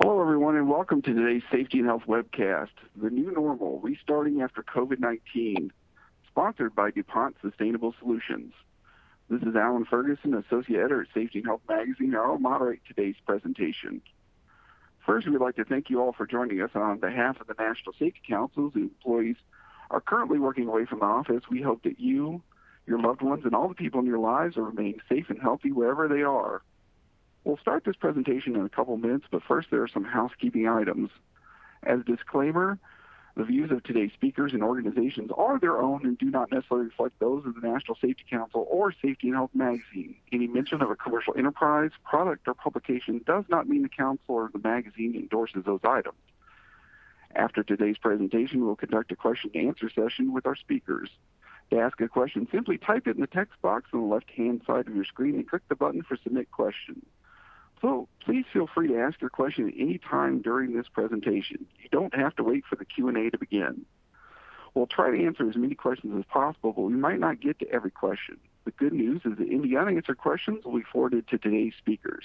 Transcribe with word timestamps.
Hello, 0.00 0.22
everyone, 0.22 0.54
and 0.54 0.70
welcome 0.70 1.02
to 1.02 1.12
today's 1.12 1.42
Safety 1.50 1.78
and 1.78 1.88
Health 1.88 2.04
webcast, 2.06 2.68
The 2.94 3.10
New 3.10 3.32
Normal, 3.32 3.80
Restarting 3.80 4.42
After 4.42 4.62
COVID-19, 4.62 5.70
sponsored 6.30 6.76
by 6.76 6.92
DuPont 6.92 7.34
Sustainable 7.42 7.92
Solutions. 7.98 8.52
This 9.28 9.42
is 9.42 9.56
Alan 9.56 9.84
Ferguson, 9.84 10.34
Associate 10.34 10.78
Editor 10.78 11.00
at 11.00 11.08
Safety 11.12 11.40
and 11.40 11.48
Health 11.48 11.62
Magazine, 11.68 12.14
and 12.14 12.18
I'll 12.18 12.38
moderate 12.38 12.78
today's 12.86 13.16
presentation. 13.26 14.00
First, 15.04 15.26
we'd 15.26 15.40
like 15.40 15.56
to 15.56 15.64
thank 15.64 15.90
you 15.90 16.00
all 16.00 16.12
for 16.12 16.28
joining 16.28 16.62
us 16.62 16.70
on 16.76 16.98
behalf 16.98 17.40
of 17.40 17.48
the 17.48 17.56
National 17.58 17.92
Safety 17.92 18.20
Council, 18.24 18.70
employees 18.76 19.36
are 19.90 20.00
currently 20.00 20.38
working 20.38 20.68
away 20.68 20.84
from 20.84 21.00
the 21.00 21.06
office. 21.06 21.42
We 21.50 21.60
hope 21.60 21.82
that 21.82 21.98
you, 21.98 22.40
your 22.86 23.00
loved 23.00 23.22
ones, 23.22 23.44
and 23.44 23.52
all 23.52 23.66
the 23.66 23.74
people 23.74 23.98
in 23.98 24.06
your 24.06 24.20
lives 24.20 24.54
will 24.54 24.66
remain 24.66 25.00
safe 25.08 25.28
and 25.28 25.42
healthy 25.42 25.72
wherever 25.72 26.06
they 26.06 26.22
are. 26.22 26.62
We'll 27.48 27.56
start 27.56 27.84
this 27.84 27.96
presentation 27.96 28.56
in 28.56 28.66
a 28.66 28.68
couple 28.68 28.94
minutes, 28.98 29.24
but 29.30 29.42
first 29.42 29.68
there 29.70 29.82
are 29.82 29.88
some 29.88 30.04
housekeeping 30.04 30.68
items. 30.68 31.08
As 31.82 32.00
a 32.00 32.02
disclaimer, 32.02 32.78
the 33.38 33.44
views 33.44 33.70
of 33.70 33.82
today's 33.84 34.12
speakers 34.12 34.52
and 34.52 34.62
organizations 34.62 35.30
are 35.34 35.58
their 35.58 35.80
own 35.80 36.04
and 36.04 36.18
do 36.18 36.26
not 36.26 36.52
necessarily 36.52 36.88
reflect 36.88 37.18
those 37.20 37.46
of 37.46 37.54
the 37.54 37.66
National 37.66 37.96
Safety 38.02 38.24
Council 38.28 38.66
or 38.68 38.92
Safety 38.92 39.28
and 39.28 39.34
Health 39.36 39.52
Magazine. 39.54 40.16
Any 40.30 40.46
mention 40.46 40.82
of 40.82 40.90
a 40.90 40.94
commercial 40.94 41.32
enterprise, 41.38 41.90
product, 42.04 42.46
or 42.48 42.52
publication 42.52 43.22
does 43.24 43.44
not 43.48 43.66
mean 43.66 43.80
the 43.80 43.88
council 43.88 44.34
or 44.34 44.50
the 44.52 44.58
magazine 44.58 45.14
endorses 45.14 45.64
those 45.64 45.80
items. 45.84 46.18
After 47.34 47.62
today's 47.62 47.96
presentation, 47.96 48.66
we'll 48.66 48.76
conduct 48.76 49.10
a 49.12 49.16
question 49.16 49.52
and 49.54 49.68
answer 49.68 49.88
session 49.88 50.34
with 50.34 50.44
our 50.44 50.54
speakers. 50.54 51.08
To 51.70 51.78
ask 51.78 51.98
a 52.02 52.08
question, 52.08 52.46
simply 52.52 52.76
type 52.76 53.06
it 53.06 53.16
in 53.16 53.22
the 53.22 53.26
text 53.26 53.54
box 53.62 53.88
on 53.94 54.00
the 54.00 54.06
left-hand 54.06 54.60
side 54.66 54.86
of 54.86 54.94
your 54.94 55.06
screen 55.06 55.36
and 55.36 55.48
click 55.48 55.62
the 55.70 55.76
button 55.76 56.02
for 56.02 56.18
Submit 56.22 56.50
Question. 56.50 57.00
So 57.80 58.08
please 58.24 58.44
feel 58.52 58.66
free 58.66 58.88
to 58.88 58.98
ask 58.98 59.20
your 59.20 59.30
question 59.30 59.68
at 59.68 59.74
any 59.78 59.98
time 59.98 60.42
during 60.42 60.76
this 60.76 60.88
presentation. 60.88 61.66
You 61.82 61.88
don't 61.90 62.14
have 62.14 62.34
to 62.36 62.42
wait 62.42 62.64
for 62.68 62.76
the 62.76 62.84
Q&A 62.84 63.30
to 63.30 63.38
begin. 63.38 63.84
We'll 64.74 64.86
try 64.86 65.10
to 65.10 65.24
answer 65.24 65.48
as 65.48 65.56
many 65.56 65.74
questions 65.74 66.14
as 66.18 66.24
possible, 66.26 66.72
but 66.72 66.82
we 66.82 66.94
might 66.94 67.18
not 67.18 67.40
get 67.40 67.58
to 67.60 67.70
every 67.70 67.90
question. 67.90 68.38
The 68.64 68.70
good 68.72 68.92
news 68.92 69.22
is 69.24 69.36
that 69.38 69.48
any 69.48 69.76
unanswered 69.76 70.18
questions 70.18 70.64
will 70.64 70.76
be 70.76 70.84
forwarded 70.92 71.26
to 71.28 71.38
today's 71.38 71.72
speakers. 71.78 72.24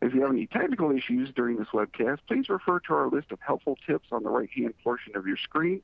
If 0.00 0.14
you 0.14 0.22
have 0.22 0.30
any 0.30 0.46
technical 0.46 0.92
issues 0.92 1.30
during 1.34 1.56
this 1.56 1.68
webcast, 1.68 2.20
please 2.28 2.48
refer 2.48 2.78
to 2.80 2.94
our 2.94 3.08
list 3.08 3.32
of 3.32 3.40
helpful 3.40 3.76
tips 3.86 4.08
on 4.12 4.22
the 4.22 4.30
right-hand 4.30 4.74
portion 4.84 5.16
of 5.16 5.26
your 5.26 5.36
screen. 5.36 5.82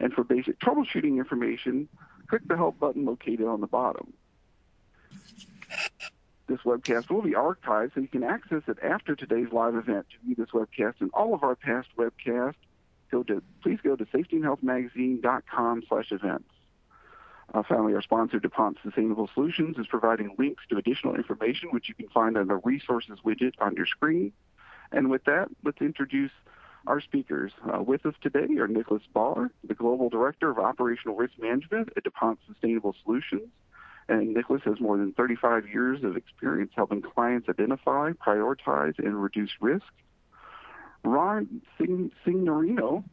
And 0.00 0.12
for 0.12 0.22
basic 0.22 0.58
troubleshooting 0.60 1.16
information, 1.16 1.88
click 2.28 2.42
the 2.46 2.56
Help 2.56 2.78
button 2.78 3.04
located 3.04 3.46
on 3.46 3.60
the 3.60 3.66
bottom. 3.66 4.12
This 6.48 6.60
webcast 6.60 7.10
will 7.10 7.20
be 7.20 7.32
archived 7.32 7.94
so 7.94 8.00
you 8.00 8.08
can 8.08 8.24
access 8.24 8.62
it 8.68 8.78
after 8.82 9.14
today's 9.14 9.52
live 9.52 9.74
event. 9.74 10.06
To 10.10 10.26
view 10.26 10.34
this 10.34 10.48
webcast 10.50 10.94
and 11.00 11.10
all 11.12 11.34
of 11.34 11.42
our 11.42 11.54
past 11.54 11.88
webcasts, 11.98 12.54
go 13.10 13.22
to 13.24 13.42
please 13.62 13.78
go 13.84 13.96
to 13.96 14.06
safetyandhealthmagazine.com 14.06 15.82
slash 15.88 16.10
events. 16.10 16.48
Uh, 17.52 17.62
finally, 17.68 17.94
our 17.94 18.02
sponsor, 18.02 18.38
DuPont 18.38 18.78
Sustainable 18.82 19.28
Solutions, 19.32 19.76
is 19.78 19.86
providing 19.86 20.34
links 20.38 20.64
to 20.70 20.78
additional 20.78 21.14
information 21.14 21.68
which 21.70 21.88
you 21.88 21.94
can 21.94 22.08
find 22.08 22.36
on 22.36 22.46
the 22.46 22.56
resources 22.56 23.18
widget 23.24 23.52
on 23.58 23.74
your 23.74 23.86
screen. 23.86 24.32
And 24.90 25.10
with 25.10 25.24
that, 25.24 25.48
let's 25.64 25.80
introduce 25.80 26.30
our 26.86 27.00
speakers. 27.00 27.52
Uh, 27.62 27.82
with 27.82 28.06
us 28.06 28.14
today 28.22 28.56
are 28.58 28.68
Nicholas 28.68 29.02
Barr, 29.12 29.50
the 29.64 29.74
Global 29.74 30.08
Director 30.08 30.50
of 30.50 30.58
Operational 30.58 31.16
Risk 31.16 31.34
Management 31.38 31.90
at 31.96 32.04
DuPont 32.04 32.38
Sustainable 32.46 32.94
Solutions, 33.02 33.48
and 34.08 34.34
Nicholas 34.34 34.62
has 34.64 34.80
more 34.80 34.96
than 34.96 35.12
35 35.12 35.68
years 35.68 36.02
of 36.02 36.16
experience 36.16 36.72
helping 36.74 37.02
clients 37.02 37.48
identify, 37.48 38.12
prioritize, 38.12 38.98
and 38.98 39.22
reduce 39.22 39.50
risk. 39.60 39.92
Ron 41.04 41.62
Signorino 42.24 43.04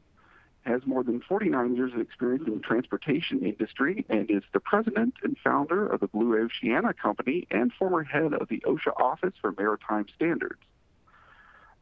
has 0.66 0.82
more 0.86 1.04
than 1.04 1.22
49 1.22 1.76
years 1.76 1.94
of 1.94 2.00
experience 2.00 2.44
in 2.48 2.56
the 2.56 2.60
transportation 2.60 3.46
industry 3.46 4.04
and 4.10 4.30
is 4.32 4.42
the 4.52 4.60
president 4.60 5.14
and 5.22 5.38
founder 5.44 5.86
of 5.88 6.00
the 6.00 6.08
Blue 6.08 6.36
Oceana 6.38 6.94
Company 6.94 7.48
and 7.52 7.72
former 7.74 8.04
head 8.04 8.34
of 8.34 8.48
the 8.50 8.64
OSHA 8.66 9.00
Office 9.00 9.34
for 9.40 9.54
Maritime 9.56 10.08
Standards. 10.16 10.62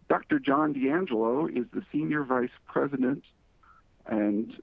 Dr. 0.09 0.39
John 0.39 0.73
D'Angelo 0.73 1.47
is 1.47 1.65
the 1.73 1.83
senior 1.91 2.23
vice 2.23 2.49
president 2.67 3.23
and 4.05 4.53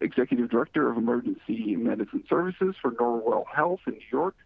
Executive 0.00 0.50
Director 0.50 0.90
of 0.90 0.96
Emergency 0.96 1.76
Medicine 1.76 2.24
Services 2.28 2.74
for 2.80 2.92
Northwell 2.92 3.44
Health 3.46 3.80
in 3.86 3.94
New 3.94 4.00
York. 4.10 4.36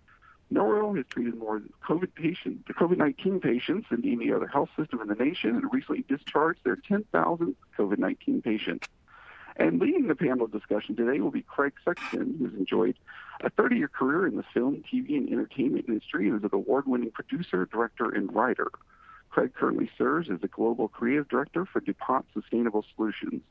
Northwell 0.52 0.96
has 0.96 1.06
treated 1.08 1.36
more 1.36 1.62
COVID 1.82 2.14
patients, 2.14 2.68
COVID-19 2.68 3.42
patients 3.42 3.88
than 3.90 4.06
any 4.06 4.32
other 4.32 4.46
health 4.46 4.68
system 4.76 5.00
in 5.00 5.08
the 5.08 5.14
nation, 5.14 5.50
and 5.50 5.72
recently 5.72 6.04
discharged 6.08 6.60
their 6.64 6.76
10,000th 6.76 7.54
COVID-19 7.76 8.42
patient. 8.44 8.86
And 9.56 9.80
leading 9.80 10.08
the 10.08 10.16
panel 10.16 10.46
discussion 10.46 10.96
today 10.96 11.20
will 11.20 11.30
be 11.30 11.42
Craig 11.42 11.74
Sexton, 11.84 12.36
who's 12.38 12.54
enjoyed 12.58 12.96
a 13.40 13.50
30-year 13.50 13.88
career 13.88 14.26
in 14.26 14.36
the 14.36 14.44
film, 14.52 14.82
TV, 14.92 15.16
and 15.16 15.28
entertainment 15.28 15.86
industry 15.88 16.28
and 16.28 16.38
is 16.38 16.44
an 16.44 16.50
award-winning 16.52 17.12
producer, 17.12 17.66
director, 17.66 18.10
and 18.10 18.34
writer. 18.34 18.68
Craig 19.30 19.54
currently 19.54 19.90
serves 19.96 20.28
as 20.30 20.40
the 20.40 20.48
Global 20.48 20.88
Creative 20.88 21.28
Director 21.28 21.64
for 21.66 21.80
DuPont 21.80 22.26
Sustainable 22.34 22.84
Solutions. 22.94 23.42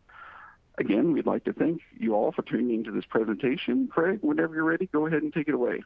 Again, 0.78 1.14
we'd 1.14 1.28
like 1.28 1.44
to 1.44 1.54
thank 1.54 1.82
you 1.98 2.16
all 2.16 2.32
for 2.32 2.42
tuning 2.42 2.74
into 2.74 2.92
this 2.92 3.06
presentation. 3.06 3.88
Craig, 3.88 4.20
whenever 4.22 4.56
you're 4.56 4.64
ready, 4.64 4.88
go 4.88 5.06
ahead 5.06 5.22
and 5.22 5.32
take 5.32 5.48
it 5.48 5.54
away. 5.54 5.84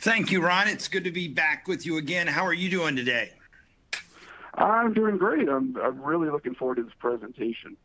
Thank 0.00 0.30
you, 0.30 0.42
Ron. 0.42 0.68
It's 0.68 0.88
good 0.88 1.04
to 1.04 1.10
be 1.10 1.28
back 1.28 1.66
with 1.66 1.86
you 1.86 1.96
again. 1.96 2.26
How 2.26 2.44
are 2.44 2.52
you 2.52 2.68
doing 2.68 2.94
today? 2.94 3.32
I'm 4.52 4.92
doing 4.92 5.16
great. 5.16 5.48
I'm, 5.48 5.76
I'm 5.82 6.00
really 6.02 6.28
looking 6.30 6.54
forward 6.54 6.76
to 6.76 6.82
this 6.82 6.92
presentation. 6.98 7.76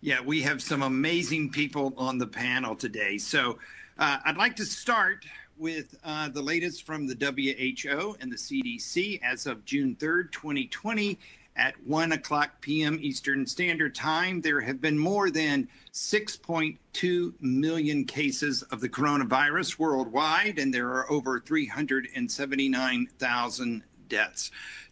Yeah, 0.00 0.20
we 0.24 0.42
have 0.42 0.62
some 0.62 0.82
amazing 0.82 1.50
people 1.50 1.92
on 1.96 2.18
the 2.18 2.26
panel 2.26 2.76
today. 2.76 3.18
So 3.18 3.58
uh, 3.98 4.18
I'd 4.24 4.36
like 4.36 4.54
to 4.56 4.64
start 4.64 5.24
with 5.58 5.96
uh, 6.04 6.28
the 6.28 6.40
latest 6.40 6.86
from 6.86 7.08
the 7.08 7.14
WHO 7.14 8.16
and 8.20 8.30
the 8.30 8.36
CDC 8.36 9.20
as 9.20 9.46
of 9.46 9.64
June 9.64 9.96
3rd, 9.96 10.30
2020 10.30 11.18
at 11.58 11.74
1 11.84 12.12
o'clock 12.12 12.60
p.m. 12.60 12.98
Eastern 13.02 13.44
Standard 13.46 13.94
Time, 13.94 14.40
there 14.40 14.60
have 14.60 14.80
been 14.80 14.98
more 14.98 15.28
than 15.28 15.68
6.2 15.92 17.34
million 17.40 18.04
cases 18.04 18.62
of 18.62 18.80
the 18.80 18.88
coronavirus 18.88 19.78
worldwide, 19.78 20.58
and 20.58 20.72
there 20.72 20.88
are 20.88 21.10
over 21.10 21.38
379,000 21.40 23.82
deaths. 24.08 24.50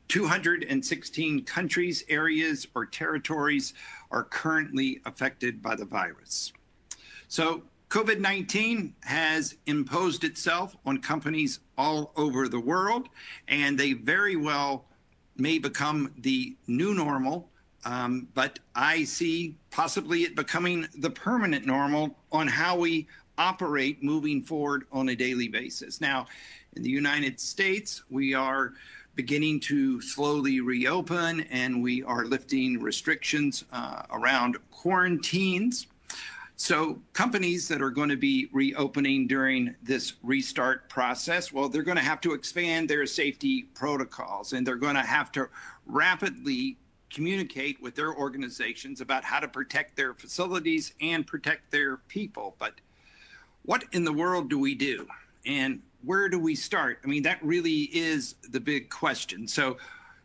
216 0.08 1.44
countries, 1.44 2.04
areas, 2.08 2.66
or 2.74 2.84
territories 2.84 3.72
are 4.10 4.24
currently 4.24 5.00
affected 5.04 5.62
by 5.62 5.76
the 5.76 5.84
virus. 5.84 6.52
So, 7.28 7.62
COVID 7.88 8.18
19 8.18 8.96
has 9.02 9.54
imposed 9.66 10.24
itself 10.24 10.76
on 10.84 10.98
companies 10.98 11.60
all 11.78 12.10
over 12.16 12.48
the 12.48 12.58
world, 12.58 13.08
and 13.46 13.78
they 13.78 13.92
very 13.92 14.34
well 14.34 14.86
may 15.38 15.58
become 15.58 16.12
the 16.18 16.56
new 16.66 16.94
normal, 16.94 17.48
um, 17.84 18.28
but 18.34 18.58
I 18.74 19.04
see 19.04 19.56
possibly 19.70 20.22
it 20.22 20.34
becoming 20.34 20.88
the 20.98 21.10
permanent 21.10 21.66
normal 21.66 22.16
on 22.32 22.48
how 22.48 22.78
we 22.78 23.06
operate 23.38 24.02
moving 24.02 24.42
forward 24.42 24.84
on 24.90 25.10
a 25.10 25.16
daily 25.16 25.48
basis. 25.48 26.00
Now, 26.00 26.26
in 26.74 26.82
the 26.82 26.90
United 26.90 27.38
States, 27.40 28.02
we 28.10 28.34
are 28.34 28.72
beginning 29.14 29.58
to 29.58 30.00
slowly 30.00 30.60
reopen 30.60 31.40
and 31.50 31.82
we 31.82 32.02
are 32.02 32.26
lifting 32.26 32.80
restrictions 32.80 33.64
uh, 33.72 34.02
around 34.10 34.58
quarantines. 34.70 35.86
So, 36.58 37.02
companies 37.12 37.68
that 37.68 37.82
are 37.82 37.90
going 37.90 38.08
to 38.08 38.16
be 38.16 38.48
reopening 38.50 39.26
during 39.26 39.74
this 39.82 40.14
restart 40.22 40.88
process, 40.88 41.52
well, 41.52 41.68
they're 41.68 41.82
going 41.82 41.98
to 41.98 42.02
have 42.02 42.22
to 42.22 42.32
expand 42.32 42.88
their 42.88 43.04
safety 43.04 43.64
protocols 43.74 44.54
and 44.54 44.66
they're 44.66 44.76
going 44.76 44.94
to 44.94 45.02
have 45.02 45.30
to 45.32 45.50
rapidly 45.84 46.78
communicate 47.10 47.80
with 47.82 47.94
their 47.94 48.14
organizations 48.14 49.02
about 49.02 49.22
how 49.22 49.38
to 49.38 49.46
protect 49.46 49.96
their 49.96 50.14
facilities 50.14 50.94
and 51.02 51.26
protect 51.26 51.70
their 51.70 51.98
people. 52.08 52.56
But 52.58 52.80
what 53.66 53.84
in 53.92 54.04
the 54.04 54.12
world 54.12 54.48
do 54.48 54.58
we 54.58 54.74
do? 54.74 55.06
And 55.44 55.82
where 56.04 56.30
do 56.30 56.38
we 56.38 56.54
start? 56.54 57.00
I 57.04 57.06
mean, 57.06 57.22
that 57.24 57.42
really 57.44 57.82
is 57.92 58.34
the 58.50 58.60
big 58.60 58.88
question. 58.88 59.46
So, 59.46 59.76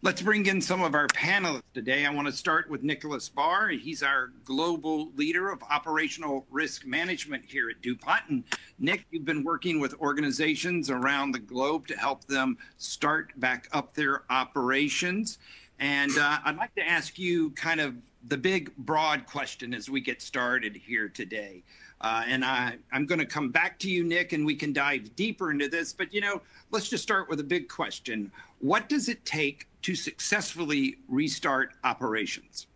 Let's 0.03 0.23
bring 0.23 0.47
in 0.47 0.61
some 0.61 0.81
of 0.81 0.95
our 0.95 1.05
panelists 1.09 1.71
today. 1.75 2.07
I 2.07 2.09
want 2.09 2.25
to 2.25 2.33
start 2.33 2.67
with 2.71 2.81
Nicholas 2.81 3.29
Barr. 3.29 3.69
He's 3.69 4.01
our 4.01 4.31
global 4.43 5.11
leader 5.15 5.51
of 5.51 5.61
operational 5.69 6.47
risk 6.49 6.87
management 6.87 7.45
here 7.45 7.69
at 7.69 7.83
DuPont. 7.83 8.23
And 8.27 8.43
Nick, 8.79 9.05
you've 9.11 9.25
been 9.25 9.43
working 9.43 9.79
with 9.79 9.93
organizations 10.01 10.89
around 10.89 11.33
the 11.33 11.39
globe 11.39 11.85
to 11.85 11.95
help 11.95 12.25
them 12.25 12.57
start 12.77 13.39
back 13.39 13.69
up 13.73 13.93
their 13.93 14.23
operations. 14.31 15.37
And 15.77 16.17
uh, 16.17 16.39
I'd 16.45 16.57
like 16.57 16.73
to 16.73 16.87
ask 16.87 17.19
you 17.19 17.51
kind 17.51 17.79
of 17.79 17.93
the 18.27 18.37
big, 18.37 18.75
broad 18.77 19.27
question 19.27 19.71
as 19.71 19.87
we 19.87 20.01
get 20.01 20.19
started 20.19 20.75
here 20.75 21.09
today. 21.09 21.61
Uh, 22.03 22.23
and 22.25 22.43
I, 22.43 22.77
I'm 22.91 23.05
going 23.05 23.19
to 23.19 23.27
come 23.27 23.49
back 23.49 23.77
to 23.79 23.87
you, 23.87 24.03
Nick, 24.03 24.33
and 24.33 24.47
we 24.47 24.55
can 24.55 24.73
dive 24.73 25.15
deeper 25.15 25.51
into 25.51 25.67
this. 25.67 25.93
But, 25.93 26.11
you 26.11 26.21
know, 26.21 26.41
let's 26.71 26.89
just 26.89 27.03
start 27.03 27.29
with 27.29 27.39
a 27.39 27.43
big 27.43 27.69
question. 27.69 28.31
What 28.57 28.89
does 28.89 29.07
it 29.07 29.23
take 29.25 29.67
to 29.83 29.95
successfully 29.95 30.97
restart 31.07 31.73
operations? 31.83 32.67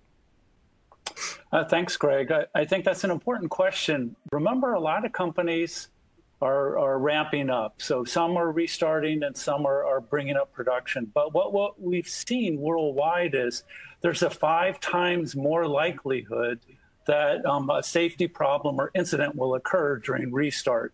Uh, 1.52 1.64
thanks, 1.64 1.96
Greg. 1.98 2.32
I, 2.32 2.46
I, 2.54 2.66
think 2.66 2.84
that's 2.84 3.04
an 3.04 3.12
important 3.12 3.50
question. 3.50 4.16
Remember, 4.32 4.74
a 4.74 4.80
lot 4.80 5.06
of 5.06 5.14
companies 5.14 5.90
are, 6.42 6.78
are 6.78 7.00
ramping 7.00 7.50
up. 7.50 7.82
So 7.82 8.04
some 8.04 8.38
are 8.38 8.52
restarting 8.52 9.24
and 9.24 9.36
some 9.36 9.66
are, 9.66 9.86
are 9.86 10.02
bringing 10.02 10.36
up 10.36 10.52
production. 10.52 11.12
But 11.14 11.34
what, 11.34 11.54
what 11.54 11.82
we've 11.82 12.08
seen 12.08 12.60
worldwide 12.60 13.36
is 13.36 13.64
there's 14.02 14.24
a 14.24 14.30
five 14.30 14.80
times 14.80 15.36
more 15.36 15.68
likelihood 15.68 16.60
that 17.08 17.46
um, 17.46 17.70
a 17.70 17.84
safety 17.84 18.28
problem 18.28 18.80
or 18.80 18.92
incident 18.94 19.36
will 19.36 19.56
occur 19.56 19.98
during 19.98 20.34
restart. 20.34 20.94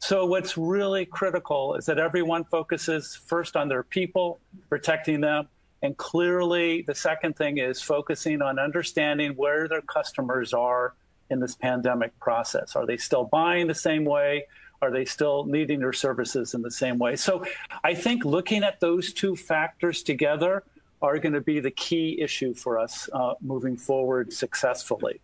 So, 0.00 0.26
what's 0.26 0.56
really 0.56 1.04
critical 1.04 1.74
is 1.74 1.86
that 1.86 1.98
everyone 1.98 2.44
focuses 2.44 3.16
first 3.16 3.56
on 3.56 3.68
their 3.68 3.82
people, 3.82 4.40
protecting 4.68 5.20
them. 5.20 5.48
And 5.82 5.96
clearly, 5.96 6.82
the 6.82 6.94
second 6.94 7.36
thing 7.36 7.58
is 7.58 7.82
focusing 7.82 8.40
on 8.40 8.58
understanding 8.58 9.32
where 9.32 9.68
their 9.68 9.82
customers 9.82 10.54
are 10.54 10.94
in 11.30 11.40
this 11.40 11.56
pandemic 11.56 12.18
process. 12.20 12.76
Are 12.76 12.86
they 12.86 12.96
still 12.96 13.24
buying 13.24 13.66
the 13.66 13.74
same 13.74 14.04
way? 14.04 14.46
Are 14.80 14.92
they 14.92 15.04
still 15.04 15.44
needing 15.44 15.80
your 15.80 15.92
services 15.92 16.54
in 16.54 16.62
the 16.62 16.70
same 16.70 16.98
way? 16.98 17.16
So, 17.16 17.44
I 17.82 17.94
think 17.94 18.24
looking 18.24 18.62
at 18.62 18.78
those 18.78 19.12
two 19.12 19.34
factors 19.34 20.04
together 20.04 20.62
are 21.02 21.18
going 21.18 21.34
to 21.34 21.40
be 21.40 21.58
the 21.58 21.70
key 21.72 22.20
issue 22.20 22.54
for 22.54 22.78
us 22.78 23.08
uh, 23.12 23.34
moving 23.40 23.76
forward 23.76 24.32
successfully. 24.32 25.20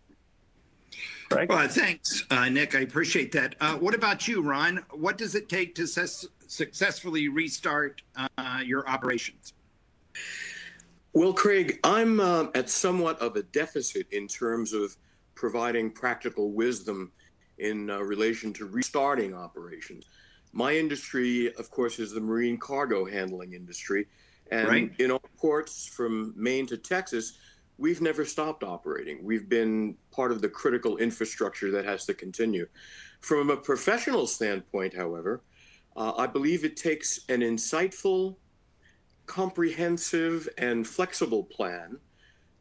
Right. 1.31 1.49
Well, 1.49 1.67
thanks, 1.67 2.23
uh, 2.29 2.49
Nick. 2.49 2.75
I 2.75 2.81
appreciate 2.81 3.31
that. 3.31 3.55
Uh, 3.59 3.75
what 3.75 3.95
about 3.95 4.27
you, 4.27 4.41
Ron? 4.41 4.85
What 4.91 5.17
does 5.17 5.35
it 5.35 5.49
take 5.49 5.73
to 5.75 5.87
ses- 5.87 6.27
successfully 6.47 7.27
restart 7.29 8.01
uh, 8.37 8.61
your 8.63 8.87
operations? 8.87 9.53
Well, 11.13 11.33
Craig, 11.33 11.79
I'm 11.83 12.19
uh, 12.19 12.47
at 12.53 12.69
somewhat 12.69 13.19
of 13.21 13.35
a 13.37 13.43
deficit 13.43 14.07
in 14.11 14.27
terms 14.27 14.73
of 14.73 14.95
providing 15.33 15.89
practical 15.89 16.51
wisdom 16.51 17.11
in 17.57 17.89
uh, 17.89 17.99
relation 17.99 18.53
to 18.53 18.65
restarting 18.65 19.33
operations. 19.33 20.05
My 20.51 20.75
industry, 20.75 21.53
of 21.55 21.71
course, 21.71 21.99
is 21.99 22.11
the 22.11 22.21
marine 22.21 22.57
cargo 22.57 23.05
handling 23.05 23.53
industry. 23.53 24.07
And 24.51 24.67
right. 24.67 24.91
in 24.99 25.11
all 25.11 25.23
ports 25.37 25.87
from 25.87 26.33
Maine 26.35 26.67
to 26.67 26.77
Texas, 26.77 27.33
we've 27.77 28.01
never 28.01 28.25
stopped 28.25 28.63
operating. 28.63 29.23
We've 29.23 29.49
been 29.49 29.97
part 30.11 30.31
of 30.31 30.41
the 30.41 30.49
critical 30.49 30.97
infrastructure 30.97 31.71
that 31.71 31.85
has 31.85 32.05
to 32.05 32.13
continue. 32.13 32.67
From 33.21 33.49
a 33.49 33.57
professional 33.57 34.27
standpoint, 34.27 34.95
however, 34.95 35.41
uh, 35.95 36.13
I 36.17 36.27
believe 36.27 36.63
it 36.63 36.77
takes 36.77 37.21
an 37.29 37.41
insightful, 37.41 38.35
comprehensive, 39.25 40.47
and 40.57 40.85
flexible 40.85 41.43
plan, 41.43 41.97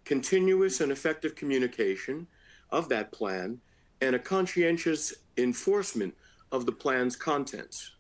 continuous 0.05 0.81
and 0.81 0.93
effective 0.93 1.35
communication 1.35 2.27
of 2.71 2.89
that 2.89 3.13
plan, 3.13 3.61
and 4.01 4.15
a 4.15 4.19
conscientious 4.19 5.15
enforcement 5.37 6.15
of 6.53 6.67
the 6.67 6.73
plan's 6.73 7.17
contents. 7.17 7.93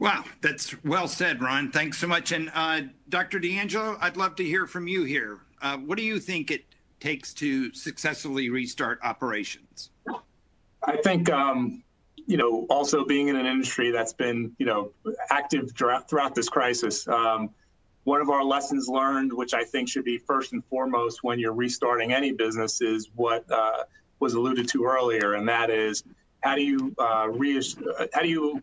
Wow, 0.00 0.24
that's 0.40 0.82
well 0.82 1.06
said, 1.06 1.42
Ron. 1.42 1.70
Thanks 1.70 1.98
so 1.98 2.06
much. 2.06 2.32
And 2.32 2.50
uh, 2.54 2.80
Dr. 3.10 3.38
D'Angelo, 3.38 3.98
I'd 4.00 4.16
love 4.16 4.34
to 4.36 4.44
hear 4.44 4.66
from 4.66 4.88
you 4.88 5.04
here. 5.04 5.40
Uh, 5.60 5.76
what 5.76 5.98
do 5.98 6.02
you 6.02 6.18
think 6.18 6.50
it 6.50 6.64
takes 7.00 7.34
to 7.34 7.72
successfully 7.74 8.48
restart 8.48 8.98
operations? 9.04 9.90
I 10.82 10.96
think, 11.04 11.30
um, 11.30 11.82
you 12.16 12.38
know, 12.38 12.66
also 12.70 13.04
being 13.04 13.28
in 13.28 13.36
an 13.36 13.44
industry 13.44 13.90
that's 13.90 14.14
been, 14.14 14.56
you 14.58 14.64
know, 14.64 14.90
active 15.28 15.72
throughout 15.76 16.34
this 16.34 16.48
crisis, 16.48 17.06
um, 17.06 17.50
one 18.04 18.22
of 18.22 18.30
our 18.30 18.42
lessons 18.42 18.88
learned, 18.88 19.30
which 19.30 19.52
I 19.52 19.64
think 19.64 19.86
should 19.90 20.04
be 20.04 20.16
first 20.16 20.54
and 20.54 20.64
foremost 20.64 21.22
when 21.22 21.38
you're 21.38 21.52
restarting 21.52 22.14
any 22.14 22.32
business, 22.32 22.80
is 22.80 23.10
what 23.16 23.44
uh, 23.50 23.84
was 24.18 24.32
alluded 24.32 24.66
to 24.70 24.84
earlier, 24.86 25.34
and 25.34 25.46
that 25.46 25.68
is 25.68 26.04
how 26.40 26.54
do 26.54 26.62
you 26.62 26.94
uh, 26.98 27.28
how 28.14 28.22
do 28.22 28.28
you 28.28 28.62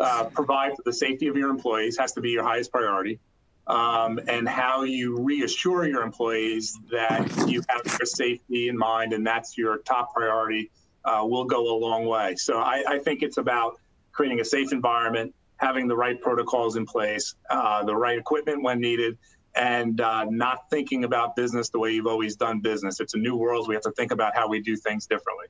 uh, 0.00 0.24
provide 0.24 0.76
for 0.76 0.82
the 0.84 0.92
safety 0.92 1.26
of 1.28 1.36
your 1.36 1.50
employees 1.50 1.96
has 1.98 2.12
to 2.12 2.20
be 2.20 2.30
your 2.30 2.44
highest 2.44 2.70
priority. 2.72 3.18
Um, 3.66 4.18
and 4.28 4.48
how 4.48 4.84
you 4.84 5.18
reassure 5.18 5.86
your 5.86 6.02
employees 6.02 6.78
that 6.90 7.28
you 7.46 7.62
have 7.68 7.82
their 7.84 8.06
safety 8.06 8.68
in 8.68 8.78
mind 8.78 9.12
and 9.12 9.26
that's 9.26 9.58
your 9.58 9.78
top 9.78 10.14
priority 10.14 10.70
uh, 11.04 11.22
will 11.24 11.44
go 11.44 11.74
a 11.74 11.76
long 11.76 12.06
way. 12.06 12.34
So 12.36 12.58
I, 12.58 12.82
I, 12.88 12.98
think 12.98 13.22
it's 13.22 13.36
about 13.36 13.78
creating 14.12 14.40
a 14.40 14.44
safe 14.44 14.72
environment, 14.72 15.34
having 15.58 15.86
the 15.86 15.96
right 15.96 16.20
protocols 16.20 16.76
in 16.76 16.86
place, 16.86 17.34
uh, 17.50 17.84
the 17.84 17.94
right 17.94 18.18
equipment 18.18 18.62
when 18.62 18.80
needed, 18.80 19.18
and 19.54 20.00
uh, 20.00 20.24
not 20.24 20.70
thinking 20.70 21.04
about 21.04 21.36
business 21.36 21.68
the 21.68 21.78
way 21.78 21.92
you've 21.92 22.06
always 22.06 22.36
done 22.36 22.60
business. 22.60 23.00
It's 23.00 23.14
a 23.14 23.18
new 23.18 23.36
world. 23.36 23.68
We 23.68 23.74
have 23.74 23.82
to 23.82 23.92
think 23.92 24.12
about 24.12 24.34
how 24.34 24.48
we 24.48 24.60
do 24.60 24.76
things 24.76 25.06
differently. 25.06 25.46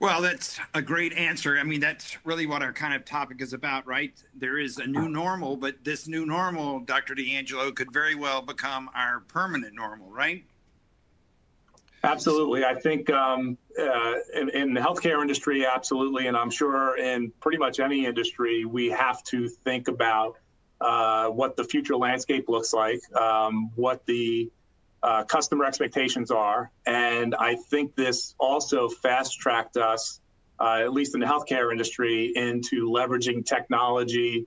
Well, 0.00 0.20
that's 0.20 0.58
a 0.74 0.82
great 0.82 1.12
answer. 1.14 1.58
I 1.58 1.62
mean, 1.62 1.80
that's 1.80 2.16
really 2.24 2.46
what 2.46 2.62
our 2.62 2.72
kind 2.72 2.94
of 2.94 3.04
topic 3.04 3.40
is 3.40 3.52
about, 3.52 3.86
right? 3.86 4.12
There 4.34 4.58
is 4.58 4.78
a 4.78 4.86
new 4.86 5.08
normal, 5.08 5.56
but 5.56 5.84
this 5.84 6.08
new 6.08 6.26
normal, 6.26 6.80
Dr. 6.80 7.14
D'Angelo, 7.14 7.70
could 7.70 7.92
very 7.92 8.14
well 8.14 8.42
become 8.42 8.90
our 8.94 9.20
permanent 9.20 9.74
normal, 9.74 10.10
right? 10.10 10.44
Absolutely. 12.02 12.64
I 12.64 12.74
think 12.74 13.08
um, 13.08 13.56
uh, 13.78 14.14
in, 14.34 14.50
in, 14.50 14.74
the 14.74 14.80
healthcare 14.80 15.22
industry, 15.22 15.64
absolutely. 15.64 16.26
And 16.26 16.36
I'm 16.36 16.50
sure 16.50 16.98
in 16.98 17.32
pretty 17.40 17.56
much 17.56 17.80
any 17.80 18.04
industry, 18.04 18.66
we 18.66 18.90
have 18.90 19.22
to 19.24 19.48
think 19.48 19.88
about 19.88 20.36
uh, 20.82 21.28
what 21.28 21.56
the 21.56 21.64
future 21.64 21.96
landscape 21.96 22.48
looks 22.48 22.74
like, 22.74 23.00
um, 23.16 23.70
what 23.74 24.04
the 24.04 24.50
uh, 25.04 25.22
customer 25.24 25.64
expectations 25.66 26.30
are. 26.30 26.70
And 26.86 27.34
I 27.34 27.56
think 27.70 27.94
this 27.94 28.34
also 28.38 28.88
fast 28.88 29.38
tracked 29.38 29.76
us, 29.76 30.20
uh, 30.58 30.80
at 30.80 30.92
least 30.92 31.14
in 31.14 31.20
the 31.20 31.26
healthcare 31.26 31.70
industry, 31.70 32.32
into 32.34 32.88
leveraging 32.88 33.44
technology 33.44 34.46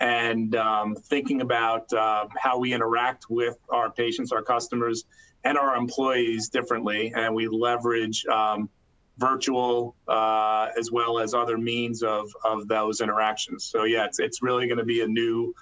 and 0.00 0.54
um, 0.56 0.94
thinking 0.94 1.40
about 1.40 1.90
uh, 1.92 2.26
how 2.36 2.58
we 2.58 2.74
interact 2.74 3.26
with 3.30 3.56
our 3.70 3.90
patients, 3.90 4.30
our 4.30 4.42
customers, 4.42 5.04
and 5.44 5.56
our 5.56 5.74
employees 5.74 6.50
differently. 6.50 7.12
And 7.16 7.34
we 7.34 7.48
leverage 7.48 8.26
um, 8.26 8.68
virtual 9.16 9.96
uh, 10.06 10.68
as 10.78 10.90
well 10.92 11.18
as 11.18 11.32
other 11.32 11.56
means 11.56 12.02
of, 12.02 12.28
of 12.44 12.68
those 12.68 13.00
interactions. 13.00 13.64
So 13.64 13.84
yeah, 13.84 14.04
it's, 14.04 14.18
it's 14.18 14.42
really 14.42 14.66
going 14.66 14.78
to 14.78 14.84
be 14.84 15.00
a 15.00 15.08
new 15.08 15.54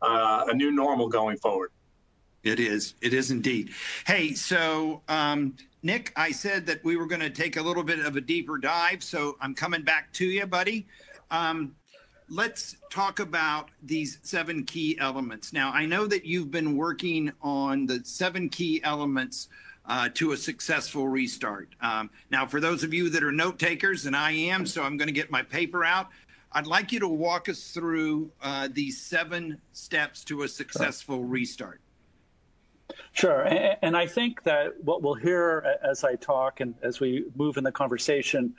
uh, 0.00 0.44
a 0.46 0.54
new 0.54 0.70
normal 0.70 1.08
going 1.08 1.36
forward. 1.38 1.72
It 2.48 2.60
is. 2.60 2.94
It 3.02 3.12
is 3.12 3.30
indeed. 3.30 3.70
Hey, 4.06 4.32
so 4.32 5.02
um, 5.08 5.54
Nick, 5.82 6.12
I 6.16 6.32
said 6.32 6.66
that 6.66 6.82
we 6.82 6.96
were 6.96 7.06
going 7.06 7.20
to 7.20 7.30
take 7.30 7.56
a 7.56 7.62
little 7.62 7.82
bit 7.82 8.00
of 8.00 8.16
a 8.16 8.20
deeper 8.20 8.56
dive, 8.56 9.02
so 9.02 9.36
I'm 9.40 9.54
coming 9.54 9.82
back 9.82 10.12
to 10.14 10.24
you, 10.24 10.46
buddy. 10.46 10.86
Um, 11.30 11.74
let's 12.30 12.76
talk 12.90 13.20
about 13.20 13.68
these 13.82 14.18
seven 14.22 14.64
key 14.64 14.98
elements. 14.98 15.52
Now, 15.52 15.72
I 15.72 15.84
know 15.86 16.06
that 16.06 16.24
you've 16.24 16.50
been 16.50 16.76
working 16.76 17.32
on 17.42 17.86
the 17.86 18.00
seven 18.04 18.48
key 18.48 18.80
elements 18.82 19.48
uh, 19.86 20.08
to 20.14 20.32
a 20.32 20.36
successful 20.36 21.08
restart. 21.08 21.68
Um, 21.80 22.10
now, 22.30 22.46
for 22.46 22.60
those 22.60 22.82
of 22.82 22.92
you 22.92 23.10
that 23.10 23.22
are 23.22 23.32
note 23.32 23.58
takers, 23.58 24.06
and 24.06 24.16
I 24.16 24.32
am, 24.32 24.66
so 24.66 24.82
I'm 24.82 24.96
going 24.96 25.08
to 25.08 25.14
get 25.14 25.30
my 25.30 25.42
paper 25.42 25.84
out. 25.84 26.08
I'd 26.52 26.66
like 26.66 26.92
you 26.92 27.00
to 27.00 27.08
walk 27.08 27.48
us 27.48 27.72
through 27.72 28.30
uh, 28.42 28.68
these 28.72 29.00
seven 29.00 29.60
steps 29.72 30.24
to 30.24 30.42
a 30.42 30.48
successful 30.48 31.24
restart. 31.24 31.80
Sure. 33.12 33.42
And 33.82 33.96
I 33.96 34.06
think 34.06 34.42
that 34.44 34.82
what 34.82 35.02
we'll 35.02 35.14
hear 35.14 35.76
as 35.82 36.04
I 36.04 36.14
talk 36.16 36.60
and 36.60 36.74
as 36.82 37.00
we 37.00 37.24
move 37.36 37.56
in 37.56 37.64
the 37.64 37.72
conversation, 37.72 38.54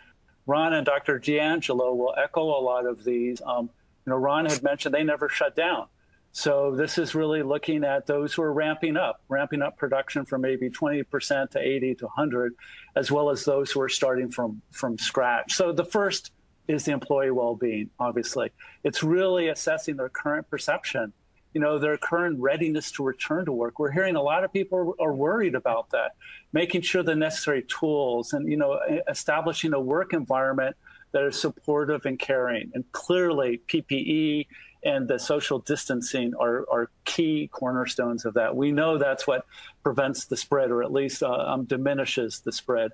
Ron 0.45 0.73
and 0.73 0.85
Dr. 0.85 1.19
D'Angelo 1.19 1.93
will 1.93 2.13
echo 2.17 2.41
a 2.41 2.61
lot 2.61 2.85
of 2.85 3.03
these. 3.03 3.41
Um, 3.45 3.69
you 4.05 4.11
know, 4.11 4.17
Ron 4.17 4.45
had 4.45 4.63
mentioned 4.63 4.93
they 4.93 5.03
never 5.03 5.29
shut 5.29 5.55
down. 5.55 5.87
So 6.31 6.75
this 6.75 6.97
is 6.97 7.15
really 7.15 7.41
looking 7.41 7.83
at 7.83 8.05
those 8.05 8.33
who 8.33 8.43
are 8.43 8.53
ramping 8.53 8.97
up, 8.97 9.21
ramping 9.29 9.61
up 9.61 9.77
production 9.77 10.25
from 10.25 10.41
maybe 10.41 10.69
20% 10.69 11.49
to 11.51 11.59
80 11.59 11.95
to 11.95 12.05
100, 12.05 12.53
as 12.95 13.11
well 13.11 13.29
as 13.29 13.45
those 13.45 13.71
who 13.71 13.81
are 13.81 13.89
starting 13.89 14.29
from, 14.29 14.61
from 14.71 14.97
scratch. 14.97 15.53
So 15.55 15.71
the 15.71 15.85
first 15.85 16.31
is 16.67 16.85
the 16.85 16.91
employee 16.91 17.31
well-being, 17.31 17.89
obviously. 17.99 18.51
It's 18.83 19.01
really 19.03 19.47
assessing 19.47 19.97
their 19.97 20.09
current 20.09 20.49
perception 20.49 21.13
you 21.53 21.61
know, 21.61 21.79
their 21.79 21.97
current 21.97 22.39
readiness 22.39 22.91
to 22.93 23.03
return 23.03 23.45
to 23.45 23.51
work. 23.51 23.79
We're 23.79 23.91
hearing 23.91 24.15
a 24.15 24.21
lot 24.21 24.43
of 24.43 24.53
people 24.53 24.95
are 24.99 25.13
worried 25.13 25.55
about 25.55 25.89
that, 25.91 26.11
making 26.53 26.81
sure 26.81 27.03
the 27.03 27.15
necessary 27.15 27.63
tools 27.63 28.33
and, 28.33 28.49
you 28.49 28.57
know, 28.57 28.79
establishing 29.07 29.73
a 29.73 29.79
work 29.79 30.13
environment 30.13 30.75
that 31.11 31.23
is 31.23 31.39
supportive 31.39 32.05
and 32.05 32.19
caring. 32.19 32.71
And 32.73 32.89
clearly, 32.91 33.61
PPE 33.67 34.45
and 34.83 35.07
the 35.07 35.19
social 35.19 35.59
distancing 35.59 36.33
are, 36.39 36.65
are 36.71 36.89
key 37.05 37.49
cornerstones 37.51 38.25
of 38.25 38.35
that. 38.35 38.55
We 38.55 38.71
know 38.71 38.97
that's 38.97 39.27
what 39.27 39.45
prevents 39.83 40.25
the 40.25 40.37
spread, 40.37 40.71
or 40.71 40.83
at 40.83 40.91
least 40.91 41.23
uh, 41.23 41.31
um, 41.31 41.65
diminishes 41.65 42.41
the 42.41 42.51
spread. 42.51 42.91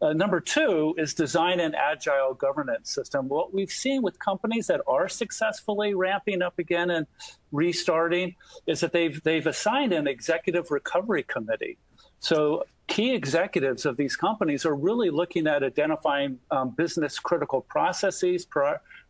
Uh, 0.00 0.12
number 0.12 0.40
two 0.40 0.94
is 0.96 1.12
design 1.12 1.58
an 1.58 1.74
agile 1.74 2.32
governance 2.34 2.94
system. 2.94 3.28
What 3.28 3.52
we've 3.52 3.70
seen 3.70 4.02
with 4.02 4.18
companies 4.20 4.68
that 4.68 4.80
are 4.86 5.08
successfully 5.08 5.94
ramping 5.94 6.40
up 6.40 6.58
again 6.58 6.90
and 6.90 7.06
restarting 7.50 8.36
is 8.66 8.80
that 8.80 8.92
they've 8.92 9.20
they've 9.24 9.46
assigned 9.46 9.92
an 9.92 10.06
executive 10.06 10.70
recovery 10.70 11.24
committee. 11.24 11.78
So 12.20 12.64
key 12.86 13.14
executives 13.14 13.86
of 13.86 13.96
these 13.96 14.16
companies 14.16 14.64
are 14.64 14.74
really 14.74 15.10
looking 15.10 15.46
at 15.46 15.62
identifying 15.62 16.38
um, 16.50 16.70
business 16.70 17.18
critical 17.18 17.60
processes, 17.60 18.46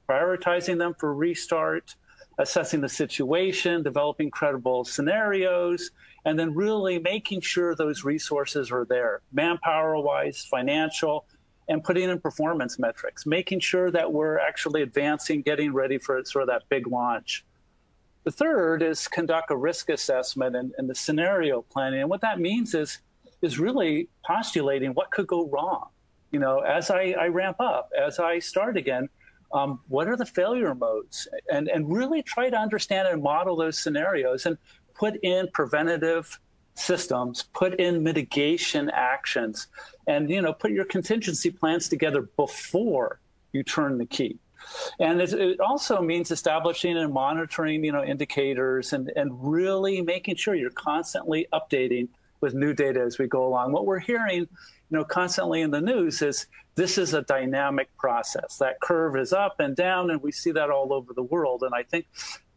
prioritizing 0.09 0.79
them 0.79 0.95
for 0.99 1.15
restart, 1.15 1.95
assessing 2.39 2.81
the 2.81 2.89
situation, 2.89 3.83
developing 3.83 4.31
credible 4.31 4.85
scenarios, 4.85 5.91
and 6.25 6.39
then 6.39 6.55
really 6.55 6.99
making 6.99 7.41
sure 7.41 7.75
those 7.75 8.05
resources 8.05 8.71
are 8.71 8.85
there, 8.85 9.23
manpower 9.33 9.99
wise, 10.01 10.47
financial, 10.49 11.27
and 11.69 11.85
putting 11.85 12.09
in 12.09 12.19
performance 12.19 12.79
metrics, 12.79 13.27
making 13.27 13.61
sure 13.61 13.91
that 13.91 14.13
we're 14.13 14.39
actually 14.39 14.83
advancing, 14.83 15.43
getting 15.43 15.73
ready 15.73 15.99
for 15.99 16.25
sort 16.25 16.43
of 16.43 16.49
that 16.49 16.63
big 16.69 16.87
launch. 16.87 17.45
The 18.25 18.31
third 18.31 18.83
is 18.83 19.09
conduct 19.09 19.51
a 19.51 19.57
risk 19.57 19.91
assessment 19.91 20.57
and, 20.57 20.73
and 20.79 20.89
the 20.89 20.95
scenario 20.95 21.63
planning. 21.63 22.01
And 22.01 22.11
what 22.11 22.21
that 22.23 22.41
means 22.41 22.75
is, 22.75 22.99
is 23.43 23.59
really 23.59 24.09
postulating 24.27 24.93
what 24.93 25.11
could 25.11 25.27
go 25.27 25.49
wrong. 25.49 25.89
You 26.31 26.41
know, 26.41 26.61
as 26.61 26.91
I, 26.91 27.15
I 27.19 27.29
ramp 27.29 27.61
up, 27.61 27.91
as 27.99 28.19
I 28.19 28.39
start 28.39 28.77
again, 28.77 29.09
um, 29.53 29.81
what 29.89 30.09
are 30.09 30.17
the 30.17 30.27
failure 30.27 30.75
modes? 30.75 31.29
And, 31.51 31.69
and 31.69 31.91
really 31.91 32.23
try 32.23 32.51
to 32.51 32.57
understand 32.57 33.09
and 33.09 33.23
model 33.23 33.57
those 33.57 33.79
scenarios 33.79 34.47
and 34.47 34.59
put 34.95 35.17
in 35.23 35.49
preventative 35.53 36.39
systems 36.79 37.45
put 37.53 37.75
in 37.81 38.03
mitigation 38.03 38.89
actions 38.91 39.67
and 40.07 40.31
you 40.31 40.41
know 40.41 40.53
put 40.53 40.71
your 40.71 40.85
contingency 40.85 41.51
plans 41.51 41.89
together 41.89 42.23
before 42.37 43.21
you 43.53 43.63
turn 43.63 43.99
the 43.99 44.07
key. 44.07 44.39
And 44.99 45.21
it 45.21 45.61
also 45.61 46.03
means 46.03 46.31
establishing 46.31 46.97
and 46.97 47.13
monitoring 47.13 47.85
you 47.85 47.93
know 47.93 48.05
indicators 48.05 48.93
and, 48.93 49.11
and 49.17 49.31
really 49.33 50.03
making 50.03 50.37
sure 50.37 50.55
you're 50.55 50.71
constantly 50.71 51.47
updating 51.53 52.09
with 52.41 52.55
new 52.55 52.73
data 52.73 53.01
as 53.01 53.19
we 53.19 53.27
go 53.27 53.47
along. 53.47 53.73
What 53.73 53.85
we're 53.85 53.99
hearing 53.99 54.47
you 54.91 54.99
know 54.99 55.05
constantly 55.05 55.61
in 55.61 55.71
the 55.71 55.81
news 55.81 56.23
is 56.23 56.47
this 56.75 56.97
is 56.97 57.13
a 57.13 57.23
dynamic 57.23 57.89
process. 57.97 58.57
That 58.59 58.81
curve 58.81 59.17
is 59.17 59.33
up 59.33 59.57
and 59.59 59.75
down, 59.75 60.11
and 60.11 60.23
we 60.23 60.33
see 60.33 60.53
that 60.53 60.71
all 60.71 60.93
over 60.93 61.13
the 61.13 61.23
world. 61.23 61.63
And 61.63 61.75
I 61.75 61.83
think 61.83 62.07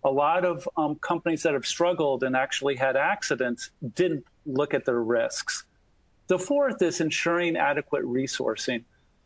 a 0.03 0.11
lot 0.11 0.45
of 0.45 0.67
um, 0.77 0.95
companies 0.95 1.43
that 1.43 1.53
have 1.53 1.65
struggled 1.65 2.23
and 2.23 2.35
actually 2.35 2.75
had 2.75 2.95
accidents 2.95 3.71
didn't 3.95 4.25
look 4.45 4.73
at 4.73 4.85
their 4.85 5.01
risks. 5.01 5.65
The 6.27 6.39
fourth 6.39 6.81
is 6.81 7.01
ensuring 7.01 7.57
adequate 7.57 8.03
resourcing. 8.03 8.83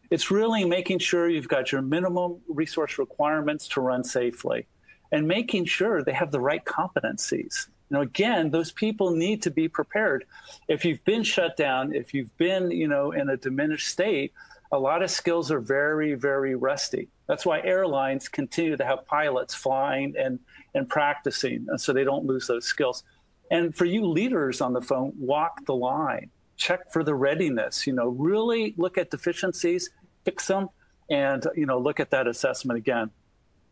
It's 0.10 0.32
really 0.32 0.66
making 0.66 1.00
sure 1.00 1.30
you've 1.30 1.48
got 1.48 1.72
your 1.72 1.82
minimum 1.82 2.42
resource 2.48 2.98
requirements 2.98 3.68
to 3.70 3.82
run 3.82 4.04
safely 4.04 4.68
and 5.12 5.28
making 5.28 5.66
sure 5.66 6.04
they 6.04 6.14
have 6.14 6.32
the 6.32 6.40
right 6.40 6.64
competencies. 6.66 7.68
You 7.89 7.96
know, 7.98 8.01
again, 8.01 8.51
those 8.51 8.72
people 8.72 9.12
need 9.12 9.42
to 9.44 9.51
be 9.51 9.68
prepared. 9.68 10.25
If 10.68 10.86
you've 10.86 11.04
been 11.06 11.24
shut 11.24 11.56
down, 11.56 11.94
if 11.94 12.13
you've 12.13 12.36
been, 12.38 12.72
you 12.72 12.88
know, 12.88 13.12
in 13.12 13.30
a 13.30 13.38
diminished 13.38 13.89
state, 13.89 14.34
a 14.72 14.80
lot 14.80 15.04
of 15.04 15.12
skills 15.12 15.51
are 15.51 15.60
very, 15.60 16.15
very 16.15 16.56
rusty. 16.56 17.10
That's 17.27 17.46
why 17.46 17.62
airlines 17.62 18.27
continue 18.27 18.75
to 18.75 18.86
have 18.86 19.06
pilots 19.06 19.54
flying 19.54 20.15
and, 20.18 20.39
and 20.74 20.89
practicing, 20.89 21.68
so 21.77 21.94
they 21.94 22.04
don't 22.04 22.25
lose 22.25 22.48
those 22.48 22.65
skills. 22.65 23.04
And 23.51 23.75
for 23.75 23.86
you 23.86 24.06
leaders 24.06 24.62
on 24.62 24.74
the 24.74 24.82
phone, 24.82 25.13
walk 25.18 25.65
the 25.65 25.75
line, 25.75 26.32
check 26.58 26.92
for 26.92 27.04
the 27.04 27.13
readiness. 27.13 27.86
You 27.86 27.94
know, 27.94 28.08
really 28.08 28.74
look 28.77 28.98
at 28.98 29.12
deficiencies, 29.12 29.89
fix 30.24 30.48
them, 30.48 30.70
and 31.10 31.46
you 31.56 31.65
know, 31.65 31.77
look 31.77 32.00
at 32.00 32.10
that 32.12 32.27
assessment 32.27 32.77
again. 32.77 33.12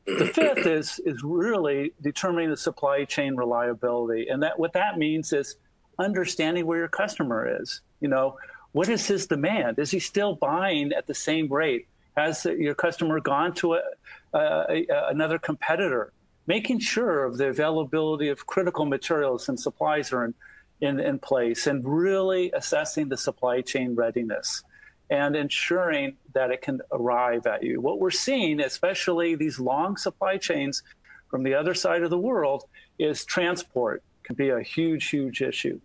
The 0.05 0.25
fifth 0.25 0.65
is 0.67 0.99
is 1.05 1.23
really 1.23 1.93
determining 2.01 2.49
the 2.49 2.57
supply 2.57 3.05
chain 3.05 3.35
reliability, 3.35 4.27
and 4.27 4.43
that 4.43 4.59
what 4.59 4.73
that 4.73 4.97
means 4.97 5.31
is 5.31 5.55
understanding 5.97 6.65
where 6.65 6.79
your 6.79 6.89
customer 6.89 7.61
is. 7.61 7.81
You 8.01 8.09
know, 8.09 8.37
what 8.73 8.89
is 8.89 9.07
his 9.07 9.27
demand? 9.27 9.79
Is 9.79 9.91
he 9.91 9.99
still 9.99 10.35
buying 10.35 10.91
at 10.91 11.07
the 11.07 11.13
same 11.13 11.51
rate? 11.51 11.87
Has 12.17 12.45
your 12.45 12.75
customer 12.75 13.19
gone 13.21 13.53
to 13.55 13.75
a, 13.75 13.81
a, 14.33 14.85
a, 14.89 15.07
another 15.09 15.39
competitor? 15.39 16.11
Making 16.45 16.79
sure 16.79 17.23
of 17.23 17.37
the 17.37 17.47
availability 17.47 18.27
of 18.27 18.45
critical 18.45 18.85
materials 18.85 19.47
and 19.47 19.57
supplies 19.57 20.11
are 20.11 20.25
in, 20.25 20.33
in, 20.81 20.99
in 20.99 21.19
place, 21.19 21.65
and 21.65 21.85
really 21.85 22.51
assessing 22.51 23.07
the 23.07 23.17
supply 23.17 23.61
chain 23.61 23.95
readiness 23.95 24.63
and 25.13 25.35
ensuring 25.35 26.17
that 26.33 26.49
it 26.49 26.63
can 26.63 26.81
arrive 26.91 27.45
at 27.45 27.61
you. 27.61 27.79
What 27.79 27.99
we're 27.99 28.09
seeing, 28.09 28.59
especially 28.59 29.35
these 29.35 29.59
long 29.59 29.95
supply 29.95 30.37
chains 30.37 30.81
from 31.29 31.43
the 31.43 31.53
other 31.53 31.75
side 31.75 32.01
of 32.01 32.09
the 32.09 32.17
world, 32.17 32.63
is 32.97 33.23
transport 33.23 34.01
can 34.23 34.35
be 34.35 34.49
a 34.49 34.61
huge, 34.61 35.09
huge 35.09 35.43
issue. 35.43 35.79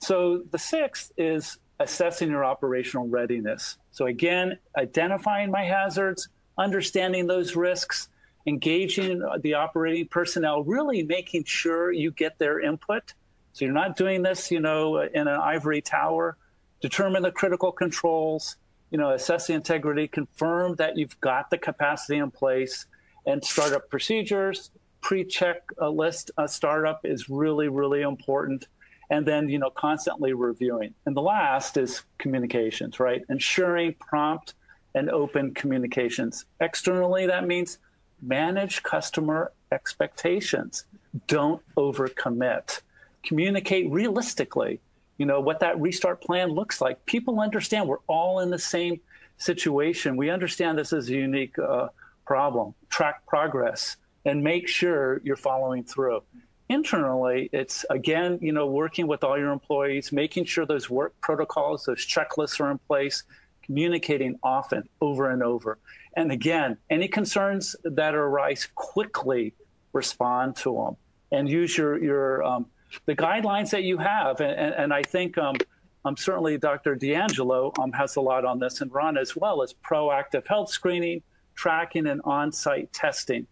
So 0.00 0.42
the 0.50 0.58
sixth 0.58 1.12
is 1.16 1.58
assessing 1.78 2.30
your 2.30 2.44
operational 2.44 3.06
readiness. 3.06 3.78
So, 3.92 4.06
again, 4.06 4.58
identifying 4.76 5.52
my 5.52 5.62
hazards, 5.62 6.28
understanding 6.58 7.28
those 7.28 7.54
risks, 7.54 8.08
engaging 8.46 9.22
the 9.40 9.54
operating 9.54 10.08
personnel, 10.08 10.64
really 10.64 11.04
making 11.04 11.44
sure 11.44 11.92
you 11.92 12.10
get 12.10 12.40
their 12.40 12.58
input. 12.58 13.14
So, 13.52 13.64
you're 13.64 13.74
not 13.74 13.96
doing 13.96 14.22
this, 14.22 14.50
you 14.50 14.58
know, 14.58 14.98
in 14.98 15.28
an 15.28 15.40
ivory 15.40 15.80
tower. 15.80 16.36
Determine 16.80 17.22
the 17.22 17.32
critical 17.32 17.70
controls, 17.72 18.56
you 18.94 19.00
know, 19.00 19.10
assess 19.10 19.48
the 19.48 19.54
integrity, 19.54 20.06
confirm 20.06 20.76
that 20.76 20.96
you've 20.96 21.20
got 21.20 21.50
the 21.50 21.58
capacity 21.58 22.18
in 22.18 22.30
place, 22.30 22.86
and 23.26 23.44
startup 23.44 23.90
procedures. 23.90 24.70
Pre 25.00 25.24
check 25.24 25.62
a 25.78 25.90
list 25.90 26.30
a 26.38 26.46
startup 26.46 27.00
is 27.02 27.28
really, 27.28 27.66
really 27.66 28.02
important. 28.02 28.68
And 29.10 29.26
then 29.26 29.48
you 29.48 29.58
know 29.58 29.70
constantly 29.70 30.32
reviewing. 30.32 30.94
And 31.06 31.16
the 31.16 31.22
last 31.22 31.76
is 31.76 32.04
communications 32.18 33.00
right? 33.00 33.22
Ensuring 33.28 33.96
prompt 33.98 34.54
and 34.94 35.10
open 35.10 35.54
communications. 35.54 36.44
Externally 36.60 37.26
that 37.26 37.48
means 37.48 37.78
manage 38.22 38.84
customer 38.84 39.50
expectations. 39.72 40.84
Don't 41.26 41.60
overcommit. 41.76 42.80
Communicate 43.24 43.90
realistically 43.90 44.78
you 45.18 45.26
know 45.26 45.40
what 45.40 45.60
that 45.60 45.80
restart 45.80 46.20
plan 46.22 46.50
looks 46.50 46.80
like. 46.80 47.04
People 47.06 47.40
understand 47.40 47.88
we're 47.88 47.98
all 48.06 48.40
in 48.40 48.50
the 48.50 48.58
same 48.58 49.00
situation. 49.36 50.16
We 50.16 50.30
understand 50.30 50.78
this 50.78 50.92
is 50.92 51.08
a 51.08 51.12
unique 51.12 51.58
uh, 51.58 51.88
problem. 52.26 52.74
Track 52.88 53.26
progress 53.26 53.96
and 54.24 54.42
make 54.42 54.68
sure 54.68 55.20
you're 55.24 55.36
following 55.36 55.84
through. 55.84 56.22
Internally 56.70 57.50
it's 57.52 57.84
again 57.90 58.38
you 58.40 58.50
know 58.50 58.66
working 58.66 59.06
with 59.06 59.22
all 59.22 59.38
your 59.38 59.52
employees 59.52 60.12
making 60.12 60.46
sure 60.46 60.64
those 60.64 60.88
work 60.88 61.12
protocols 61.20 61.84
those 61.84 62.06
checklists 62.06 62.58
are 62.58 62.70
in 62.70 62.78
place 62.78 63.24
communicating 63.62 64.38
often 64.42 64.88
over 65.02 65.30
and 65.30 65.42
over. 65.42 65.78
And 66.16 66.32
again 66.32 66.78
any 66.88 67.06
concerns 67.06 67.76
that 67.84 68.14
arise 68.14 68.66
quickly 68.74 69.52
respond 69.92 70.56
to 70.56 70.74
them 70.74 70.96
and 71.30 71.48
use 71.48 71.76
your 71.76 72.02
your 72.02 72.42
um, 72.42 72.66
the 73.06 73.14
guidelines 73.14 73.70
that 73.70 73.82
you 73.82 73.98
have 73.98 74.40
and, 74.40 74.58
and, 74.58 74.74
and 74.74 74.92
i 74.92 75.02
think 75.02 75.36
um, 75.38 75.56
um, 76.04 76.16
certainly 76.16 76.58
dr 76.58 76.94
d'angelo 76.96 77.72
um, 77.80 77.92
has 77.92 78.16
a 78.16 78.20
lot 78.20 78.44
on 78.44 78.58
this 78.58 78.80
and 78.80 78.92
ron 78.92 79.16
as 79.16 79.36
well 79.36 79.62
as 79.62 79.74
proactive 79.74 80.46
health 80.46 80.70
screening 80.70 81.22
tracking 81.54 82.06
and 82.06 82.20
on-site 82.24 82.92
testing 82.92 83.46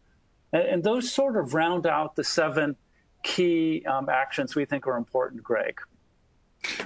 and, 0.53 0.63
and 0.63 0.85
those 0.85 1.11
sort 1.11 1.37
of 1.37 1.55
round 1.55 1.87
out 1.87 2.17
the 2.17 2.25
seven 2.25 2.77
key 3.23 3.85
um, 3.87 4.09
actions 4.09 4.55
we 4.55 4.65
think 4.65 4.87
are 4.87 4.97
important, 4.97 5.43
Greg. 5.43 5.81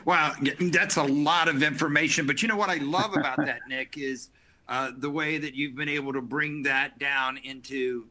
Wow, 0.05 0.35
that's 0.61 0.97
a 0.97 1.03
lot 1.03 1.49
of 1.49 1.63
information. 1.63 2.27
But 2.27 2.43
you 2.43 2.49
know 2.49 2.57
what 2.57 2.71
I 2.71 2.77
love 2.77 3.17
about 3.17 3.37
that, 3.39 3.61
Nick, 3.69 3.99
is 3.99 4.31
uh, 4.69 4.93
the 4.97 5.11
way 5.11 5.39
that 5.39 5.55
you've 5.55 5.75
been 5.75 5.89
able 5.89 6.13
to 6.13 6.23
bring 6.23 6.63
that 6.63 6.99
down 6.99 7.37
into 7.39 8.07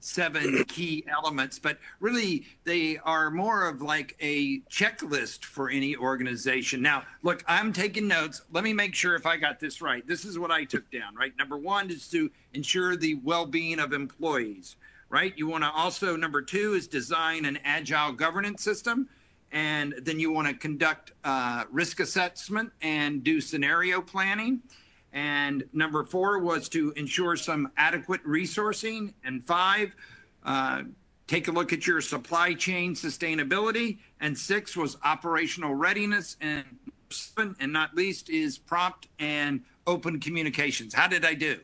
seven 0.00 0.64
key 0.64 1.04
elements. 1.08 1.58
But 1.58 1.78
really, 2.00 2.46
they 2.64 2.98
are 2.98 3.30
more 3.30 3.68
of 3.68 3.82
like 3.82 4.16
a 4.20 4.60
checklist 4.70 5.44
for 5.44 5.70
any 5.70 5.96
organization. 5.96 6.82
Now, 6.82 7.04
look, 7.22 7.44
I'm 7.46 7.72
taking 7.72 8.08
notes. 8.08 8.42
Let 8.52 8.64
me 8.64 8.72
make 8.72 8.94
sure 8.94 9.14
if 9.14 9.26
I 9.26 9.36
got 9.36 9.60
this 9.60 9.82
right. 9.82 10.06
This 10.06 10.24
is 10.24 10.38
what 10.38 10.50
I 10.50 10.64
took 10.64 10.90
down, 10.90 11.14
right? 11.14 11.36
Number 11.36 11.56
one 11.56 11.90
is 11.90 12.08
to 12.10 12.30
ensure 12.54 12.96
the 12.96 13.14
well 13.24 13.46
being 13.46 13.78
of 13.78 13.92
employees 13.92 14.76
right? 15.10 15.32
You 15.36 15.46
want 15.46 15.64
to 15.64 15.70
also, 15.70 16.16
number 16.16 16.42
two, 16.42 16.74
is 16.74 16.86
design 16.86 17.44
an 17.44 17.58
agile 17.64 18.12
governance 18.12 18.62
system. 18.62 19.08
And 19.50 19.94
then 20.02 20.20
you 20.20 20.30
want 20.30 20.48
to 20.48 20.54
conduct 20.54 21.12
uh, 21.24 21.64
risk 21.70 22.00
assessment 22.00 22.70
and 22.82 23.24
do 23.24 23.40
scenario 23.40 24.02
planning. 24.02 24.60
And 25.12 25.64
number 25.72 26.04
four 26.04 26.38
was 26.38 26.68
to 26.70 26.92
ensure 26.96 27.36
some 27.36 27.70
adequate 27.76 28.24
resourcing. 28.24 29.14
And 29.24 29.42
five, 29.44 29.96
uh, 30.44 30.82
take 31.26 31.48
a 31.48 31.52
look 31.52 31.72
at 31.72 31.86
your 31.86 32.00
supply 32.00 32.54
chain 32.54 32.94
sustainability. 32.94 33.98
And 34.20 34.36
six 34.36 34.76
was 34.76 34.96
operational 35.04 35.74
readiness. 35.74 36.36
And 36.40 36.64
seven, 37.10 37.56
and 37.60 37.72
not 37.72 37.94
least, 37.94 38.28
is 38.28 38.58
prompt 38.58 39.08
and 39.18 39.62
open 39.86 40.20
communications. 40.20 40.94
How 40.94 41.08
did 41.08 41.24
I 41.24 41.34
do? 41.34 41.60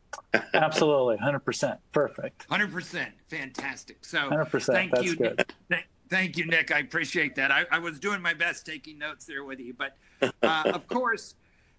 Absolutely, 0.54 1.18
100%. 1.18 1.78
Perfect. 1.92 2.48
100%. 2.48 3.06
Fantastic. 3.26 4.04
So 4.04 4.30
100%. 4.30 4.64
thank 4.72 5.02
you. 5.02 5.14
Th- 5.16 5.84
Thank 6.08 6.38
you, 6.38 6.46
Nick. 6.46 6.72
I 6.72 6.78
appreciate 6.78 7.34
that. 7.36 7.50
I, 7.50 7.66
I 7.70 7.78
was 7.78 7.98
doing 7.98 8.22
my 8.22 8.34
best 8.34 8.64
taking 8.64 8.98
notes 8.98 9.26
there 9.26 9.44
with 9.44 9.60
you. 9.60 9.74
But 9.74 9.96
uh, 10.42 10.70
of 10.74 10.86
course, 10.88 11.34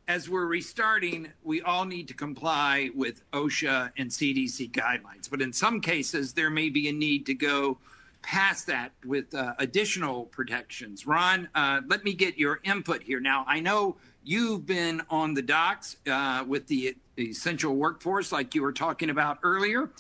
as 0.10 0.28
we're 0.28 0.48
restarting, 0.48 1.32
we 1.44 1.62
all 1.62 1.86
need 1.86 2.08
to 2.08 2.16
comply 2.16 2.89
with 2.96 3.22
OSHA 3.32 3.92
and 3.96 4.10
CDC 4.10 4.72
guidelines. 4.72 5.30
But 5.30 5.39
in 5.39 5.54
some 5.54 5.80
cases, 5.80 6.34
there 6.34 6.50
may 6.50 6.72
be 6.72 6.89
a 6.89 6.92
need 6.92 7.28
to 7.28 7.36
go 7.36 7.78
past 8.24 8.66
that 8.68 8.92
with 9.06 9.36
uh, 9.36 9.54
additional 9.60 10.25
protections. 10.25 11.06
Ron, 11.06 11.48
uh, 11.54 11.82
let 11.88 12.04
me 12.04 12.13
get 12.13 12.39
your 12.39 12.60
input 12.63 13.04
here. 13.04 13.20
Now, 13.20 13.46
I 13.48 13.60
know 13.60 13.98
you've 14.24 14.66
been 14.66 15.04
on 15.12 15.36
the 15.36 15.44
docks 15.44 15.98
uh, 16.10 16.44
with 16.46 16.66
the 16.66 16.98
essential 17.20 17.75
workforce, 17.75 18.32
like 18.32 18.56
you 18.56 18.63
were 18.63 18.74
talking 18.74 19.12
about 19.12 19.38
earlier. 19.44 19.92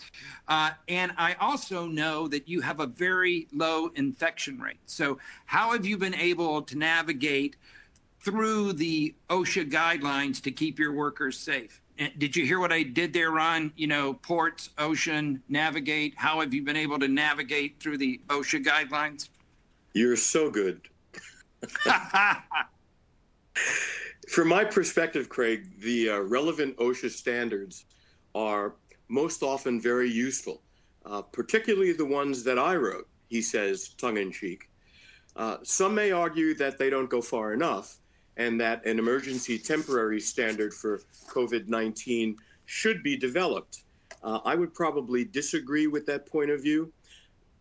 Uh, 0.47 0.71
and 0.87 1.11
I 1.17 1.35
also 1.35 1.85
know 1.85 2.27
that 2.29 2.49
you 2.49 2.61
have 2.61 2.79
a 2.79 2.87
very 2.87 3.47
low 3.53 3.91
infection 3.95 4.59
rate. 4.59 4.79
So, 4.87 5.19
how 5.45 5.73
have 5.73 5.85
you 5.85 5.99
been 5.99 6.15
able 6.15 6.63
to 6.63 6.77
navigate 6.77 7.57
through 8.21 8.73
the 8.73 9.15
OSHA 9.29 9.71
guidelines 9.71 10.41
to 10.43 10.51
keep 10.51 10.79
your 10.79 10.93
workers 10.93 11.37
safe? 11.37 11.81
And 11.97 12.11
did 12.17 12.35
you 12.35 12.45
hear 12.45 12.59
what 12.59 12.71
I 12.71 12.83
did 12.83 13.11
there, 13.13 13.31
Ron? 13.31 13.73
You 13.75 13.87
know, 13.87 14.13
ports, 14.13 14.69
ocean, 14.77 15.43
navigate. 15.49 16.13
How 16.15 16.39
have 16.39 16.53
you 16.53 16.63
been 16.63 16.77
able 16.77 16.99
to 16.99 17.07
navigate 17.07 17.79
through 17.79 17.97
the 17.97 18.21
OSHA 18.27 18.63
guidelines? 18.65 19.29
You're 19.93 20.15
so 20.15 20.49
good. 20.49 20.81
From 24.29 24.47
my 24.47 24.63
perspective, 24.63 25.27
Craig, 25.27 25.81
the 25.81 26.09
uh, 26.11 26.19
relevant 26.19 26.77
OSHA 26.77 27.09
standards 27.09 27.85
are 28.35 28.75
most 29.09 29.43
often 29.43 29.81
very 29.81 30.09
useful, 30.09 30.61
uh, 31.05 31.21
particularly 31.21 31.91
the 31.93 32.05
ones 32.05 32.43
that 32.43 32.59
I 32.59 32.75
wrote, 32.75 33.09
he 33.27 33.41
says, 33.41 33.89
tongue 33.97 34.17
in 34.17 34.31
cheek. 34.31 34.69
Uh, 35.35 35.57
some 35.63 35.95
may 35.95 36.11
argue 36.11 36.53
that 36.55 36.77
they 36.77 36.89
don't 36.89 37.09
go 37.09 37.21
far 37.21 37.53
enough 37.53 37.97
and 38.39 38.59
that 38.59 38.83
an 38.85 38.97
emergency 38.97 39.59
temporary 39.59 40.19
standard 40.19 40.73
for 40.73 41.01
COVID 41.27 41.67
19 41.67 42.37
should 42.65 43.03
be 43.03 43.17
developed. 43.17 43.83
Uh, 44.23 44.39
I 44.45 44.55
would 44.55 44.73
probably 44.73 45.25
disagree 45.25 45.87
with 45.87 46.05
that 46.07 46.25
point 46.25 46.49
of 46.49 46.63
view. 46.63 46.91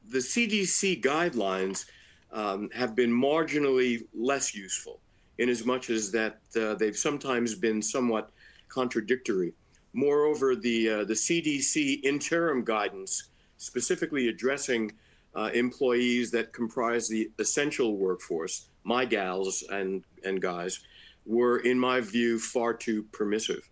The 0.08 0.18
CDC 0.18 1.02
guidelines 1.02 1.84
um, 2.32 2.70
have 2.70 2.94
been 2.94 3.10
marginally 3.10 4.06
less 4.14 4.54
useful 4.54 5.00
in 5.38 5.48
as 5.48 5.64
much 5.64 5.90
as 5.90 6.12
that 6.12 6.38
uh, 6.56 6.74
they've 6.74 6.96
sometimes 6.96 7.54
been 7.54 7.82
somewhat 7.82 8.30
contradictory. 8.68 9.54
Moreover, 9.94 10.54
the, 10.54 10.88
uh, 10.88 11.04
the 11.04 11.14
CDC 11.14 12.04
interim 12.04 12.64
guidance, 12.64 13.30
specifically 13.56 14.28
addressing 14.28 14.92
uh, 15.34 15.50
employees 15.54 16.30
that 16.30 16.52
comprise 16.52 17.08
the 17.08 17.30
essential 17.38 17.96
workforce, 17.96 18.67
my 18.84 19.04
gals 19.04 19.64
and, 19.70 20.04
and 20.24 20.40
guys, 20.40 20.80
were, 21.26 21.58
in 21.58 21.78
my 21.78 22.00
view, 22.00 22.38
far 22.38 22.74
too 22.74 23.04
permissive. 23.12 23.68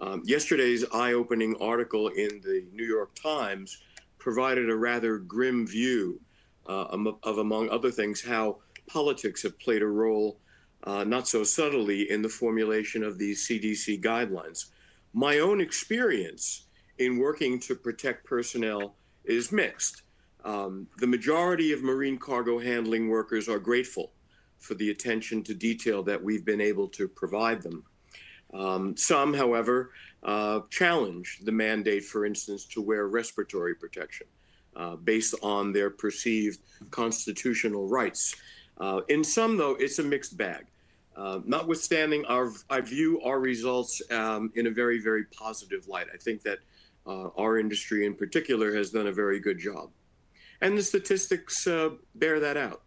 Um, 0.00 0.22
yesterday's 0.24 0.84
eye 0.92 1.12
opening 1.12 1.56
article 1.60 2.08
in 2.08 2.40
the 2.42 2.64
New 2.72 2.84
York 2.84 3.14
Times 3.14 3.78
provided 4.18 4.68
a 4.68 4.76
rather 4.76 5.18
grim 5.18 5.66
view 5.66 6.20
uh, 6.68 6.86
of, 7.22 7.38
among 7.38 7.70
other 7.70 7.90
things, 7.90 8.22
how 8.22 8.58
politics 8.86 9.42
have 9.42 9.58
played 9.58 9.82
a 9.82 9.86
role 9.86 10.38
uh, 10.84 11.04
not 11.04 11.26
so 11.26 11.42
subtly 11.42 12.10
in 12.10 12.22
the 12.22 12.28
formulation 12.28 13.02
of 13.02 13.18
these 13.18 13.46
CDC 13.46 14.02
guidelines. 14.02 14.66
My 15.12 15.38
own 15.38 15.60
experience 15.60 16.66
in 16.98 17.18
working 17.18 17.58
to 17.60 17.74
protect 17.74 18.24
personnel 18.24 18.94
is 19.24 19.50
mixed. 19.50 20.02
Um, 20.44 20.86
the 20.98 21.06
majority 21.06 21.72
of 21.72 21.82
marine 21.82 22.18
cargo 22.18 22.58
handling 22.58 23.08
workers 23.08 23.48
are 23.48 23.58
grateful 23.58 24.12
for 24.58 24.74
the 24.74 24.90
attention 24.90 25.42
to 25.44 25.54
detail 25.54 26.02
that 26.02 26.22
we've 26.22 26.44
been 26.44 26.60
able 26.60 26.88
to 26.88 27.08
provide 27.08 27.62
them. 27.62 27.84
Um, 28.54 28.96
some, 28.96 29.34
however, 29.34 29.92
uh, 30.22 30.60
challenge 30.70 31.40
the 31.44 31.52
mandate, 31.52 32.04
for 32.04 32.24
instance, 32.24 32.64
to 32.66 32.82
wear 32.82 33.08
respiratory 33.08 33.74
protection 33.74 34.26
uh, 34.76 34.96
based 34.96 35.34
on 35.42 35.72
their 35.72 35.90
perceived 35.90 36.60
constitutional 36.90 37.88
rights. 37.88 38.34
Uh, 38.78 39.00
in 39.08 39.22
some, 39.22 39.56
though, 39.56 39.76
it's 39.78 39.98
a 39.98 40.02
mixed 40.02 40.36
bag. 40.36 40.66
Uh, 41.16 41.40
notwithstanding, 41.44 42.24
our, 42.26 42.52
I 42.70 42.80
view 42.80 43.20
our 43.22 43.40
results 43.40 44.00
um, 44.10 44.52
in 44.54 44.68
a 44.68 44.70
very, 44.70 45.00
very 45.00 45.24
positive 45.24 45.88
light. 45.88 46.06
I 46.14 46.16
think 46.16 46.42
that 46.42 46.58
uh, 47.06 47.28
our 47.36 47.58
industry 47.58 48.06
in 48.06 48.14
particular 48.14 48.74
has 48.74 48.90
done 48.90 49.08
a 49.08 49.12
very 49.12 49.40
good 49.40 49.58
job. 49.58 49.90
And 50.60 50.78
the 50.78 50.82
statistics 50.82 51.66
uh, 51.66 51.90
bear 52.14 52.38
that 52.40 52.56
out. 52.56 52.82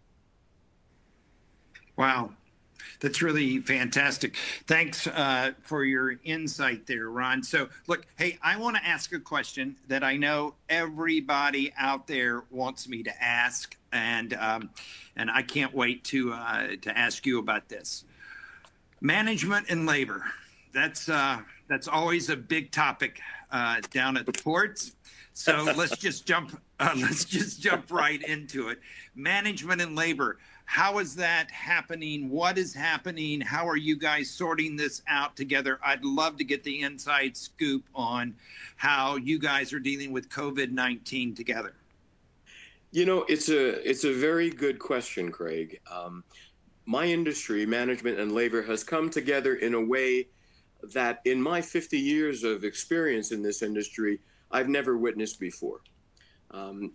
Wow. 2.01 2.31
That's 2.99 3.21
really 3.21 3.59
fantastic. 3.59 4.35
Thanks 4.65 5.05
uh, 5.05 5.51
for 5.61 5.83
your 5.83 6.15
insight 6.23 6.87
there, 6.87 7.11
Ron. 7.11 7.43
So, 7.43 7.69
look, 7.85 8.07
hey, 8.17 8.39
I 8.41 8.57
want 8.57 8.75
to 8.77 8.83
ask 8.83 9.13
a 9.13 9.19
question 9.19 9.75
that 9.87 10.03
I 10.03 10.17
know 10.17 10.55
everybody 10.67 11.71
out 11.77 12.07
there 12.07 12.43
wants 12.49 12.87
me 12.87 13.03
to 13.03 13.23
ask, 13.23 13.77
and 13.91 14.33
um, 14.33 14.71
and 15.15 15.29
I 15.29 15.43
can't 15.43 15.75
wait 15.75 16.03
to 16.05 16.33
uh, 16.33 16.67
to 16.81 16.97
ask 16.97 17.23
you 17.27 17.37
about 17.37 17.69
this. 17.69 18.03
Management 18.99 19.67
and 19.69 19.85
labor. 19.85 20.25
That's 20.73 21.07
uh, 21.07 21.41
that's 21.67 21.87
always 21.87 22.31
a 22.31 22.35
big 22.35 22.71
topic 22.71 23.19
uh, 23.51 23.81
down 23.91 24.17
at 24.17 24.25
the 24.25 24.33
ports. 24.33 24.95
So 25.33 25.71
let's 25.77 25.97
just 25.97 26.25
jump. 26.25 26.59
Uh, 26.79 26.93
let's 26.97 27.25
just 27.25 27.61
jump 27.61 27.91
right 27.91 28.23
into 28.23 28.69
it. 28.69 28.79
Management 29.15 29.81
and 29.81 29.95
labor. 29.95 30.39
How 30.71 30.99
is 30.99 31.17
that 31.17 31.51
happening? 31.51 32.29
What 32.29 32.57
is 32.57 32.73
happening? 32.73 33.41
How 33.41 33.67
are 33.67 33.75
you 33.75 33.97
guys 33.97 34.29
sorting 34.29 34.77
this 34.77 35.01
out 35.09 35.35
together? 35.35 35.81
I'd 35.83 36.05
love 36.05 36.37
to 36.37 36.45
get 36.45 36.63
the 36.63 36.79
inside 36.79 37.35
scoop 37.35 37.83
on 37.93 38.35
how 38.77 39.17
you 39.17 39.37
guys 39.37 39.73
are 39.73 39.81
dealing 39.81 40.13
with 40.13 40.29
COVID 40.29 40.71
19 40.71 41.35
together. 41.35 41.73
You 42.93 43.05
know, 43.05 43.25
it's 43.27 43.49
a 43.49 43.85
it's 43.87 44.05
a 44.05 44.13
very 44.13 44.49
good 44.49 44.79
question, 44.79 45.29
Craig. 45.29 45.81
Um, 45.91 46.23
my 46.85 47.03
industry, 47.03 47.65
management 47.65 48.17
and 48.17 48.31
labor, 48.31 48.61
has 48.63 48.81
come 48.81 49.09
together 49.09 49.55
in 49.55 49.73
a 49.73 49.81
way 49.85 50.29
that, 50.93 51.19
in 51.25 51.41
my 51.41 51.61
50 51.61 51.99
years 51.99 52.45
of 52.45 52.63
experience 52.63 53.33
in 53.33 53.41
this 53.41 53.61
industry, 53.61 54.21
I've 54.51 54.69
never 54.69 54.97
witnessed 54.97 55.37
before. 55.37 55.81
Um, 56.51 56.93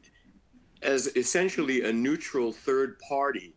as 0.80 1.08
essentially 1.08 1.84
a 1.84 1.92
neutral 1.92 2.52
third 2.52 2.98
party 3.00 3.52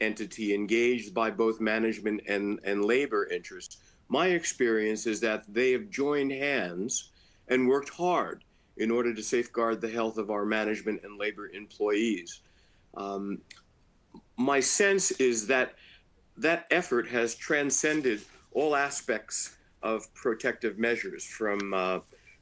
entity 0.00 0.54
engaged 0.54 1.14
by 1.14 1.30
both 1.30 1.60
management 1.60 2.22
and, 2.28 2.60
and 2.64 2.84
labor 2.84 3.28
interests, 3.30 3.78
my 4.08 4.28
experience 4.28 5.06
is 5.06 5.20
that 5.20 5.42
they 5.52 5.72
have 5.72 5.90
joined 5.90 6.32
hands 6.32 7.10
and 7.48 7.68
worked 7.68 7.90
hard 7.90 8.44
in 8.76 8.90
order 8.90 9.14
to 9.14 9.22
safeguard 9.22 9.80
the 9.80 9.90
health 9.90 10.18
of 10.18 10.30
our 10.30 10.44
management 10.44 11.00
and 11.04 11.18
labor 11.18 11.48
employees. 11.48 12.40
Um, 12.96 13.40
my 14.36 14.60
sense 14.60 15.10
is 15.12 15.46
that 15.46 15.74
that 16.36 16.66
effort 16.70 17.08
has 17.08 17.34
transcended 17.34 18.22
all 18.52 18.74
aspects 18.74 19.56
of 19.82 20.12
protective 20.14 20.78
measures 20.78 21.24
from 21.24 21.72
uh, 21.74 22.00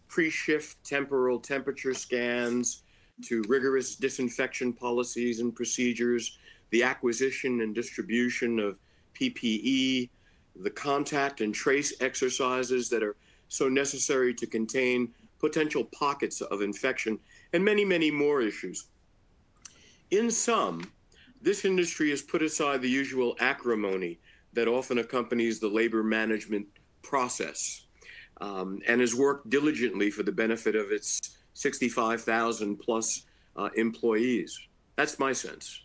pre 0.08 0.30
shift 0.30 0.82
temporal 0.84 1.38
temperature 1.38 1.94
scans 1.94 2.82
to 3.22 3.42
rigorous 3.48 3.96
disinfection 3.96 4.72
policies 4.72 5.40
and 5.40 5.54
procedures 5.54 6.38
the 6.72 6.82
acquisition 6.82 7.60
and 7.60 7.74
distribution 7.74 8.58
of 8.58 8.80
PPE, 9.14 10.08
the 10.56 10.70
contact 10.70 11.40
and 11.40 11.54
trace 11.54 11.94
exercises 12.00 12.88
that 12.88 13.02
are 13.02 13.16
so 13.48 13.68
necessary 13.68 14.34
to 14.34 14.46
contain 14.46 15.12
potential 15.38 15.84
pockets 15.84 16.40
of 16.40 16.62
infection, 16.62 17.18
and 17.52 17.64
many, 17.64 17.84
many 17.84 18.10
more 18.10 18.40
issues. 18.40 18.86
In 20.10 20.30
sum, 20.30 20.90
this 21.42 21.64
industry 21.64 22.10
has 22.10 22.22
put 22.22 22.42
aside 22.42 22.80
the 22.80 22.88
usual 22.88 23.36
acrimony 23.40 24.18
that 24.54 24.68
often 24.68 24.98
accompanies 24.98 25.58
the 25.58 25.68
labor 25.68 26.02
management 26.02 26.66
process 27.02 27.86
um, 28.40 28.80
and 28.86 29.00
has 29.00 29.14
worked 29.14 29.50
diligently 29.50 30.10
for 30.10 30.22
the 30.22 30.32
benefit 30.32 30.76
of 30.76 30.90
its 30.90 31.36
65,000 31.54 32.76
plus 32.76 33.26
uh, 33.56 33.68
employees. 33.76 34.58
That's 34.96 35.18
my 35.18 35.32
sense. 35.32 35.82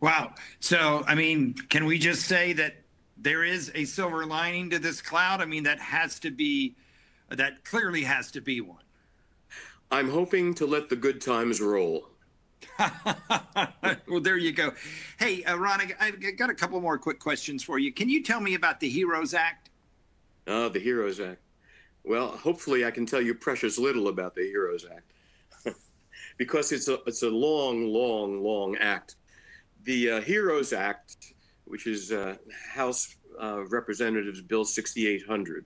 Wow. 0.00 0.34
So, 0.60 1.04
I 1.06 1.14
mean, 1.14 1.54
can 1.54 1.84
we 1.84 1.98
just 1.98 2.22
say 2.22 2.52
that 2.54 2.76
there 3.16 3.44
is 3.44 3.72
a 3.74 3.84
silver 3.84 4.24
lining 4.26 4.70
to 4.70 4.78
this 4.78 5.02
cloud? 5.02 5.40
I 5.40 5.44
mean, 5.44 5.64
that 5.64 5.80
has 5.80 6.20
to 6.20 6.30
be, 6.30 6.76
that 7.30 7.64
clearly 7.64 8.02
has 8.04 8.30
to 8.32 8.40
be 8.40 8.60
one. 8.60 8.82
I'm 9.90 10.10
hoping 10.10 10.54
to 10.54 10.66
let 10.66 10.88
the 10.88 10.96
good 10.96 11.20
times 11.20 11.60
roll. 11.60 12.08
well, 12.78 14.20
there 14.20 14.36
you 14.36 14.52
go. 14.52 14.72
Hey, 15.18 15.44
uh, 15.44 15.56
Ron, 15.56 15.80
I, 15.98 16.04
have 16.04 16.36
got 16.36 16.50
a 16.50 16.54
couple 16.54 16.80
more 16.80 16.98
quick 16.98 17.18
questions 17.18 17.62
for 17.62 17.78
you. 17.78 17.92
Can 17.92 18.08
you 18.08 18.22
tell 18.22 18.40
me 18.40 18.54
about 18.54 18.80
the 18.80 18.90
HEROES 18.90 19.34
Act? 19.34 19.70
Oh, 20.46 20.68
the 20.68 20.80
HEROES 20.80 21.20
Act. 21.20 21.40
Well, 22.04 22.28
hopefully, 22.28 22.84
I 22.84 22.90
can 22.90 23.06
tell 23.06 23.20
you 23.20 23.34
precious 23.34 23.78
little 23.78 24.08
about 24.08 24.34
the 24.34 24.50
HEROES 24.50 24.86
Act 24.90 25.12
because 26.36 26.72
it's 26.72 26.88
a 26.88 26.98
it's 27.06 27.22
a 27.22 27.30
long, 27.30 27.86
long, 27.88 28.42
long 28.42 28.76
act. 28.76 29.16
The 29.88 30.10
uh, 30.10 30.20
HEROES 30.20 30.74
Act, 30.74 31.32
which 31.64 31.86
is 31.86 32.12
uh, 32.12 32.36
House 32.74 33.16
uh, 33.42 33.64
Representatives 33.68 34.42
Bill 34.42 34.66
6800, 34.66 35.64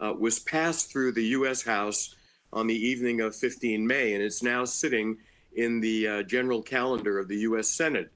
uh, 0.00 0.14
was 0.16 0.38
passed 0.38 0.92
through 0.92 1.10
the 1.10 1.24
U.S. 1.38 1.64
House 1.64 2.14
on 2.52 2.68
the 2.68 2.76
evening 2.76 3.22
of 3.22 3.34
15 3.34 3.84
May, 3.84 4.14
and 4.14 4.22
it's 4.22 4.40
now 4.40 4.64
sitting 4.64 5.16
in 5.56 5.80
the 5.80 6.06
uh, 6.06 6.22
general 6.22 6.62
calendar 6.62 7.18
of 7.18 7.26
the 7.26 7.38
U.S. 7.38 7.68
Senate, 7.68 8.12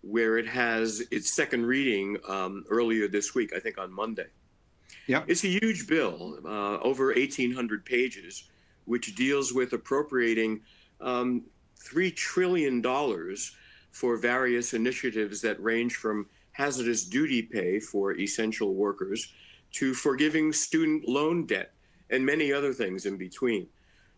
where 0.00 0.38
it 0.38 0.46
has 0.46 1.02
its 1.10 1.30
second 1.30 1.66
reading 1.66 2.16
um, 2.26 2.64
earlier 2.70 3.06
this 3.06 3.34
week, 3.34 3.52
I 3.54 3.60
think 3.60 3.76
on 3.76 3.92
Monday. 3.92 4.28
Yeah, 5.06 5.24
It's 5.26 5.44
a 5.44 5.48
huge 5.48 5.86
bill, 5.86 6.38
uh, 6.42 6.78
over 6.78 7.08
1,800 7.08 7.84
pages, 7.84 8.44
which 8.86 9.14
deals 9.14 9.52
with 9.52 9.74
appropriating 9.74 10.62
um, 11.02 11.42
$3 11.84 12.16
trillion 12.16 12.80
for 13.96 14.18
various 14.18 14.74
initiatives 14.74 15.40
that 15.40 15.58
range 15.62 15.94
from 15.94 16.26
hazardous 16.52 17.06
duty 17.06 17.40
pay 17.40 17.80
for 17.80 18.12
essential 18.18 18.74
workers 18.74 19.32
to 19.72 19.94
forgiving 19.94 20.52
student 20.52 21.08
loan 21.08 21.46
debt 21.46 21.72
and 22.10 22.24
many 22.24 22.52
other 22.52 22.74
things 22.74 23.06
in 23.06 23.16
between. 23.16 23.66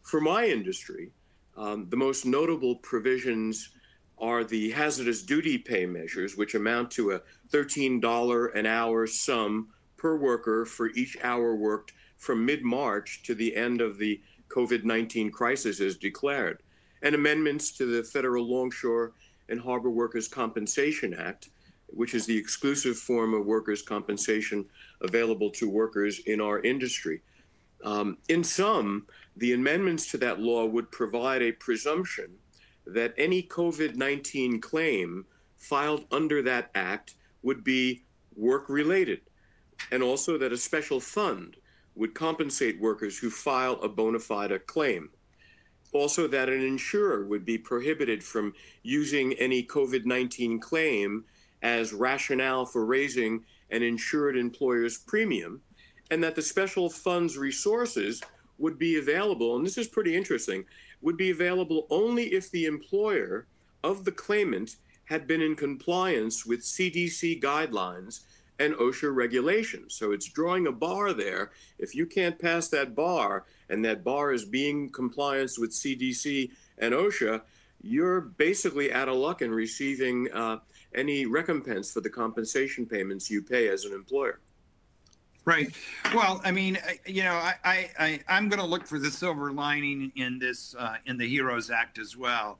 For 0.02 0.20
my 0.20 0.46
industry, 0.46 1.12
um, 1.56 1.86
the 1.90 1.96
most 1.96 2.26
notable 2.26 2.74
provisions 2.74 3.70
are 4.18 4.42
the 4.42 4.72
hazardous 4.72 5.22
duty 5.22 5.56
pay 5.56 5.86
measures, 5.86 6.36
which 6.36 6.56
amount 6.56 6.90
to 6.90 7.12
a 7.12 7.22
$13 7.52 8.56
an 8.56 8.66
hour 8.66 9.06
sum 9.06 9.68
per 9.96 10.16
worker 10.16 10.64
for 10.64 10.88
each 10.96 11.16
hour 11.22 11.54
worked 11.54 11.92
from 12.16 12.44
mid 12.44 12.64
March 12.64 13.22
to 13.22 13.32
the 13.32 13.54
end 13.54 13.80
of 13.80 13.96
the 13.96 14.20
COVID 14.48 14.82
19 14.82 15.30
crisis 15.30 15.80
as 15.80 15.96
declared, 15.96 16.64
and 17.02 17.14
amendments 17.14 17.70
to 17.78 17.86
the 17.86 18.02
Federal 18.02 18.44
Longshore 18.44 19.12
and 19.48 19.60
Harbor 19.60 19.90
Workers 19.90 20.28
Compensation 20.28 21.14
Act, 21.14 21.50
which 21.86 22.14
is 22.14 22.26
the 22.26 22.36
exclusive 22.36 22.98
form 22.98 23.34
of 23.34 23.46
workers' 23.46 23.82
compensation 23.82 24.66
available 25.00 25.50
to 25.50 25.68
workers 25.68 26.20
in 26.20 26.40
our 26.40 26.60
industry. 26.60 27.22
Um, 27.84 28.18
in 28.28 28.44
sum, 28.44 29.06
the 29.36 29.52
amendments 29.54 30.10
to 30.10 30.18
that 30.18 30.40
law 30.40 30.66
would 30.66 30.90
provide 30.90 31.42
a 31.42 31.52
presumption 31.52 32.36
that 32.86 33.14
any 33.16 33.42
COVID 33.42 33.94
19 33.94 34.60
claim 34.60 35.24
filed 35.56 36.04
under 36.10 36.42
that 36.42 36.70
act 36.74 37.14
would 37.42 37.62
be 37.62 38.04
work 38.34 38.68
related, 38.68 39.20
and 39.90 40.02
also 40.02 40.38
that 40.38 40.52
a 40.52 40.56
special 40.56 41.00
fund 41.00 41.56
would 41.94 42.14
compensate 42.14 42.80
workers 42.80 43.18
who 43.18 43.30
file 43.30 43.74
a 43.82 43.88
bona 43.88 44.18
fide 44.18 44.66
claim. 44.66 45.10
Also, 45.92 46.26
that 46.26 46.48
an 46.48 46.62
insurer 46.62 47.24
would 47.24 47.44
be 47.44 47.56
prohibited 47.56 48.22
from 48.22 48.52
using 48.82 49.32
any 49.34 49.62
COVID 49.62 50.04
19 50.04 50.60
claim 50.60 51.24
as 51.62 51.92
rationale 51.92 52.66
for 52.66 52.84
raising 52.84 53.44
an 53.70 53.82
insured 53.82 54.36
employer's 54.36 54.98
premium, 54.98 55.60
and 56.10 56.22
that 56.22 56.34
the 56.34 56.42
special 56.42 56.88
fund's 56.88 57.36
resources 57.36 58.22
would 58.58 58.78
be 58.78 58.98
available, 58.98 59.56
and 59.56 59.64
this 59.64 59.78
is 59.78 59.88
pretty 59.88 60.14
interesting, 60.16 60.64
would 61.00 61.16
be 61.16 61.30
available 61.30 61.86
only 61.90 62.34
if 62.34 62.50
the 62.50 62.66
employer 62.66 63.46
of 63.84 64.04
the 64.04 64.12
claimant 64.12 64.76
had 65.04 65.26
been 65.26 65.40
in 65.40 65.56
compliance 65.56 66.44
with 66.44 66.60
CDC 66.60 67.40
guidelines 67.40 68.20
and 68.58 68.74
OSHA 68.74 69.14
regulations. 69.14 69.94
So 69.94 70.12
it's 70.12 70.26
drawing 70.26 70.66
a 70.66 70.72
bar 70.72 71.12
there. 71.12 71.52
If 71.78 71.94
you 71.94 72.06
can't 72.06 72.38
pass 72.38 72.68
that 72.68 72.94
bar, 72.94 73.44
and 73.68 73.84
that 73.84 74.04
bar 74.04 74.32
is 74.32 74.44
being 74.44 74.90
compliance 74.90 75.58
with 75.58 75.70
CDC 75.70 76.50
and 76.78 76.94
OSHA, 76.94 77.42
you're 77.80 78.20
basically 78.20 78.92
out 78.92 79.08
of 79.08 79.16
luck 79.16 79.42
in 79.42 79.52
receiving 79.52 80.28
uh, 80.32 80.58
any 80.94 81.26
recompense 81.26 81.92
for 81.92 82.00
the 82.00 82.10
compensation 82.10 82.86
payments 82.86 83.30
you 83.30 83.42
pay 83.42 83.68
as 83.68 83.84
an 83.84 83.92
employer. 83.92 84.40
Right. 85.44 85.74
Well, 86.14 86.42
I 86.44 86.50
mean, 86.50 86.76
you 87.06 87.22
know, 87.22 87.32
I, 87.32 87.54
I, 87.64 88.20
I 88.28 88.36
am 88.36 88.50
going 88.50 88.60
to 88.60 88.66
look 88.66 88.86
for 88.86 88.98
the 88.98 89.10
silver 89.10 89.50
lining 89.50 90.12
in 90.14 90.38
this 90.38 90.74
uh, 90.78 90.96
in 91.06 91.16
the 91.16 91.26
HEROES 91.26 91.70
Act 91.70 91.98
as 91.98 92.14
well, 92.16 92.58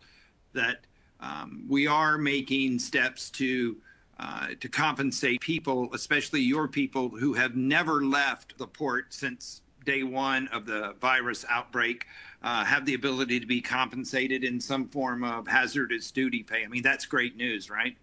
that 0.55 0.87
um, 1.21 1.67
we 1.69 1.87
are 1.87 2.17
making 2.17 2.79
steps 2.79 3.29
to 3.33 3.77
uh, 4.19 4.49
to 4.61 4.69
compensate 4.69 5.41
people, 5.41 5.89
especially 5.95 6.41
your 6.41 6.69
people 6.69 7.09
who 7.09 7.35
have 7.35 7.57
never 7.57 8.05
left 8.05 8.59
the 8.59 8.67
port 8.67 9.15
since 9.15 9.63
day 9.85 10.03
one 10.03 10.49
of 10.49 10.67
the 10.67 10.95
virus 11.01 11.45
outbreak, 11.49 12.07
uh, 12.43 12.65
have 12.65 12.85
the 12.85 12.95
ability 12.95 13.41
to 13.41 13.47
be 13.47 13.61
compensated 13.61 14.45
in 14.45 14.61
some 14.61 14.89
form 14.89 15.25
of 15.25 15.47
hazardous 15.47 16.11
duty 16.11 16.43
pay. 16.43 16.65
I 16.65 16.69
mean, 16.69 16.83
that's 16.83 17.07
great 17.07 17.37
news, 17.37 17.71
right? 17.71 17.97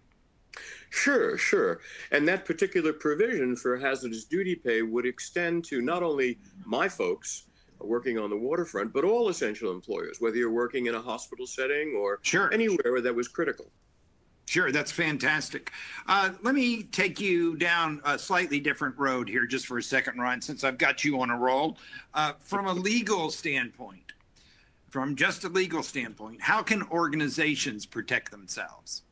Sure, 0.90 1.36
sure. 1.36 1.80
And 2.10 2.26
that 2.28 2.44
particular 2.44 2.92
provision 2.92 3.56
for 3.56 3.76
hazardous 3.76 4.24
duty 4.24 4.54
pay 4.54 4.82
would 4.82 5.06
extend 5.06 5.64
to 5.66 5.82
not 5.82 6.02
only 6.02 6.38
my 6.64 6.88
folks 6.88 7.44
working 7.78 8.18
on 8.18 8.30
the 8.30 8.36
waterfront, 8.36 8.92
but 8.92 9.04
all 9.04 9.28
essential 9.28 9.70
employers, 9.70 10.20
whether 10.20 10.36
you're 10.36 10.50
working 10.50 10.86
in 10.86 10.94
a 10.94 11.00
hospital 11.00 11.46
setting 11.46 11.94
or 11.94 12.20
sure. 12.22 12.52
anywhere 12.52 13.00
that 13.00 13.14
was 13.14 13.28
critical. 13.28 13.66
Sure, 14.46 14.70
that's 14.70 14.92
fantastic. 14.92 15.72
Uh, 16.06 16.30
let 16.42 16.54
me 16.54 16.84
take 16.84 17.20
you 17.20 17.56
down 17.56 18.00
a 18.04 18.16
slightly 18.16 18.60
different 18.60 18.96
road 18.96 19.28
here 19.28 19.44
just 19.44 19.66
for 19.66 19.78
a 19.78 19.82
second, 19.82 20.20
Ron, 20.20 20.40
since 20.40 20.62
I've 20.62 20.78
got 20.78 21.04
you 21.04 21.20
on 21.20 21.30
a 21.30 21.36
roll. 21.36 21.78
Uh, 22.14 22.34
from 22.38 22.66
a 22.66 22.72
legal 22.72 23.28
standpoint, 23.30 24.12
from 24.88 25.16
just 25.16 25.42
a 25.42 25.48
legal 25.48 25.82
standpoint, 25.82 26.40
how 26.40 26.62
can 26.62 26.84
organizations 26.84 27.86
protect 27.86 28.30
themselves? 28.30 29.02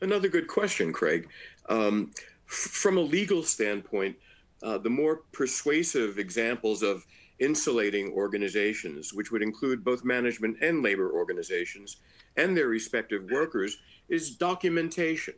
Another 0.00 0.28
good 0.28 0.48
question, 0.48 0.90
Craig. 0.90 1.28
Um, 1.68 2.12
f- 2.48 2.54
from 2.54 2.96
a 2.96 3.02
legal 3.02 3.42
standpoint, 3.42 4.16
uh, 4.62 4.78
the 4.78 4.90
more 4.90 5.16
persuasive 5.32 6.18
examples 6.18 6.82
of 6.82 7.04
insulating 7.40 8.10
organizations, 8.12 9.12
which 9.12 9.30
would 9.30 9.42
include 9.42 9.84
both 9.84 10.02
management 10.02 10.56
and 10.62 10.82
labor 10.82 11.12
organizations 11.12 11.98
and 12.38 12.56
their 12.56 12.68
respective 12.68 13.24
workers, 13.30 13.76
is 14.08 14.36
documentation 14.36 15.34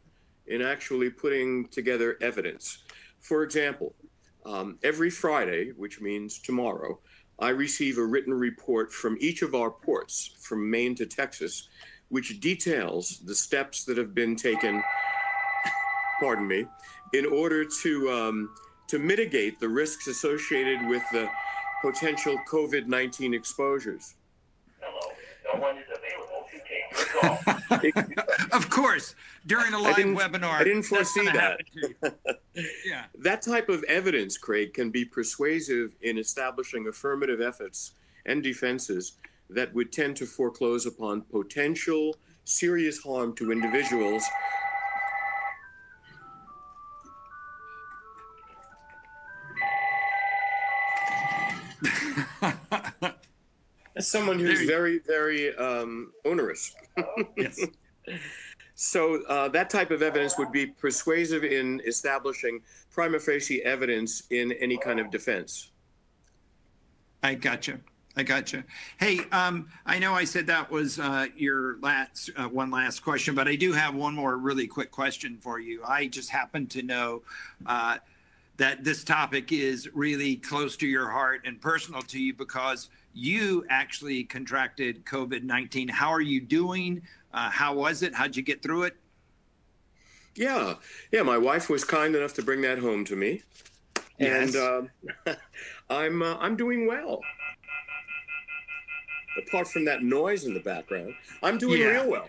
in 0.46 0.62
actually 0.62 1.10
putting 1.10 1.66
together 1.68 2.16
evidence. 2.20 2.84
For 3.20 3.42
example, 3.42 3.94
um, 4.44 4.78
every 4.82 5.10
Friday, 5.10 5.72
which 5.76 6.00
means 6.00 6.38
tomorrow, 6.38 6.98
I 7.38 7.50
receive 7.50 7.98
a 7.98 8.04
written 8.04 8.34
report 8.34 8.92
from 8.92 9.16
each 9.20 9.42
of 9.42 9.54
our 9.54 9.70
ports, 9.70 10.36
from 10.40 10.70
Maine 10.70 10.94
to 10.96 11.06
Texas, 11.06 11.68
which 12.08 12.40
details 12.40 13.20
the 13.24 13.34
steps 13.34 13.84
that 13.84 13.96
have 13.96 14.14
been 14.14 14.36
taken, 14.36 14.82
pardon 16.20 16.46
me, 16.46 16.66
in 17.14 17.26
order 17.26 17.64
to, 17.82 18.10
um, 18.10 18.50
to 18.88 18.98
mitigate 18.98 19.58
the 19.58 19.68
risks 19.68 20.06
associated 20.06 20.86
with 20.86 21.02
the 21.12 21.28
potential 21.80 22.36
COVID 22.46 22.86
19 22.86 23.32
exposures. 23.32 24.16
Hello, 24.80 25.60
one 25.60 25.78
is 25.78 25.84
available 25.86 26.46
to 26.50 26.58
take 26.58 26.68
your 26.68 26.88
call. 26.89 26.89
of 28.52 28.70
course, 28.70 29.14
during 29.46 29.72
a 29.72 29.78
live 29.78 29.96
webinar. 29.96 30.60
I 30.60 30.64
didn't 30.64 30.84
foresee 30.84 31.24
that. 31.26 31.60
yeah. 32.84 33.04
That 33.18 33.42
type 33.42 33.68
of 33.68 33.84
evidence, 33.84 34.38
Craig, 34.38 34.74
can 34.74 34.90
be 34.90 35.04
persuasive 35.04 35.94
in 36.02 36.18
establishing 36.18 36.88
affirmative 36.88 37.40
efforts 37.40 37.92
and 38.26 38.42
defenses 38.42 39.12
that 39.48 39.74
would 39.74 39.92
tend 39.92 40.16
to 40.16 40.26
foreclose 40.26 40.86
upon 40.86 41.22
potential 41.22 42.16
serious 42.44 43.02
harm 43.02 43.34
to 43.34 43.52
individuals. 43.52 44.24
As 54.00 54.08
someone 54.08 54.38
who's 54.38 54.62
very, 54.62 54.98
very 55.00 55.54
um, 55.56 56.10
onerous. 56.24 56.74
yes. 57.36 57.60
So 58.74 59.22
uh, 59.24 59.48
that 59.48 59.68
type 59.68 59.90
of 59.90 60.00
evidence 60.00 60.38
would 60.38 60.50
be 60.50 60.68
persuasive 60.68 61.44
in 61.44 61.82
establishing 61.86 62.62
prima 62.90 63.18
facie 63.18 63.62
evidence 63.62 64.22
in 64.30 64.52
any 64.52 64.78
kind 64.78 65.00
of 65.00 65.10
defense. 65.10 65.70
I 67.22 67.34
gotcha. 67.34 67.80
I 68.16 68.22
gotcha. 68.22 68.64
Hey, 68.98 69.20
um, 69.32 69.68
I 69.84 69.98
know 69.98 70.14
I 70.14 70.24
said 70.24 70.46
that 70.46 70.70
was 70.70 70.98
uh, 70.98 71.26
your 71.36 71.78
last 71.80 72.30
uh, 72.38 72.48
one 72.48 72.70
last 72.70 73.00
question, 73.00 73.34
but 73.34 73.48
I 73.48 73.54
do 73.54 73.70
have 73.74 73.94
one 73.94 74.14
more 74.14 74.38
really 74.38 74.66
quick 74.66 74.90
question 74.90 75.36
for 75.42 75.60
you. 75.60 75.82
I 75.86 76.06
just 76.06 76.30
happen 76.30 76.66
to 76.68 76.82
know 76.82 77.20
uh, 77.66 77.98
that 78.56 78.82
this 78.82 79.04
topic 79.04 79.52
is 79.52 79.90
really 79.92 80.36
close 80.36 80.78
to 80.78 80.86
your 80.86 81.10
heart 81.10 81.42
and 81.44 81.60
personal 81.60 82.00
to 82.00 82.18
you 82.18 82.32
because 82.32 82.88
you 83.12 83.64
actually 83.68 84.24
contracted 84.24 85.04
COVID 85.04 85.42
19. 85.42 85.88
How 85.88 86.08
are 86.10 86.20
you 86.20 86.40
doing? 86.40 87.02
Uh, 87.32 87.50
how 87.50 87.74
was 87.74 88.02
it? 88.02 88.14
How'd 88.14 88.36
you 88.36 88.42
get 88.42 88.62
through 88.62 88.84
it? 88.84 88.96
Yeah, 90.36 90.74
yeah. 91.12 91.22
My 91.22 91.38
wife 91.38 91.68
was 91.68 91.84
kind 91.84 92.14
enough 92.14 92.34
to 92.34 92.42
bring 92.42 92.60
that 92.62 92.78
home 92.78 93.04
to 93.06 93.16
me, 93.16 93.42
Yes. 94.18 94.54
and 94.54 94.88
uh, 95.26 95.34
I'm 95.90 96.22
uh, 96.22 96.36
I'm 96.38 96.56
doing 96.56 96.86
well. 96.86 97.20
Apart 99.46 99.68
from 99.68 99.84
that 99.86 100.02
noise 100.02 100.44
in 100.44 100.54
the 100.54 100.60
background, 100.60 101.14
I'm 101.42 101.58
doing 101.58 101.80
Yeah. 101.80 101.88
real 101.88 102.10
well. 102.10 102.28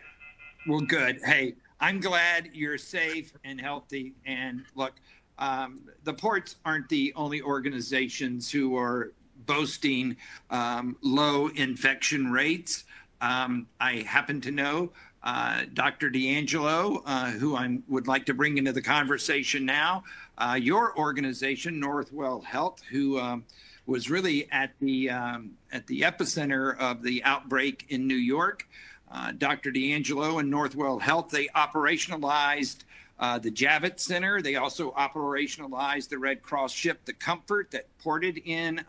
Well, 0.67 0.81
good. 0.81 1.19
Hey, 1.23 1.55
I'm 1.79 1.99
glad 1.99 2.49
you're 2.53 2.77
safe 2.77 3.33
and 3.43 3.59
healthy. 3.59 4.13
And 4.25 4.63
look, 4.75 4.93
um, 5.39 5.81
the 6.03 6.13
ports 6.13 6.57
aren't 6.63 6.87
the 6.89 7.11
only 7.15 7.41
organizations 7.41 8.51
who 8.51 8.77
are 8.77 9.13
boasting 9.51 10.15
um, 10.49 10.95
low 11.01 11.47
infection 11.47 12.31
rates. 12.31 12.85
Um, 13.19 13.67
I 13.81 13.95
happen 13.97 14.39
to 14.41 14.51
know 14.51 14.93
uh, 15.23 15.63
Dr. 15.73 16.09
D'Angelo, 16.09 17.03
uh, 17.05 17.31
who 17.31 17.57
I 17.57 17.79
would 17.89 18.07
like 18.07 18.25
to 18.27 18.33
bring 18.33 18.57
into 18.57 18.71
the 18.71 18.81
conversation 18.81 19.65
now. 19.65 20.05
Uh, 20.37 20.57
your 20.59 20.97
organization, 20.97 21.81
Northwell 21.81 22.45
Health, 22.45 22.81
who 22.89 23.19
um, 23.19 23.43
was 23.85 24.09
really 24.09 24.49
at 24.53 24.71
the 24.79 25.09
um, 25.09 25.51
at 25.73 25.85
the 25.87 26.01
epicenter 26.01 26.77
of 26.77 27.03
the 27.03 27.21
outbreak 27.25 27.87
in 27.89 28.07
New 28.07 28.15
York. 28.15 28.69
Uh, 29.11 29.33
Dr. 29.37 29.71
D'Angelo 29.71 30.39
and 30.39 30.51
Northwell 30.51 31.01
Health, 31.01 31.29
they 31.29 31.47
operationalized 31.47 32.85
uh, 33.19 33.37
the 33.37 33.51
Javits 33.51 33.99
Center. 33.99 34.41
They 34.41 34.55
also 34.55 34.91
operationalized 34.91 36.07
the 36.07 36.17
Red 36.17 36.41
Cross 36.41 36.71
ship, 36.71 37.03
the 37.03 37.13
Comfort, 37.13 37.69
that 37.71 37.85
ported 37.99 38.37
in 38.45 38.83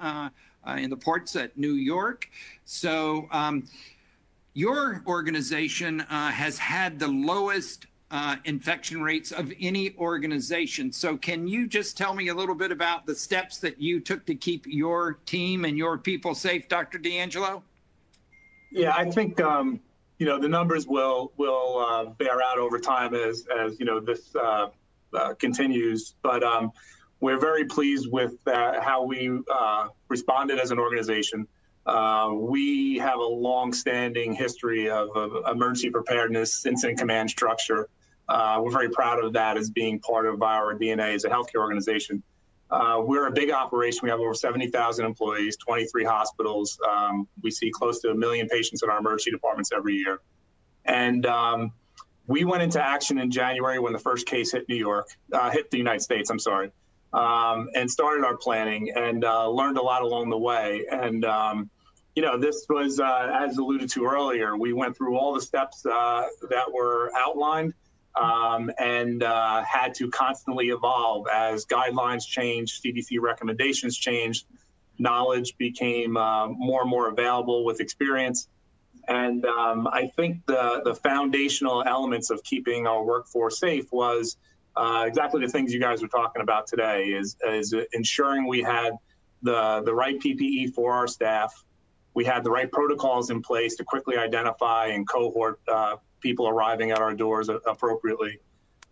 uh, 0.67 0.77
in 0.79 0.91
the 0.91 0.97
ports 0.97 1.37
at 1.37 1.57
New 1.57 1.75
York. 1.75 2.29
So 2.65 3.29
um, 3.31 3.65
your 4.55 5.03
organization 5.07 6.03
uh, 6.03 6.31
has 6.31 6.59
had 6.59 6.99
the 6.99 7.09
lowest 7.09 7.87
uh, 8.13 8.37
infection 8.45 9.03
rates 9.03 9.33
of 9.33 9.51
any 9.59 9.97
organization. 9.97 10.93
So, 10.93 11.17
can 11.17 11.49
you 11.49 11.67
just 11.67 11.97
tell 11.97 12.13
me 12.13 12.29
a 12.29 12.35
little 12.35 12.55
bit 12.55 12.71
about 12.71 13.07
the 13.07 13.15
steps 13.15 13.57
that 13.59 13.81
you 13.81 14.01
took 14.01 14.27
to 14.27 14.35
keep 14.35 14.67
your 14.67 15.15
team 15.25 15.65
and 15.65 15.79
your 15.79 15.97
people 15.97 16.35
safe, 16.35 16.69
Dr. 16.69 16.99
D'Angelo? 16.99 17.63
Yeah, 18.71 18.93
I 18.95 19.11
think 19.11 19.41
um, 19.41 19.81
you 20.19 20.27
know 20.27 20.39
the 20.39 20.49
numbers 20.49 20.87
will 20.87 21.33
will 21.39 21.79
uh, 21.79 22.05
bear 22.11 22.43
out 22.43 22.59
over 22.59 22.79
time 22.79 23.15
as 23.15 23.47
as 23.59 23.81
you 23.81 23.87
know 23.87 23.99
this 23.99 24.37
uh, 24.37 24.69
uh, 25.15 25.33
continues. 25.35 26.15
But 26.23 26.43
um, 26.43 26.71
we're 27.23 27.39
very 27.39 27.65
pleased 27.65 28.09
with 28.11 28.35
uh, 28.49 28.81
how 28.81 29.05
we 29.05 29.31
uh, 29.51 29.87
responded 30.09 30.59
as 30.59 30.73
an 30.73 30.79
organization. 30.81 31.47
Uh, 31.87 32.31
we 32.35 32.99
have 32.99 33.21
a 33.21 33.25
long-standing 33.25 34.33
history 34.33 34.91
of, 34.91 35.09
of 35.17 35.31
emergency 35.49 35.89
preparedness, 35.89 36.67
incident 36.67 36.99
command 36.99 37.31
structure. 37.31 37.89
Uh, 38.29 38.61
we're 38.61 38.73
very 38.73 38.91
proud 38.91 39.25
of 39.25 39.33
that 39.33 39.57
as 39.57 39.71
being 39.71 40.01
part 40.01 40.27
of 40.27 40.43
our 40.43 40.75
DNA 40.75 41.15
as 41.15 41.25
a 41.25 41.29
healthcare 41.29 41.61
organization. 41.61 42.21
We're 42.71 43.29
a 43.29 43.33
big 43.33 43.53
operation. 43.53 44.01
We 44.03 44.11
have 44.11 44.19
over 44.19 44.35
70,000 44.35 45.07
employees, 45.07 45.57
23 45.59 46.05
hospitals. 46.05 46.77
Um, 46.91 47.29
we 47.41 47.53
see 47.53 47.71
close 47.71 48.01
to 48.01 48.11
a 48.11 48.15
million 48.17 48.49
patients 48.49 48.83
in 48.83 48.91
our 48.91 48.99
emergency 48.99 49.31
departments 49.31 49.71
every 49.73 49.95
year. 49.95 50.19
And 50.87 51.25
um, 51.27 51.73
we 52.27 52.45
went 52.45 52.65
into 52.65 52.83
action 52.85 53.19
in 53.19 53.31
January 53.31 53.79
when 53.79 53.93
the 53.93 53.99
first 54.01 54.27
case 54.27 54.51
hit 54.51 54.69
New 54.69 54.75
York, 54.75 55.07
uh, 55.33 55.51
hit 55.51 55.71
the 55.71 55.79
United 55.79 56.01
States, 56.01 56.29
I'm 56.29 56.41
sorry, 56.41 56.73
um, 57.13 57.69
and 57.75 57.91
started 57.91 58.25
our 58.25 58.37
planning 58.37 58.93
and 58.97 59.25
uh, 59.25 59.49
learned 59.49 59.79
a 59.79 59.83
lot 59.83 60.03
along 60.03 60.31
the 60.31 60.39
way. 60.39 60.87
And, 60.91 61.25
um, 61.25 61.71
you 62.15 62.23
know, 62.23 62.39
this 62.39 62.67
was, 62.69 63.01
uh, 63.01 63.31
as 63.41 63.59
alluded 63.59 63.91
to 63.91 64.07
earlier, 64.07 64.57
we 64.57 64.73
went 64.73 64.97
through 64.97 65.17
all 65.17 65.35
the 65.35 65.41
steps 65.41 65.85
uh, 65.87 66.27
that 66.51 66.73
were 66.73 67.11
outlined 67.17 67.75
um, 68.21 68.71
and 68.79 69.23
uh, 69.23 69.63
had 69.65 69.95
to 69.95 70.11
constantly 70.11 70.69
evolve 70.69 71.27
as 71.33 71.65
guidelines 71.65 72.27
changed, 72.27 72.83
CDC 72.83 73.21
recommendations 73.21 73.97
changed, 73.97 74.47
knowledge 74.99 75.57
became 75.57 76.17
uh, 76.17 76.49
more 76.49 76.83
and 76.83 76.91
more 76.91 77.09
available 77.09 77.65
with 77.65 77.81
experience. 77.81 78.49
And 79.09 79.45
um, 79.47 79.89
I 79.89 80.13
think 80.17 80.47
the, 80.47 80.83
the 80.85 80.95
foundational 80.95 81.83
elements 81.83 82.31
of 82.31 82.43
keeping 82.45 82.87
our 82.87 83.03
workforce 83.03 83.59
safe 83.59 83.91
was 83.91 84.37
uh, 84.77 85.05
exactly 85.07 85.45
the 85.45 85.51
things 85.51 85.73
you 85.73 85.81
guys 85.81 86.03
were 86.03 86.09
talking 86.09 86.43
about 86.43 86.67
today 86.67 87.05
is, 87.05 87.37
is 87.49 87.75
ensuring 87.93 88.47
we 88.47 88.63
had 88.63 88.93
the, 89.43 89.83
the 89.85 89.95
right 89.95 90.19
PPE 90.19 90.73
for 90.75 90.93
our 90.93 91.07
staff. 91.07 91.65
We 92.15 92.25
had 92.25 92.45
the 92.45 92.51
right 92.51 92.71
protocols 92.71 93.31
in 93.31 93.43
place 93.43 93.77
to 93.77 93.85
quickly 93.85 94.17
identify 94.17 94.87
and 94.87 95.09
cohort 95.09 95.61
uh, 95.69 95.97
people 96.21 96.49
arriving 96.49 96.91
at 96.91 96.99
our 96.99 97.15
doors 97.15 97.49
appropriately. 97.49 98.39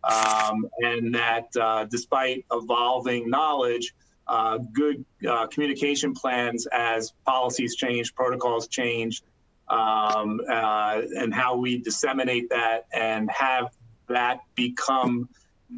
Um, 0.05 0.67
and 0.79 1.15
that 1.15 1.49
uh, 1.59 1.85
despite 1.85 2.45
evolving 2.51 3.29
knowledge, 3.29 3.95
uh, 4.27 4.59
good 4.73 5.05
uh, 5.29 5.47
communication 5.49 6.15
plans 6.15 6.67
as 6.73 7.13
policies 7.27 7.77
change, 7.77 8.15
protocols 8.15 8.69
change, 8.69 9.23
um, 9.69 10.41
uh, 10.51 11.03
and 11.17 11.35
how 11.35 11.57
we 11.57 11.79
disseminate 11.79 12.49
that 12.51 12.87
and 12.93 13.31
have 13.31 13.73
that 14.09 14.41
become 14.55 15.29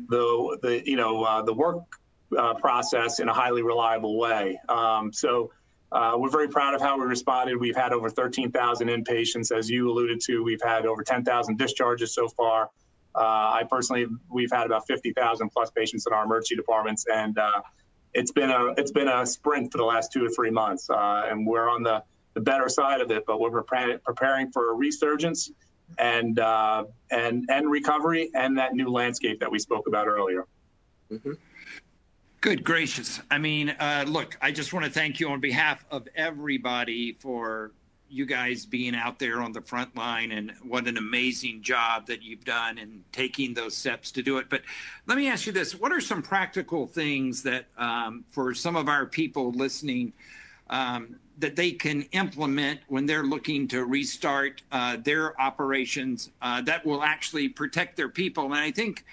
the, 0.08 0.58
the 0.62 0.82
you 0.84 0.96
know, 0.96 1.22
uh, 1.22 1.42
the 1.42 1.52
work 1.54 1.82
uh, 2.36 2.54
process 2.54 3.20
in 3.20 3.28
a 3.28 3.32
highly 3.32 3.62
reliable 3.62 4.18
way. 4.18 4.58
Um, 4.68 5.12
so 5.12 5.50
uh, 5.92 6.14
we're 6.16 6.30
very 6.30 6.48
proud 6.48 6.74
of 6.74 6.80
how 6.80 6.98
we 6.98 7.04
responded. 7.04 7.56
We've 7.56 7.76
had 7.76 7.92
over 7.92 8.08
13,000 8.08 8.88
inpatients, 8.88 9.56
as 9.56 9.68
you 9.68 9.90
alluded 9.90 10.20
to. 10.22 10.42
We've 10.42 10.62
had 10.62 10.86
over 10.86 11.02
10,000 11.02 11.58
discharges 11.58 12.14
so 12.14 12.28
far. 12.28 12.70
Uh, 13.14 13.18
I 13.18 13.64
personally, 13.68 14.06
we've 14.30 14.50
had 14.50 14.64
about 14.64 14.86
50,000 14.86 15.50
plus 15.50 15.70
patients 15.70 16.06
in 16.06 16.14
our 16.14 16.24
emergency 16.24 16.56
departments, 16.56 17.04
and 17.12 17.38
uh, 17.38 17.60
it's 18.14 18.32
been 18.32 18.50
a 18.50 18.72
it's 18.78 18.90
been 18.90 19.08
a 19.08 19.26
sprint 19.26 19.70
for 19.70 19.78
the 19.78 19.84
last 19.84 20.12
two 20.12 20.24
or 20.24 20.30
three 20.30 20.50
months, 20.50 20.88
uh, 20.88 21.26
and 21.28 21.46
we're 21.46 21.68
on 21.68 21.82
the 21.82 22.02
the 22.32 22.40
better 22.40 22.70
side 22.70 23.02
of 23.02 23.10
it. 23.10 23.24
But 23.26 23.38
we're 23.38 23.50
preparing 23.50 23.98
preparing 23.98 24.50
for 24.50 24.70
a 24.70 24.74
resurgence 24.74 25.50
and 25.98 26.38
uh, 26.38 26.84
and 27.10 27.46
and 27.50 27.70
recovery 27.70 28.30
and 28.34 28.56
that 28.58 28.74
new 28.74 28.88
landscape 28.88 29.40
that 29.40 29.50
we 29.50 29.58
spoke 29.58 29.86
about 29.86 30.06
earlier. 30.06 30.46
Mm-hmm. 31.10 31.32
Good 32.40 32.64
gracious. 32.64 33.20
I 33.30 33.38
mean, 33.38 33.70
uh, 33.70 34.04
look, 34.06 34.36
I 34.40 34.50
just 34.50 34.72
want 34.72 34.84
to 34.84 34.90
thank 34.90 35.20
you 35.20 35.28
on 35.28 35.40
behalf 35.40 35.84
of 35.90 36.08
everybody 36.16 37.12
for 37.12 37.72
you 38.12 38.26
guys 38.26 38.66
being 38.66 38.94
out 38.94 39.18
there 39.18 39.40
on 39.40 39.52
the 39.52 39.60
front 39.62 39.96
line 39.96 40.32
and 40.32 40.52
what 40.62 40.86
an 40.86 40.98
amazing 40.98 41.62
job 41.62 42.06
that 42.06 42.22
you've 42.22 42.44
done 42.44 42.76
in 42.76 43.02
taking 43.10 43.54
those 43.54 43.74
steps 43.74 44.12
to 44.12 44.22
do 44.22 44.36
it. 44.36 44.50
But 44.50 44.62
let 45.06 45.16
me 45.16 45.28
ask 45.28 45.46
you 45.46 45.52
this 45.52 45.74
what 45.74 45.92
are 45.92 46.00
some 46.00 46.20
practical 46.20 46.86
things 46.86 47.42
that 47.44 47.66
um, 47.78 48.24
for 48.30 48.52
some 48.54 48.76
of 48.76 48.88
our 48.88 49.06
people 49.06 49.52
listening 49.52 50.12
um, 50.68 51.16
that 51.38 51.56
they 51.56 51.72
can 51.72 52.02
implement 52.12 52.80
when 52.88 53.06
they're 53.06 53.24
looking 53.24 53.68
to 53.68 53.84
restart 53.84 54.62
uh, 54.70 54.96
their 54.96 55.40
operations 55.40 56.30
uh, 56.40 56.60
that 56.62 56.84
will 56.84 57.02
actually 57.02 57.48
protect 57.48 57.96
their 57.96 58.08
people? 58.08 58.44
And 58.44 58.54
I 58.54 58.70
think. 58.70 59.04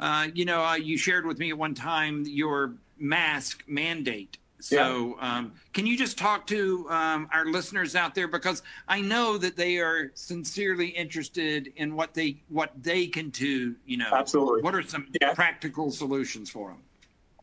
Uh, 0.00 0.26
you 0.34 0.44
know, 0.44 0.62
uh, 0.62 0.74
you 0.74 0.98
shared 0.98 1.24
with 1.24 1.38
me 1.38 1.50
at 1.50 1.56
one 1.56 1.72
time 1.72 2.24
your 2.26 2.74
mask 2.98 3.62
mandate. 3.68 4.38
So, 4.64 5.18
yeah. 5.20 5.36
um, 5.36 5.52
can 5.74 5.84
you 5.84 5.94
just 5.94 6.16
talk 6.16 6.46
to 6.46 6.86
um, 6.88 7.28
our 7.34 7.44
listeners 7.44 7.94
out 7.94 8.14
there 8.14 8.26
because 8.26 8.62
I 8.88 9.02
know 9.02 9.36
that 9.36 9.56
they 9.56 9.76
are 9.76 10.10
sincerely 10.14 10.88
interested 10.88 11.70
in 11.76 11.94
what 11.94 12.14
they 12.14 12.40
what 12.48 12.72
they 12.82 13.06
can 13.06 13.28
do. 13.28 13.74
You 13.84 13.98
know, 13.98 14.08
absolutely. 14.10 14.62
What 14.62 14.74
are 14.74 14.82
some 14.82 15.08
yeah. 15.20 15.34
practical 15.34 15.90
solutions 15.90 16.48
for 16.48 16.70
them? 16.70 16.78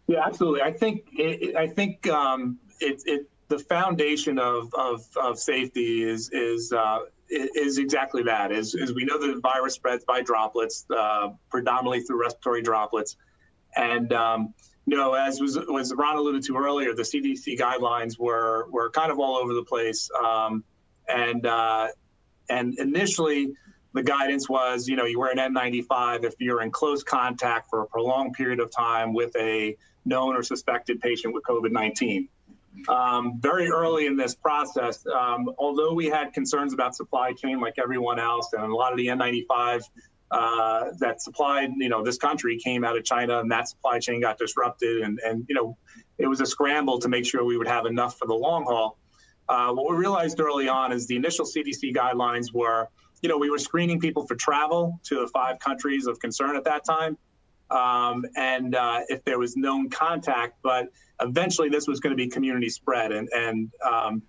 Yeah, 0.08 0.26
absolutely. 0.26 0.64
I 0.64 0.72
think 0.72 1.06
it, 1.14 1.56
I 1.56 1.68
think 1.68 2.08
um, 2.10 2.58
it, 2.80 3.04
it 3.06 3.30
the 3.52 3.60
foundation 3.60 4.40
of, 4.40 4.74
of, 4.74 5.06
of 5.18 5.38
safety 5.38 6.04
is 6.04 6.30
is 6.32 6.72
uh, 6.72 7.00
is 7.30 7.78
exactly 7.78 8.24
that. 8.24 8.52
Is, 8.52 8.74
is 8.74 8.96
we 8.96 9.04
know 9.04 9.20
the 9.20 9.40
virus 9.42 9.74
spreads 9.74 10.06
by 10.06 10.22
droplets, 10.22 10.86
uh, 10.90 11.30
predominantly 11.50 12.00
through 12.00 12.22
respiratory 12.22 12.62
droplets, 12.62 13.18
and 13.76 14.14
um, 14.14 14.54
you 14.86 14.96
know, 14.96 15.14
as 15.14 15.42
was 15.42 15.60
was 15.68 15.94
Ron 15.94 16.16
alluded 16.16 16.44
to 16.44 16.56
earlier, 16.56 16.96
the 16.96 17.04
CDC 17.04 17.60
guidelines 17.60 18.18
were 18.18 18.68
were 18.72 18.90
kind 18.90 19.12
of 19.12 19.20
all 19.20 19.36
over 19.36 19.54
the 19.54 19.64
place, 19.64 20.10
um, 20.24 20.64
and 21.10 21.46
uh, 21.46 21.90
and 22.50 22.80
initially 22.80 23.52
the 23.94 24.02
guidance 24.02 24.48
was, 24.48 24.88
you 24.88 24.96
know, 24.96 25.04
you 25.04 25.20
wear 25.20 25.38
an 25.38 25.54
N95 25.54 26.24
if 26.24 26.36
you're 26.40 26.62
in 26.62 26.72
close 26.72 27.04
contact 27.04 27.70
for 27.70 27.82
a 27.82 27.88
prolonged 27.88 28.32
period 28.32 28.62
of 28.62 28.72
time 28.72 29.14
with 29.14 29.36
a 29.36 29.76
known 30.06 30.38
or 30.38 30.44
suspected 30.44 31.02
patient 31.02 31.34
with 31.34 31.44
COVID-19 31.44 32.30
um, 32.88 33.40
very 33.40 33.70
early 33.70 34.08
in 34.08 34.16
this 34.16 34.36
process, 34.36 35.06
um, 35.08 35.50
although 35.58 35.94
we 35.94 36.08
had 36.08 36.34
concerns 36.34 36.74
about 36.74 36.96
supply 36.96 37.34
chain 37.34 37.60
like 37.60 37.76
everyone 37.78 38.20
else, 38.20 38.54
and 38.54 38.64
a 38.64 38.76
lot 38.76 38.92
of 38.92 38.98
the 38.98 39.08
N95 39.08 39.84
uh, 40.32 40.86
that 41.00 41.22
supplied, 41.22 41.72
you 41.78 41.90
know, 41.90 42.04
this 42.04 42.18
country 42.18 42.58
came 42.58 42.84
out 42.84 42.98
of 42.98 43.04
China, 43.04 43.40
and 43.40 43.52
that 43.52 43.68
supply 43.68 44.00
chain 44.00 44.22
got 44.22 44.38
disrupted, 44.38 45.02
and 45.02 45.20
and 45.26 45.46
you 45.50 45.56
know, 45.56 45.78
it 46.18 46.28
was 46.28 46.42
a 46.42 46.46
scramble 46.46 47.00
to 47.00 47.10
make 47.10 47.26
sure 47.26 47.44
we 47.44 47.58
would 47.58 47.68
have 47.68 47.86
enough 47.86 48.18
for 48.18 48.28
the 48.28 48.34
long 48.34 48.64
haul. 48.64 48.98
Uh, 49.50 49.74
what 49.74 49.90
we 49.92 49.98
realized 49.98 50.40
early 50.40 50.70
on 50.70 50.94
is 50.94 51.08
the 51.08 51.16
initial 51.16 51.46
CDC 51.46 51.94
guidelines 51.94 52.54
were, 52.54 52.88
you 53.22 53.28
know, 53.28 53.38
we 53.38 53.50
were 53.50 53.58
screening 53.58 54.00
people 54.00 54.26
for 54.26 54.36
travel 54.36 55.00
to 55.04 55.16
the 55.16 55.28
five 55.28 55.60
countries 55.60 56.08
of 56.08 56.20
concern 56.20 56.56
at 56.56 56.64
that 56.64 56.86
time. 56.86 57.18
Um, 57.72 58.26
and 58.36 58.76
uh, 58.76 59.02
if 59.08 59.24
there 59.24 59.40
was 59.40 59.56
known 59.56 59.90
contact, 59.90 60.58
but 60.62 60.90
eventually 61.22 61.70
this 61.70 61.88
was 61.88 62.00
going 62.00 62.12
to 62.12 62.18
be 62.18 62.28
community 62.28 62.70
spread. 62.70 63.12
And, 63.12 63.30
and 63.34 63.72
um, 63.90 64.22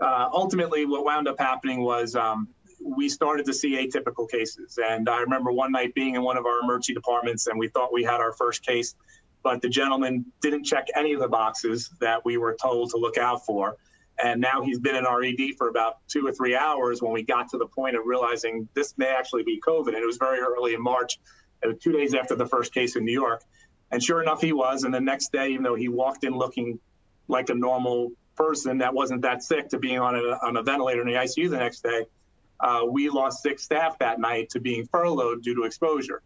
uh, 0.00 0.28
ultimately, 0.32 0.84
what 0.84 1.04
wound 1.04 1.26
up 1.26 1.38
happening 1.38 1.82
was 1.82 2.14
um, 2.14 2.48
we 2.80 3.08
started 3.08 3.44
to 3.46 3.52
see 3.52 3.76
atypical 3.76 4.30
cases. 4.30 4.78
And 4.82 5.08
I 5.08 5.20
remember 5.20 5.52
one 5.52 5.72
night 5.72 5.94
being 5.94 6.14
in 6.14 6.22
one 6.22 6.36
of 6.36 6.46
our 6.46 6.60
emergency 6.60 6.94
departments, 6.94 7.48
and 7.48 7.58
we 7.58 7.68
thought 7.68 7.92
we 7.92 8.04
had 8.04 8.20
our 8.20 8.32
first 8.32 8.64
case, 8.64 8.94
but 9.42 9.60
the 9.62 9.68
gentleman 9.68 10.24
didn't 10.40 10.64
check 10.64 10.86
any 10.94 11.12
of 11.12 11.20
the 11.20 11.28
boxes 11.28 11.90
that 12.00 12.24
we 12.24 12.36
were 12.36 12.56
told 12.60 12.90
to 12.90 12.96
look 12.96 13.18
out 13.18 13.44
for. 13.44 13.76
And 14.22 14.40
now 14.40 14.62
he's 14.62 14.80
been 14.80 14.96
in 14.96 15.06
our 15.06 15.22
ED 15.22 15.54
for 15.56 15.68
about 15.68 15.98
two 16.08 16.26
or 16.26 16.32
three 16.32 16.56
hours 16.56 17.00
when 17.02 17.12
we 17.12 17.22
got 17.22 17.48
to 17.50 17.58
the 17.58 17.66
point 17.66 17.96
of 17.96 18.02
realizing 18.04 18.68
this 18.74 18.94
may 18.98 19.06
actually 19.06 19.44
be 19.44 19.60
COVID. 19.60 19.88
And 19.88 19.96
it 19.96 20.06
was 20.06 20.16
very 20.16 20.40
early 20.40 20.74
in 20.74 20.82
March, 20.82 21.20
two 21.80 21.92
days 21.92 22.14
after 22.14 22.34
the 22.34 22.46
first 22.46 22.72
case 22.72 22.96
in 22.96 23.04
New 23.04 23.12
York. 23.12 23.42
And 23.90 24.02
sure 24.02 24.22
enough, 24.22 24.40
he 24.40 24.52
was. 24.52 24.84
And 24.84 24.92
the 24.92 25.00
next 25.00 25.32
day, 25.32 25.50
even 25.50 25.62
though 25.62 25.74
he 25.74 25.88
walked 25.88 26.24
in 26.24 26.36
looking 26.36 26.78
like 27.26 27.48
a 27.50 27.54
normal 27.54 28.12
person 28.36 28.78
that 28.78 28.94
wasn't 28.94 29.22
that 29.22 29.42
sick 29.42 29.68
to 29.70 29.78
being 29.78 29.98
on 29.98 30.14
a, 30.14 30.38
on 30.46 30.56
a 30.56 30.62
ventilator 30.62 31.00
in 31.00 31.06
the 31.06 31.14
ICU 31.14 31.50
the 31.50 31.58
next 31.58 31.82
day, 31.82 32.06
uh, 32.60 32.82
we 32.88 33.08
lost 33.08 33.42
six 33.42 33.62
staff 33.62 33.98
that 33.98 34.20
night 34.20 34.50
to 34.50 34.60
being 34.60 34.86
furloughed 34.86 35.42
due 35.42 35.54
to 35.54 35.64
exposure. 35.64 36.22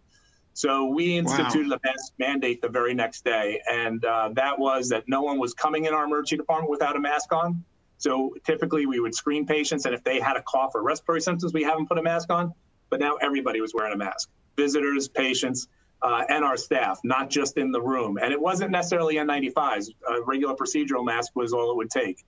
So 0.55 0.87
we 0.87 1.17
instituted 1.17 1.71
wow. 1.71 1.79
a 1.83 1.87
mask 1.87 2.13
mandate 2.19 2.61
the 2.61 2.69
very 2.69 2.95
next 2.95 3.25
day, 3.25 3.61
and 3.71 4.05
uh, 4.05 4.31
that 4.35 4.59
was 4.59 4.91
that 4.91 5.05
no 5.09 5.23
one 5.23 5.39
was 5.39 5.55
coming 5.55 5.87
in 5.87 5.95
our 5.95 6.05
emergency 6.05 6.37
department 6.37 6.71
without 6.71 6.95
a 6.95 7.01
mask 7.01 7.33
on. 7.33 7.65
So 7.97 8.35
typically 8.45 8.85
we 8.85 9.01
would 9.01 9.15
screen 9.15 9.47
patients, 9.47 9.87
and 9.87 9.95
if 9.95 10.05
they 10.05 10.21
had 10.21 10.37
a 10.37 10.43
cough 10.43 10.73
or 10.75 10.83
respiratory 10.83 11.23
symptoms, 11.23 11.55
we 11.55 11.63
haven't 11.63 11.89
put 11.89 11.99
a 11.99 12.03
mask 12.03 12.31
on. 12.31 12.53
But 12.91 13.01
now 13.01 13.17
everybody 13.17 13.63
was 13.63 13.73
wearing 13.73 13.95
a 13.95 13.97
mask: 13.97 14.29
visitors, 14.57 15.09
patients, 15.09 15.69
uh, 16.03 16.25
and 16.29 16.45
our 16.45 16.57
staff, 16.57 16.99
not 17.05 17.31
just 17.31 17.57
in 17.57 17.71
the 17.71 17.81
room. 17.81 18.19
And 18.21 18.33
it 18.33 18.41
wasn't 18.41 18.71
necessarily 18.71 19.17
N95s. 19.17 19.91
A 20.09 20.23
regular 20.23 20.55
procedural 20.55 21.05
mask 21.05 21.33
was 21.35 21.53
all 21.53 21.71
it 21.71 21.77
would 21.77 21.91
take. 21.91 22.25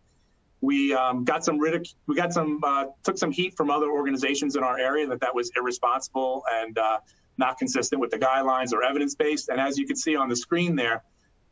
We 0.61 0.95
um, 0.95 1.25
got 1.25 1.45
some 1.45 1.59
ridic- 1.59 1.95
we 2.07 2.15
got 2.15 2.33
some 2.33 2.61
uh, 2.65 2.87
took 3.03 3.19
some 3.19 3.31
heat 3.31 3.55
from 3.57 3.71
other 3.71 3.91
organizations 3.91 4.57
in 4.57 4.63
our 4.63 4.79
area 4.79 5.07
that 5.09 5.21
that 5.21 5.35
was 5.35 5.51
irresponsible 5.57 6.43
and 6.51 6.79
uh, 6.79 6.99
not 7.37 7.59
consistent 7.59 8.01
with 8.01 8.11
the 8.11 8.19
guidelines 8.19 8.73
or 8.73 8.83
evidence 8.83 9.15
based. 9.15 9.49
And 9.49 9.61
as 9.61 9.77
you 9.77 9.87
can 9.87 9.97
see 9.97 10.17
on 10.17 10.29
the 10.29 10.37
screen 10.37 10.77
there, 10.77 11.03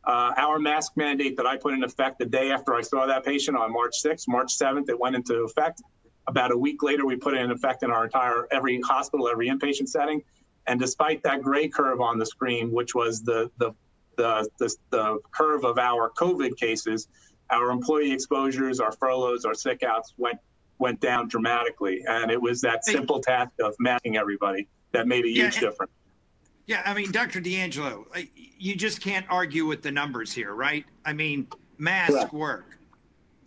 uh, 0.05 0.33
our 0.37 0.59
mask 0.59 0.93
mandate 0.95 1.37
that 1.37 1.45
I 1.45 1.57
put 1.57 1.73
in 1.73 1.83
effect 1.83 2.19
the 2.19 2.25
day 2.25 2.51
after 2.51 2.73
I 2.73 2.81
saw 2.81 3.05
that 3.05 3.23
patient 3.23 3.55
on 3.55 3.71
March 3.71 3.95
6th, 4.03 4.27
March 4.27 4.57
7th, 4.57 4.89
it 4.89 4.99
went 4.99 5.15
into 5.15 5.35
effect. 5.43 5.81
About 6.27 6.51
a 6.51 6.57
week 6.57 6.83
later, 6.83 7.05
we 7.05 7.15
put 7.15 7.33
it 7.33 7.41
in 7.41 7.51
effect 7.51 7.83
in 7.83 7.91
our 7.91 8.05
entire 8.05 8.47
every 8.51 8.81
hospital, 8.81 9.29
every 9.29 9.49
inpatient 9.49 9.87
setting. 9.87 10.21
And 10.67 10.79
despite 10.79 11.23
that 11.23 11.41
gray 11.41 11.67
curve 11.67 12.01
on 12.01 12.17
the 12.17 12.25
screen, 12.25 12.71
which 12.71 12.95
was 12.95 13.21
the 13.21 13.51
the 13.57 13.73
the, 14.15 14.47
the, 14.59 14.75
the 14.91 15.19
curve 15.31 15.65
of 15.65 15.79
our 15.79 16.11
COVID 16.11 16.55
cases, 16.57 17.07
our 17.49 17.71
employee 17.71 18.11
exposures, 18.11 18.79
our 18.79 18.91
furloughs, 18.91 19.43
our 19.43 19.55
sick 19.55 19.83
outs 19.83 20.13
went 20.17 20.39
went 20.79 20.99
down 20.99 21.27
dramatically. 21.27 22.03
And 22.07 22.31
it 22.31 22.41
was 22.41 22.61
that 22.61 22.83
simple 22.83 23.19
task 23.19 23.51
of 23.61 23.75
masking 23.79 24.17
everybody 24.17 24.67
that 24.91 25.07
made 25.07 25.25
a 25.25 25.29
huge 25.29 25.59
difference. 25.59 25.91
Yeah, 26.65 26.81
I 26.85 26.93
mean, 26.93 27.11
Dr. 27.11 27.41
D'Angelo, 27.41 28.07
you 28.33 28.75
just 28.75 29.01
can't 29.01 29.25
argue 29.29 29.65
with 29.65 29.81
the 29.81 29.91
numbers 29.91 30.31
here, 30.31 30.53
right? 30.53 30.85
I 31.05 31.11
mean, 31.11 31.47
mask 31.77 32.13
Correct. 32.13 32.33
work. 32.33 32.77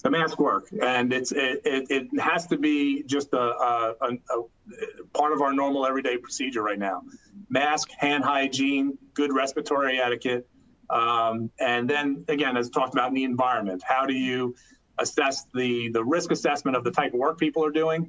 The 0.07 0.13
mask 0.13 0.39
work, 0.39 0.69
and 0.81 1.13
it's 1.13 1.33
it, 1.33 1.63
it, 1.65 1.91
it 1.91 2.21
has 2.21 2.47
to 2.47 2.57
be 2.57 3.03
just 3.03 3.33
a, 3.33 3.41
a, 3.41 3.95
a, 4.01 5.09
part 5.13 5.33
of 5.33 5.43
our 5.43 5.53
normal 5.53 5.85
everyday 5.85 6.17
procedure 6.17 6.63
right 6.63 6.79
now. 6.79 7.03
Mask, 7.49 7.91
hand 7.99 8.23
hygiene, 8.23 8.97
good 9.15 9.33
respiratory 9.33 10.01
etiquette, 10.01 10.49
um, 10.91 11.51
and 11.59 11.91
then 11.91 12.25
again, 12.29 12.57
as 12.57 12.71
talked 12.71 12.95
about 12.95 13.09
in 13.09 13.15
the 13.15 13.25
environment, 13.25 13.83
how 13.85 14.07
do 14.07 14.15
you 14.15 14.55
assess 14.99 15.47
the 15.55 15.89
the 15.89 16.05
risk 16.05 16.31
assessment 16.31 16.77
of 16.77 16.85
the 16.85 16.93
type 16.93 17.13
of 17.13 17.19
work 17.19 17.37
people 17.37 17.65
are 17.65 17.73
doing? 17.73 18.09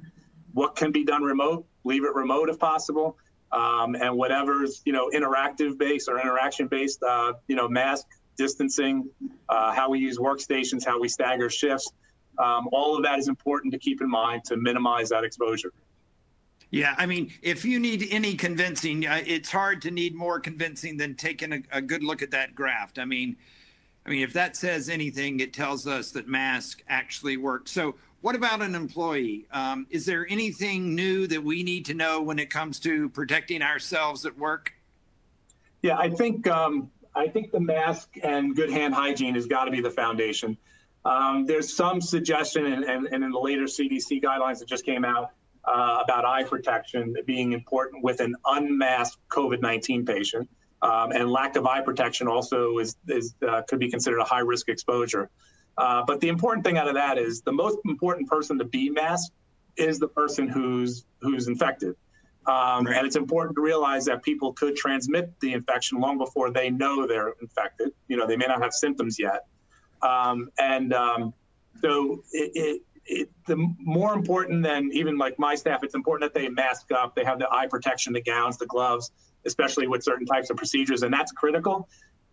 What 0.52 0.76
can 0.76 0.92
be 0.92 1.02
done 1.02 1.24
remote? 1.24 1.66
Leave 1.82 2.04
it 2.04 2.14
remote 2.14 2.48
if 2.48 2.60
possible 2.60 3.18
um, 3.50 3.94
and 3.96 4.16
whatever's 4.16 4.82
you 4.84 4.92
know 4.92 5.10
interactive 5.12 5.78
based 5.78 6.08
or 6.08 6.20
interaction 6.20 6.68
based, 6.68 7.02
uh, 7.02 7.32
you 7.48 7.56
know, 7.56 7.68
mask 7.68 8.06
distancing, 8.38 9.10
uh, 9.50 9.72
how 9.74 9.90
we 9.90 9.98
use 9.98 10.16
workstations, 10.16 10.86
how 10.86 10.98
we 10.98 11.08
stagger 11.08 11.50
shifts. 11.50 11.92
Um, 12.38 12.68
all 12.72 12.96
of 12.96 13.02
that 13.02 13.18
is 13.18 13.28
important 13.28 13.72
to 13.74 13.78
keep 13.78 14.00
in 14.00 14.08
mind 14.08 14.44
to 14.44 14.56
minimize 14.56 15.10
that 15.10 15.24
exposure. 15.24 15.72
Yeah, 16.70 16.94
I 16.96 17.06
mean, 17.06 17.32
if 17.42 17.64
you 17.64 17.80
need 17.80 18.06
any 18.10 18.34
convincing, 18.34 19.06
uh, 19.06 19.22
it's 19.26 19.50
hard 19.50 19.82
to 19.82 19.90
need 19.90 20.14
more 20.14 20.38
convincing 20.38 20.96
than 20.96 21.14
taking 21.14 21.52
a, 21.52 21.62
a 21.72 21.82
good 21.82 22.02
look 22.02 22.22
at 22.22 22.30
that 22.30 22.54
graft. 22.54 22.98
I 22.98 23.04
mean, 23.04 23.36
I 24.06 24.10
mean, 24.10 24.22
if 24.22 24.32
that 24.34 24.56
says 24.56 24.88
anything, 24.88 25.40
it 25.40 25.52
tells 25.52 25.86
us 25.86 26.12
that 26.12 26.28
mask 26.28 26.82
actually 26.88 27.36
works. 27.36 27.72
So, 27.72 27.94
what 28.20 28.34
about 28.34 28.62
an 28.62 28.74
employee? 28.74 29.46
Um, 29.52 29.86
is 29.90 30.04
there 30.04 30.26
anything 30.28 30.94
new 30.94 31.26
that 31.28 31.42
we 31.42 31.62
need 31.62 31.84
to 31.86 31.94
know 31.94 32.20
when 32.20 32.38
it 32.38 32.50
comes 32.50 32.80
to 32.80 33.08
protecting 33.10 33.62
ourselves 33.62 34.26
at 34.26 34.36
work? 34.36 34.72
Yeah, 35.82 35.96
I 35.96 36.10
think 36.10 36.46
um, 36.48 36.90
I 37.18 37.26
think 37.26 37.50
the 37.50 37.58
mask 37.58 38.10
and 38.22 38.54
good 38.54 38.70
hand 38.70 38.94
hygiene 38.94 39.34
has 39.34 39.46
got 39.46 39.64
to 39.64 39.72
be 39.72 39.80
the 39.80 39.90
foundation. 39.90 40.56
Um, 41.04 41.46
there's 41.46 41.74
some 41.74 42.00
suggestion, 42.00 42.64
and, 42.64 43.06
in 43.12 43.30
the 43.30 43.38
later 43.38 43.64
CDC 43.64 44.22
guidelines 44.22 44.60
that 44.60 44.68
just 44.68 44.84
came 44.84 45.04
out 45.04 45.32
uh, 45.64 45.98
about 46.04 46.24
eye 46.24 46.44
protection 46.44 47.16
being 47.26 47.52
important 47.52 48.04
with 48.04 48.20
an 48.20 48.36
unmasked 48.46 49.20
COVID-19 49.30 50.06
patient, 50.06 50.48
um, 50.82 51.10
and 51.10 51.28
lack 51.28 51.56
of 51.56 51.66
eye 51.66 51.80
protection 51.80 52.28
also 52.28 52.78
is, 52.78 52.96
is 53.08 53.34
uh, 53.46 53.62
could 53.68 53.80
be 53.80 53.90
considered 53.90 54.20
a 54.20 54.24
high 54.24 54.38
risk 54.38 54.68
exposure. 54.68 55.28
Uh, 55.76 56.04
but 56.06 56.20
the 56.20 56.28
important 56.28 56.64
thing 56.64 56.78
out 56.78 56.86
of 56.86 56.94
that 56.94 57.18
is 57.18 57.40
the 57.42 57.52
most 57.52 57.78
important 57.84 58.28
person 58.28 58.58
to 58.58 58.64
be 58.64 58.90
masked 58.90 59.32
is 59.76 59.98
the 59.98 60.08
person 60.08 60.46
who's 60.46 61.04
who's 61.20 61.48
infected. 61.48 61.96
Um, 62.48 62.86
right. 62.86 62.96
And 62.96 63.06
it's 63.06 63.16
important 63.16 63.54
to 63.56 63.62
realize 63.62 64.06
that 64.06 64.22
people 64.22 64.54
could 64.54 64.74
transmit 64.74 65.38
the 65.40 65.52
infection 65.52 66.00
long 66.00 66.16
before 66.16 66.50
they 66.50 66.70
know 66.70 67.06
they're 67.06 67.34
infected. 67.42 67.90
You 68.08 68.16
know, 68.16 68.26
they 68.26 68.36
may 68.36 68.46
not 68.46 68.62
have 68.62 68.72
symptoms 68.72 69.18
yet. 69.18 69.44
Um, 70.00 70.48
and 70.58 70.94
um, 70.94 71.34
so 71.82 72.22
it, 72.32 72.50
it, 72.54 72.82
it, 73.04 73.30
the 73.46 73.56
more 73.78 74.14
important 74.14 74.62
than 74.62 74.88
even 74.92 75.18
like 75.18 75.38
my 75.38 75.54
staff, 75.54 75.80
it's 75.82 75.94
important 75.94 76.32
that 76.32 76.40
they 76.40 76.48
mask 76.48 76.90
up. 76.90 77.14
They 77.14 77.24
have 77.24 77.38
the 77.38 77.48
eye 77.52 77.66
protection, 77.66 78.14
the 78.14 78.22
gowns, 78.22 78.56
the 78.56 78.66
gloves, 78.66 79.12
especially 79.44 79.86
with 79.86 80.02
certain 80.02 80.26
types 80.26 80.48
of 80.48 80.56
procedures, 80.56 81.02
and 81.02 81.12
that's 81.12 81.32
critical. 81.32 81.88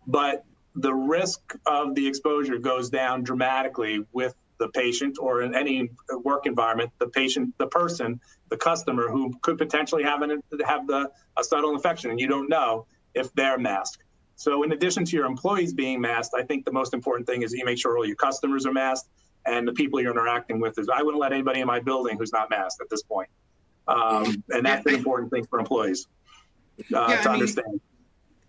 But 0.06 0.44
the 0.76 0.94
risk 0.94 1.54
of 1.66 1.94
the 1.94 2.06
exposure 2.06 2.58
goes 2.58 2.88
down 2.88 3.22
dramatically 3.22 4.04
with 4.12 4.34
the 4.58 4.68
patient 4.68 5.18
or 5.20 5.42
in 5.42 5.54
any 5.54 5.90
work 6.24 6.46
environment, 6.46 6.90
the 6.98 7.08
patient, 7.08 7.54
the 7.58 7.66
person, 7.66 8.20
the 8.50 8.56
customer 8.56 9.08
who 9.08 9.32
could 9.42 9.58
potentially 9.58 10.02
have 10.02 10.22
an 10.22 10.42
have 10.64 10.86
the 10.86 11.10
a 11.38 11.44
subtle 11.44 11.74
infection, 11.74 12.10
and 12.10 12.20
you 12.20 12.28
don't 12.28 12.48
know 12.48 12.86
if 13.14 13.32
they're 13.34 13.58
masked. 13.58 14.02
So, 14.36 14.62
in 14.62 14.72
addition 14.72 15.04
to 15.04 15.16
your 15.16 15.26
employees 15.26 15.72
being 15.72 16.00
masked, 16.00 16.34
I 16.36 16.42
think 16.42 16.64
the 16.64 16.72
most 16.72 16.94
important 16.94 17.26
thing 17.26 17.42
is 17.42 17.52
you 17.52 17.64
make 17.64 17.78
sure 17.78 17.96
all 17.96 18.06
your 18.06 18.16
customers 18.16 18.66
are 18.66 18.72
masked 18.72 19.08
and 19.46 19.66
the 19.66 19.72
people 19.72 20.00
you're 20.00 20.12
interacting 20.12 20.60
with 20.60 20.78
is. 20.78 20.88
I 20.88 21.02
wouldn't 21.02 21.20
let 21.20 21.32
anybody 21.32 21.60
in 21.60 21.66
my 21.66 21.80
building 21.80 22.18
who's 22.18 22.32
not 22.32 22.50
masked 22.50 22.80
at 22.80 22.90
this 22.90 23.02
point, 23.02 23.28
um, 23.88 24.42
and 24.50 24.66
that's 24.66 24.84
an 24.86 24.94
important 24.94 25.30
thing 25.30 25.46
for 25.46 25.58
employees 25.58 26.06
uh, 26.94 27.06
yeah, 27.08 27.22
to 27.22 27.30
I 27.30 27.32
understand. 27.32 27.66
Mean, 27.68 27.80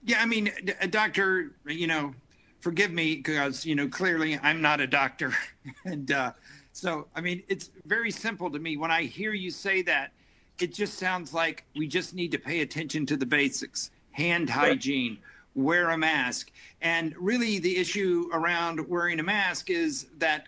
yeah, 0.03 0.21
I 0.21 0.25
mean, 0.25 0.51
doctor, 0.89 1.55
you 1.65 1.87
know, 1.87 2.13
forgive 2.59 2.91
me 2.91 3.15
because 3.15 3.65
you 3.65 3.75
know 3.75 3.87
clearly 3.87 4.39
I'm 4.41 4.61
not 4.61 4.79
a 4.79 4.87
doctor, 4.87 5.33
and 5.85 6.11
uh, 6.11 6.31
so 6.73 7.07
I 7.15 7.21
mean 7.21 7.43
it's 7.47 7.69
very 7.85 8.11
simple 8.11 8.51
to 8.51 8.59
me 8.59 8.77
when 8.77 8.91
I 8.91 9.03
hear 9.03 9.33
you 9.33 9.51
say 9.51 9.81
that. 9.83 10.11
It 10.59 10.73
just 10.73 10.97
sounds 10.97 11.35
like 11.35 11.65
we 11.75 11.87
just 11.87 12.15
need 12.15 12.31
to 12.31 12.39
pay 12.39 12.61
attention 12.61 13.05
to 13.07 13.17
the 13.17 13.27
basics: 13.27 13.91
hand 14.11 14.49
hygiene, 14.49 15.19
wear 15.53 15.91
a 15.91 15.97
mask, 15.97 16.51
and 16.81 17.13
really 17.17 17.59
the 17.59 17.77
issue 17.77 18.27
around 18.33 18.87
wearing 18.87 19.19
a 19.19 19.23
mask 19.23 19.69
is 19.69 20.07
that 20.17 20.47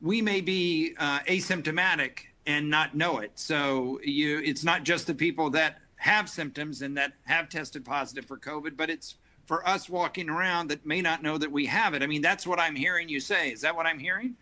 we 0.00 0.20
may 0.20 0.40
be 0.40 0.94
uh, 0.98 1.20
asymptomatic 1.20 2.18
and 2.46 2.68
not 2.68 2.94
know 2.94 3.18
it. 3.18 3.32
So 3.36 4.00
you, 4.02 4.38
it's 4.44 4.64
not 4.64 4.82
just 4.82 5.06
the 5.06 5.14
people 5.14 5.50
that 5.50 5.78
have 5.96 6.28
symptoms 6.28 6.82
and 6.82 6.96
that 6.98 7.14
have 7.24 7.48
tested 7.48 7.84
positive 7.84 8.26
for 8.26 8.38
COVID, 8.38 8.76
but 8.76 8.90
it's 8.90 9.16
for 9.46 9.66
us 9.68 9.88
walking 9.88 10.28
around 10.28 10.68
that 10.70 10.84
may 10.86 11.00
not 11.00 11.22
know 11.22 11.38
that 11.38 11.50
we 11.50 11.66
have 11.66 11.94
it. 11.94 12.02
I 12.02 12.06
mean, 12.06 12.22
that's 12.22 12.46
what 12.46 12.58
I'm 12.58 12.74
hearing 12.74 13.08
you 13.08 13.20
say. 13.20 13.50
Is 13.50 13.60
that 13.62 13.74
what 13.74 13.86
I'm 13.86 13.98
hearing? 13.98 14.36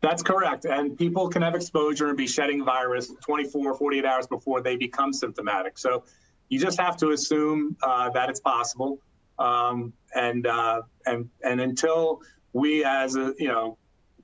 That's 0.00 0.22
correct. 0.22 0.64
And 0.64 0.96
people 0.96 1.28
can 1.28 1.42
have 1.42 1.54
exposure 1.54 2.08
and 2.08 2.16
be 2.16 2.26
shedding 2.26 2.64
virus 2.64 3.12
24, 3.24 3.74
48 3.74 4.04
hours 4.04 4.26
before 4.26 4.60
they 4.60 4.76
become 4.76 5.12
symptomatic. 5.12 5.76
So 5.76 6.04
you 6.48 6.58
just 6.58 6.78
have 6.80 6.96
to 6.98 7.10
assume 7.10 7.76
uh, 7.82 8.10
that 8.10 8.30
it's 8.30 8.40
possible. 8.40 9.00
Um, 9.38 9.92
and, 10.14 10.46
uh, 10.46 10.82
and, 11.06 11.28
and 11.42 11.60
until 11.60 12.20
we 12.52 12.84
as 12.84 13.16
a, 13.16 13.34
you 13.38 13.48
know, 13.48 13.76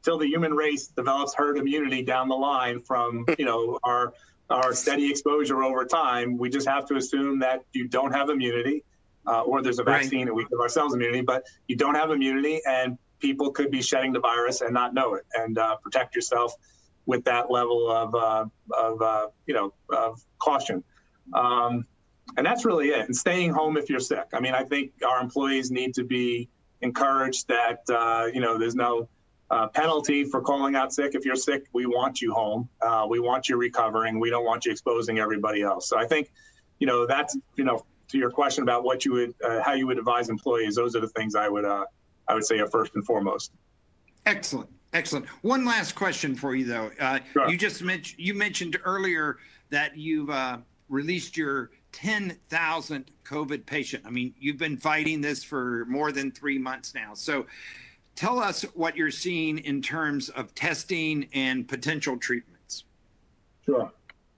until 0.05 0.19
the 0.19 0.27
human 0.27 0.53
race 0.53 0.89
develops 0.89 1.35
herd 1.35 1.57
immunity 1.57 2.03
down 2.03 2.29
the 2.29 2.35
line 2.35 2.79
from 2.81 3.25
you 3.39 3.47
know 3.47 3.79
our 3.85 4.13
our 4.51 4.75
steady 4.75 5.11
exposure 5.11 5.63
over 5.63 5.87
time. 5.87 6.37
We 6.37 6.51
just 6.51 6.69
have 6.69 6.85
to 6.87 6.97
assume 6.97 7.39
that 7.39 7.65
you 7.73 7.89
don't 7.89 8.13
have 8.13 8.29
immunity, 8.29 8.85
uh, 9.27 9.43
or 9.43 9.63
there's 9.63 9.79
a 9.79 9.85
vaccine 9.85 10.21
right. 10.21 10.29
and 10.29 10.37
we 10.37 10.45
give 10.45 10.61
ourselves 10.61 10.95
immunity, 10.95 11.21
but 11.21 11.45
you 11.69 11.77
don't 11.77 11.95
have 11.95 12.11
immunity, 12.11 12.61
and 12.67 12.99
people 13.21 13.51
could 13.51 13.71
be 13.71 13.83
shedding 13.83 14.13
the 14.13 14.21
virus 14.21 14.61
and 14.61 14.73
not 14.73 14.95
know 14.95 15.15
it, 15.15 15.25
and 15.35 15.59
uh, 15.59 15.77
protect 15.77 16.15
yourself 16.15 16.55
with 17.07 17.25
that 17.25 17.51
level 17.51 17.91
of 17.91 18.15
uh, 18.15 18.45
of 18.77 19.03
uh, 19.03 19.27
you 19.47 19.55
know 19.55 19.73
of 19.91 20.21
caution. 20.39 20.83
Um, 21.33 21.85
and 22.37 22.45
that's 22.45 22.65
really 22.65 22.89
it. 22.89 23.07
And 23.07 23.17
staying 23.17 23.53
home 23.53 23.77
if 23.77 23.89
you're 23.89 24.01
sick. 24.01 24.27
I 24.33 24.41
mean, 24.41 24.55
I 24.55 24.65
think 24.65 24.93
our 25.07 25.21
employees 25.21 25.71
need 25.71 25.95
to 25.95 26.05
be 26.05 26.49
encouraged 26.81 27.49
that 27.49 27.81
uh, 27.89 28.27
you 28.33 28.41
know 28.41 28.59
there's 28.59 28.75
no 28.75 29.09
uh, 29.51 29.69
penalty 29.69 30.25
for 30.25 30.41
calling 30.41 30.75
out 30.75 30.93
sick. 30.93 31.15
If 31.15 31.25
you're 31.25 31.37
sick, 31.37 31.67
we 31.73 31.87
want 31.87 32.21
you 32.21 32.33
home. 32.33 32.69
Uh, 32.81 33.07
we 33.09 33.21
want 33.21 33.49
you 33.49 33.57
recovering. 33.57 34.19
We 34.19 34.31
don't 34.31 34.45
want 34.45 34.65
you 34.65 34.73
exposing 34.73 35.19
everybody 35.19 35.63
else. 35.63 35.89
So 35.89 35.99
I 35.99 36.07
think, 36.07 36.33
you 36.79 36.87
know, 36.87 37.07
that's 37.07 37.37
you 37.57 37.65
know 37.65 37.85
to 38.09 38.19
your 38.19 38.31
question 38.31 38.63
about 38.63 38.85
what 38.85 39.05
you 39.05 39.13
would 39.13 39.35
uh, 39.45 39.63
how 39.63 39.73
you 39.73 39.87
would 39.87 39.99
advise 39.99 40.29
employees. 40.29 40.75
Those 40.75 40.95
are 40.97 41.01
the 41.01 41.09
things 41.09 41.35
I 41.35 41.49
would 41.49 41.65
uh, 41.65 41.85
I 42.29 42.35
would 42.35 42.45
say 42.45 42.59
are 42.59 42.69
first 42.69 42.95
and 42.95 43.05
foremost. 43.05 43.53
Excellent. 44.27 44.71
Excellent. 44.93 45.27
One 45.43 45.65
last 45.65 45.95
question 45.95 46.37
for 46.37 46.55
you, 46.55 46.65
though. 46.65 46.91
Uh, 47.01 47.19
sure. 47.33 47.49
You 47.49 47.59
just 47.59 47.83
mentioned 47.83 48.19
you 48.19 48.35
mentioned 48.35 48.79
earlier 48.85 49.39
that 49.71 49.97
you've 49.97 50.31
uh, 50.31 50.59
released 50.89 51.37
your 51.37 51.71
10,000 51.93 53.11
COVID 53.25 53.67
patient. 53.67 54.05
I 54.07 54.11
mean, 54.11 54.35
you've 54.39 54.59
been 54.59 54.77
fighting 54.77 55.21
this 55.21 55.45
for 55.45 55.85
more 55.89 56.13
than 56.13 56.33
three 56.33 56.59
months 56.59 56.95
now. 56.95 57.15
So 57.15 57.47
tell 58.17 58.41
us 58.41 58.63
what 58.75 58.97
you're 58.97 59.11
seeing 59.11 59.59
in 59.59 59.81
terms 59.81 60.29
of 60.29 60.55
testing 60.55 61.29
and 61.33 61.67
potential 61.67 62.17
treatments. 62.17 62.85
Sure. 63.65 63.93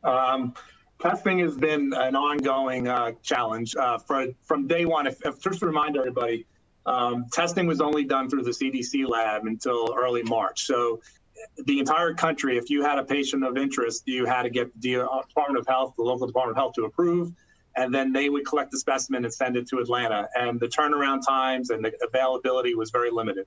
Um, 0.05 0.55
testing 1.01 1.39
has 1.41 1.57
been 1.57 1.93
an 1.95 2.17
ongoing 2.17 2.89
uh, 2.89 3.13
challenge 3.23 3.77
uh, 3.77 3.99
for, 3.99 4.27
from 4.43 4.67
day 4.67 4.85
one. 4.85 5.07
If, 5.07 5.25
if, 5.25 5.41
just 5.41 5.61
to 5.61 5.67
remind 5.67 5.97
everybody, 5.97 6.47
um, 6.87 7.27
testing 7.33 7.67
was 7.67 7.81
only 7.81 8.05
done 8.05 8.31
through 8.31 8.43
the 8.43 8.51
CDC 8.51 9.09
lab 9.09 9.47
until 9.47 9.95
early 9.97 10.23
March. 10.23 10.67
So 10.67 11.01
the 11.65 11.79
entire 11.79 12.15
country, 12.15 12.57
if 12.57 12.71
you 12.71 12.83
had 12.83 12.99
a 12.99 13.05
patient 13.05 13.45
of 13.45 13.57
interest, 13.57 14.05
you 14.07 14.25
had 14.25 14.43
to 14.43 14.51
get 14.51 14.69
the 14.81 15.07
Department 15.29 15.59
of 15.59 15.67
Health, 15.67 15.95
the 15.97 16.03
local 16.03 16.27
Department 16.27 16.57
of 16.57 16.61
Health 16.61 16.75
to 16.75 16.85
approve 16.85 17.33
and 17.77 17.95
then 17.95 18.13
they 18.13 18.29
would 18.29 18.47
collect 18.47 18.71
the 18.71 18.79
specimen 18.79 19.25
and 19.25 19.33
send 19.33 19.57
it 19.57 19.69
to 19.69 19.79
Atlanta. 19.79 20.29
And 20.35 20.59
the 20.59 20.67
turnaround 20.67 21.25
times 21.27 21.71
and 21.71 21.85
the 21.85 21.93
availability 22.03 22.75
was 22.75 22.91
very 22.91 23.11
limited. 23.11 23.47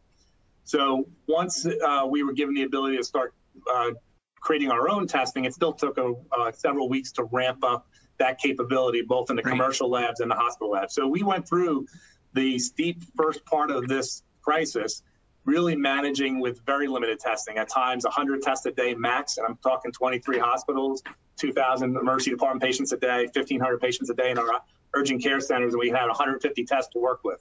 So 0.63 1.07
once 1.27 1.65
uh, 1.65 2.05
we 2.07 2.23
were 2.23 2.33
given 2.33 2.53
the 2.53 2.63
ability 2.63 2.97
to 2.97 3.03
start 3.03 3.33
uh, 3.73 3.91
creating 4.39 4.71
our 4.71 4.89
own 4.89 5.07
testing, 5.07 5.45
it 5.45 5.53
still 5.53 5.73
took 5.73 5.97
a, 5.97 6.13
uh, 6.31 6.51
several 6.51 6.89
weeks 6.89 7.11
to 7.13 7.23
ramp 7.23 7.63
up 7.63 7.87
that 8.17 8.37
capability, 8.39 9.01
both 9.01 9.29
in 9.29 9.35
the 9.35 9.41
right. 9.41 9.51
commercial 9.51 9.89
labs 9.89 10.19
and 10.19 10.29
the 10.29 10.35
hospital 10.35 10.71
labs. 10.71 10.93
So 10.93 11.07
we 11.07 11.23
went 11.23 11.47
through 11.47 11.85
the 12.33 12.59
steep 12.59 13.03
first 13.15 13.43
part 13.45 13.71
of 13.71 13.87
this 13.87 14.23
crisis, 14.41 15.03
really 15.45 15.75
managing 15.75 16.39
with 16.39 16.63
very 16.65 16.87
limited 16.87 17.19
testing. 17.19 17.57
At 17.57 17.69
times, 17.69 18.03
100 18.03 18.41
tests 18.41 18.65
a 18.65 18.71
day 18.71 18.93
max, 18.93 19.37
and 19.37 19.47
I'm 19.47 19.57
talking 19.57 19.91
23 19.91 20.37
hospitals, 20.37 21.01
2,000 21.37 21.95
emergency 21.95 22.31
department 22.31 22.61
patients 22.61 22.91
a 22.91 22.97
day, 22.97 23.23
1,500 23.33 23.79
patients 23.79 24.09
a 24.09 24.13
day 24.13 24.31
in 24.31 24.37
our 24.37 24.61
urgent 24.93 25.23
care 25.23 25.39
centers, 25.39 25.73
and 25.73 25.79
we 25.79 25.89
had 25.89 26.07
150 26.07 26.65
tests 26.65 26.91
to 26.93 26.99
work 26.99 27.21
with. 27.23 27.39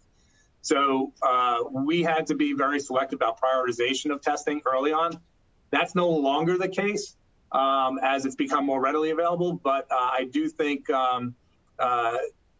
So 0.61 1.13
uh, 1.23 1.59
we 1.71 2.03
had 2.03 2.27
to 2.29 2.35
be 2.35 2.53
very 2.53 2.81
selective 2.81 3.19
about 3.19 3.41
prioritization 3.41 4.13
of 4.13 4.21
testing 4.21 4.61
early 4.67 4.93
on. 4.93 5.19
That's 5.71 5.95
no 5.95 6.09
longer 6.09 6.57
the 6.59 6.69
case 6.69 7.17
um, 7.53 7.99
as 8.03 8.27
it's 8.27 8.37
become 8.37 8.67
more 8.67 8.81
readily 8.81 9.11
available, 9.11 9.55
but 9.55 9.87
uh, 9.91 9.95
I 9.95 10.29
do 10.31 10.49
think 10.49 10.89
um, 10.91 11.35
uh, 11.79 12.17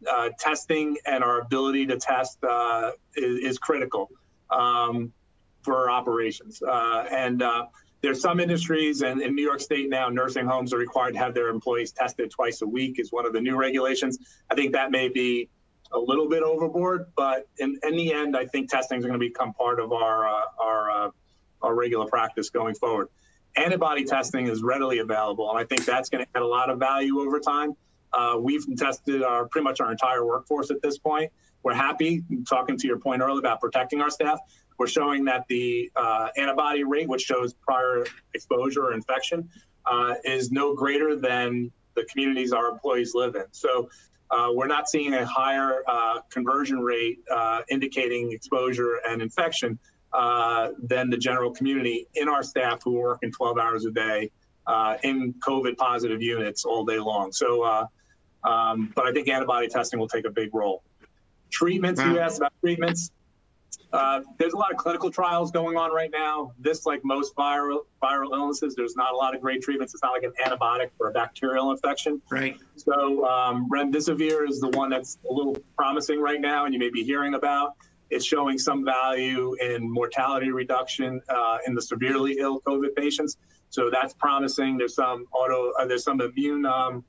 uh 0.09 0.29
testing 0.39 0.97
and 1.05 1.23
our 1.23 1.41
ability 1.41 1.85
to 1.85 1.97
test 1.97 2.41
uh, 2.43 2.91
is, 3.15 3.39
is, 3.39 3.57
critical 3.57 4.09
um, 4.49 5.11
for 5.61 5.91
operations. 5.91 6.61
Uh, 6.61 7.05
and 7.11 7.43
there's 8.01 8.21
some 8.21 8.39
industries, 8.39 9.01
and 9.01 9.21
in 9.21 9.35
New 9.35 9.43
York 9.43 9.59
State 9.59 9.89
now, 9.89 10.07
nursing 10.07 10.45
homes 10.45 10.73
are 10.73 10.77
required 10.77 11.13
to 11.13 11.19
have 11.19 11.33
their 11.33 11.49
employees 11.49 11.91
tested 11.91 12.31
twice 12.31 12.61
a 12.61 12.67
week, 12.67 12.97
is 12.97 13.11
one 13.11 13.25
of 13.25 13.33
the 13.33 13.41
new 13.41 13.57
regulations. 13.57 14.17
I 14.49 14.55
think 14.55 14.71
that 14.71 14.89
may 14.89 15.09
be 15.09 15.49
a 15.91 15.99
little 15.99 16.29
bit 16.29 16.41
overboard, 16.41 17.07
but 17.17 17.47
in, 17.57 17.77
in 17.83 17.97
the 17.97 18.13
end, 18.13 18.37
I 18.37 18.45
think 18.45 18.69
testing 18.69 18.99
is 18.99 19.05
going 19.05 19.19
to 19.19 19.25
become 19.25 19.53
part 19.53 19.79
of 19.79 19.91
our 19.91 20.27
uh, 20.27 20.41
our 20.59 20.91
uh, 20.91 21.09
our 21.61 21.75
regular 21.75 22.05
practice 22.05 22.49
going 22.49 22.75
forward. 22.75 23.07
Antibody 23.55 24.05
testing 24.05 24.47
is 24.47 24.61
readily 24.61 24.99
available, 24.99 25.49
and 25.49 25.59
I 25.59 25.63
think 25.63 25.85
that's 25.85 26.09
going 26.09 26.23
to 26.23 26.29
add 26.35 26.41
a 26.41 26.47
lot 26.47 26.69
of 26.69 26.79
value 26.79 27.19
over 27.19 27.39
time. 27.39 27.75
Uh, 28.13 28.37
we've 28.39 28.65
tested 28.77 29.23
our 29.23 29.47
pretty 29.47 29.63
much 29.63 29.79
our 29.81 29.91
entire 29.91 30.25
workforce 30.25 30.71
at 30.71 30.81
this 30.81 30.97
point. 30.97 31.31
We're 31.63 31.73
happy. 31.73 32.23
Talking 32.47 32.77
to 32.77 32.87
your 32.87 32.97
point 32.97 33.21
earlier 33.21 33.39
about 33.39 33.59
protecting 33.59 34.01
our 34.01 34.09
staff, 34.09 34.39
we're 34.77 34.87
showing 34.87 35.25
that 35.25 35.45
the 35.49 35.91
uh, 35.95 36.29
antibody 36.37 36.83
rate, 36.83 37.07
which 37.07 37.21
shows 37.21 37.53
prior 37.53 38.05
exposure 38.33 38.85
or 38.85 38.93
infection, 38.93 39.49
uh, 39.85 40.15
is 40.23 40.51
no 40.51 40.73
greater 40.73 41.15
than 41.15 41.71
the 41.95 42.05
communities 42.05 42.53
our 42.53 42.69
employees 42.69 43.13
live 43.13 43.35
in. 43.35 43.45
So 43.51 43.89
uh, 44.31 44.49
we're 44.53 44.67
not 44.67 44.87
seeing 44.87 45.13
a 45.13 45.25
higher 45.25 45.83
uh, 45.87 46.19
conversion 46.29 46.79
rate 46.79 47.19
uh, 47.31 47.61
indicating 47.69 48.31
exposure 48.31 48.99
and 49.07 49.21
infection 49.21 49.77
uh, 50.13 50.69
than 50.81 51.09
the 51.09 51.17
general 51.17 51.51
community 51.51 52.07
in 52.15 52.27
our 52.27 52.43
staff 52.43 52.81
who 52.83 52.97
are 52.97 53.09
working 53.09 53.31
12 53.31 53.57
hours 53.57 53.85
a 53.85 53.91
day 53.91 54.31
in 55.03 55.33
COVID 55.45 55.77
positive 55.77 56.21
units 56.21 56.65
all 56.65 56.85
day 56.85 56.99
long. 56.99 57.31
So, 57.31 57.65
um, 58.43 58.91
but 58.95 59.05
I 59.05 59.11
think 59.11 59.27
antibody 59.27 59.67
testing 59.67 59.99
will 59.99 60.07
take 60.07 60.25
a 60.25 60.31
big 60.31 60.53
role. 60.53 60.83
Treatments, 61.49 62.01
you 62.01 62.19
asked 62.19 62.37
about 62.37 62.53
treatments. 62.61 63.11
Uh, 63.91 64.21
there's 64.37 64.53
a 64.53 64.57
lot 64.57 64.71
of 64.71 64.77
clinical 64.77 65.09
trials 65.09 65.51
going 65.51 65.75
on 65.75 65.91
right 65.91 66.11
now. 66.11 66.51
This, 66.59 66.85
like 66.85 67.03
most 67.03 67.35
viral 67.35 67.79
viral 68.03 68.31
illnesses, 68.33 68.75
there's 68.75 68.95
not 68.95 69.13
a 69.13 69.15
lot 69.15 69.35
of 69.35 69.41
great 69.41 69.63
treatments. 69.63 69.93
It's 69.93 70.03
not 70.03 70.11
like 70.11 70.23
an 70.23 70.33
antibiotic 70.45 70.89
for 70.97 71.09
a 71.09 71.11
bacterial 71.11 71.71
infection. 71.71 72.21
Right. 72.29 72.57
So 72.75 73.25
um, 73.25 73.67
remdesivir 73.69 74.47
is 74.47 74.59
the 74.59 74.69
one 74.69 74.89
that's 74.89 75.17
a 75.27 75.33
little 75.33 75.57
promising 75.75 76.21
right 76.21 76.39
now, 76.39 76.65
and 76.65 76.73
you 76.73 76.79
may 76.79 76.89
be 76.89 77.03
hearing 77.03 77.33
about. 77.33 77.75
It's 78.09 78.25
showing 78.25 78.57
some 78.57 78.83
value 78.83 79.55
in 79.61 79.89
mortality 79.89 80.51
reduction 80.51 81.21
uh, 81.29 81.57
in 81.67 81.75
the 81.75 81.81
severely 81.81 82.37
ill 82.39 82.61
COVID 82.61 82.95
patients. 82.95 83.37
So 83.69 83.89
that's 83.91 84.13
promising. 84.13 84.77
There's 84.77 84.95
some 84.95 85.25
auto, 85.31 85.71
uh, 85.79 85.85
there's 85.85 86.03
some 86.03 86.19
immune 86.21 86.65
um, 86.65 87.03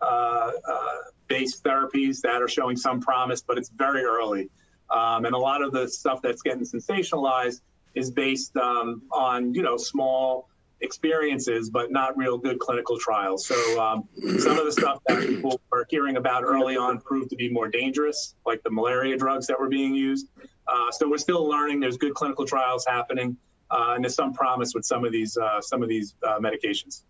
uh, 0.00 0.04
uh, 0.04 0.96
based 1.28 1.64
therapies 1.64 2.20
that 2.20 2.40
are 2.40 2.48
showing 2.48 2.76
some 2.76 3.00
promise, 3.00 3.42
but 3.42 3.58
it's 3.58 3.70
very 3.70 4.04
early. 4.04 4.48
Um, 4.90 5.24
and 5.24 5.34
a 5.34 5.38
lot 5.38 5.62
of 5.62 5.72
the 5.72 5.88
stuff 5.88 6.20
that's 6.22 6.42
getting 6.42 6.64
sensationalized 6.64 7.62
is 7.94 8.10
based 8.10 8.56
um, 8.56 9.02
on, 9.10 9.54
you 9.54 9.62
know, 9.62 9.76
small 9.76 10.48
experiences, 10.80 11.70
but 11.70 11.90
not 11.90 12.16
real 12.16 12.36
good 12.36 12.58
clinical 12.58 12.98
trials. 12.98 13.46
So 13.46 13.80
um, 13.80 14.08
some 14.38 14.58
of 14.58 14.64
the 14.64 14.72
stuff 14.72 15.00
that 15.06 15.20
people 15.20 15.60
are 15.72 15.86
hearing 15.88 16.16
about 16.16 16.44
early 16.44 16.76
on 16.76 17.00
proved 17.00 17.30
to 17.30 17.36
be 17.36 17.48
more 17.48 17.68
dangerous, 17.68 18.34
like 18.44 18.62
the 18.62 18.70
malaria 18.70 19.16
drugs 19.16 19.46
that 19.46 19.58
were 19.58 19.68
being 19.68 19.94
used. 19.94 20.28
Uh, 20.66 20.90
so 20.90 21.08
we're 21.08 21.18
still 21.18 21.48
learning. 21.48 21.80
There's 21.80 21.96
good 21.96 22.14
clinical 22.14 22.46
trials 22.46 22.84
happening, 22.86 23.36
uh, 23.70 23.92
and 23.94 24.04
there's 24.04 24.14
some 24.14 24.32
promise 24.32 24.74
with 24.74 24.84
some 24.84 25.04
of 25.04 25.12
these 25.12 25.36
uh, 25.36 25.60
some 25.60 25.82
of 25.82 25.88
these 25.88 26.14
uh, 26.26 26.38
medications. 26.38 27.02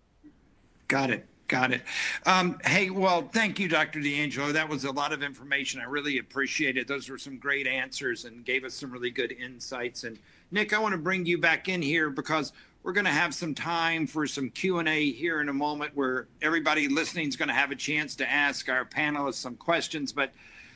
Got 0.89 1.11
it. 1.11 1.27
Got 1.47 1.73
it. 1.73 1.83
Um, 2.25 2.59
hey, 2.65 2.89
well, 2.89 3.29
thank 3.33 3.59
you, 3.59 3.69
Dr. 3.69 4.01
D'Angelo. 4.01 4.53
That 4.53 4.69
was 4.69 4.85
a 4.85 4.91
lot 4.91 5.13
of 5.13 5.23
information. 5.23 5.81
I 5.81 5.85
really 5.85 6.17
appreciate 6.17 6.79
it. 6.79 6.89
Those 6.89 7.11
were 7.11 7.19
some 7.19 7.39
great 7.39 7.67
answers 7.67 8.25
and 8.25 8.45
gave 8.47 8.65
us 8.65 8.75
some 8.75 8.91
really 8.91 9.11
good 9.11 9.31
insights. 9.31 10.05
And 10.05 10.19
Nick, 10.51 10.73
I 10.73 10.79
want 10.79 10.93
to 10.93 10.99
bring 10.99 11.27
you 11.27 11.37
back 11.37 11.69
in 11.69 11.83
here 11.83 12.09
because 12.09 12.53
we're 12.85 12.93
going 12.93 13.07
to 13.07 13.11
have 13.11 13.35
some 13.35 13.55
time 13.55 14.07
for 14.07 14.27
some 14.27 14.51
Q&A 14.51 15.11
here 15.11 15.41
in 15.41 15.49
a 15.49 15.55
moment 15.55 15.93
where 15.97 16.29
everybody 16.43 16.87
listening 16.87 17.27
is 17.27 17.35
going 17.35 17.49
to 17.49 17.55
have 17.55 17.71
a 17.71 17.77
chance 17.77 18.15
to 18.17 18.31
ask 18.31 18.69
our 18.69 18.85
panelists 18.85 19.37
some 19.37 19.57
questions. 19.57 20.13
But, 20.13 20.33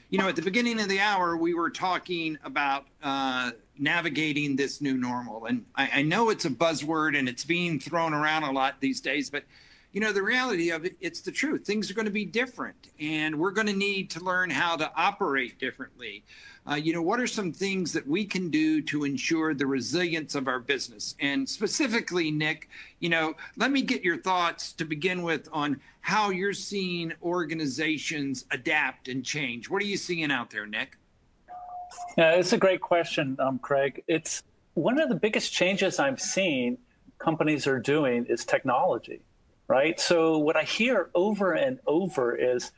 you 0.09 0.19
know, 0.19 0.27
at 0.27 0.35
the 0.35 0.43
beginning 0.43 0.81
of 0.81 0.89
the 0.89 1.01
hour, 1.01 1.37
we 1.37 1.53
were 1.53 1.69
talking 1.69 2.39
about 2.43 2.87
uh, 3.03 3.51
navigating 3.79 4.57
this 4.57 4.81
new 4.81 4.97
normal. 4.97 5.45
And 5.45 5.67
I, 5.77 5.91
I 5.97 6.03
know 6.03 6.31
it's 6.31 6.47
a 6.47 6.51
buzzword 6.51 7.17
and 7.17 7.29
it's 7.29 7.45
being 7.45 7.79
thrown 7.79 8.15
around 8.15 8.45
a 8.45 8.53
lot 8.53 8.81
these 8.81 9.01
days, 9.03 9.29
but– 9.29 9.45
you 9.93 10.01
know, 10.01 10.13
the 10.13 10.23
reality 10.23 10.71
of 10.71 10.85
it, 10.85 10.97
it's 11.01 11.21
the 11.23 11.33
truth. 11.33 11.65
Things 11.65 11.91
are 11.91 11.95
going 11.95 12.05
to 12.05 12.11
be 12.11 12.25
different, 12.25 12.91
and 13.01 13.39
we're 13.39 13.53
going 13.53 13.67
to 13.67 13.77
need 13.77 14.11
to 14.11 14.21
learn 14.21 14.51
how 14.51 14.77
to 14.77 14.91
operate 14.95 15.59
differently. 15.59 16.25
Uh, 16.71 16.75
you 16.75 16.93
know, 16.93 17.01
what 17.01 17.19
are 17.19 17.27
some 17.27 17.53
things 17.53 17.93
that 17.95 18.07
we 18.07 18.27
can 18.27 18.51
do 18.51 18.83
to 18.83 19.05
ensure 19.05 19.55
the 19.55 19.67
resilience 19.67 20.35
of 20.35 20.47
our 20.47 20.61
business? 20.61 21.15
And 21.21 21.49
specifically, 21.49 22.31
Nick, 22.31 22.69
you 23.01 23.09
know, 23.09 23.35
let 23.57 23.71
me 23.71 23.81
get 23.81 24.05
your 24.05 24.19
thoughts 24.19 24.73
to 24.75 24.85
begin 24.85 25.23
with 25.23 25.49
on 25.53 25.81
how 26.03 26.31
you're 26.31 26.53
seeing 26.53 27.15
organizations 27.23 28.45
adapt 28.51 29.09
and 29.09 29.25
change. 29.25 29.71
What 29.71 29.81
are 29.83 29.87
you 29.87 29.97
seeing 29.97 30.31
out 30.31 30.51
there, 30.51 30.67
Nick? 30.67 30.99
Yeah, 32.19 32.33
it's 32.33 32.53
a 32.53 32.59
great 32.59 32.83
question, 32.83 33.37
um, 33.41 33.59
Craig. 33.59 34.05
It's 34.07 34.43
one 34.75 35.01
of 35.01 35.09
the 35.09 35.15
biggest 35.15 35.53
changes 35.53 35.99
I'm 35.99 36.19
seeing 36.19 36.77
companies 37.19 37.67
are 37.67 37.79
doing 37.79 38.27
is 38.27 38.45
technology, 38.45 39.21
right? 39.69 40.01
So 40.01 40.39
what 40.39 40.57
I 40.57 40.65
hear 40.65 41.11
over 41.15 41.53
and 41.53 41.79
over 41.87 42.35
is, 42.35 42.73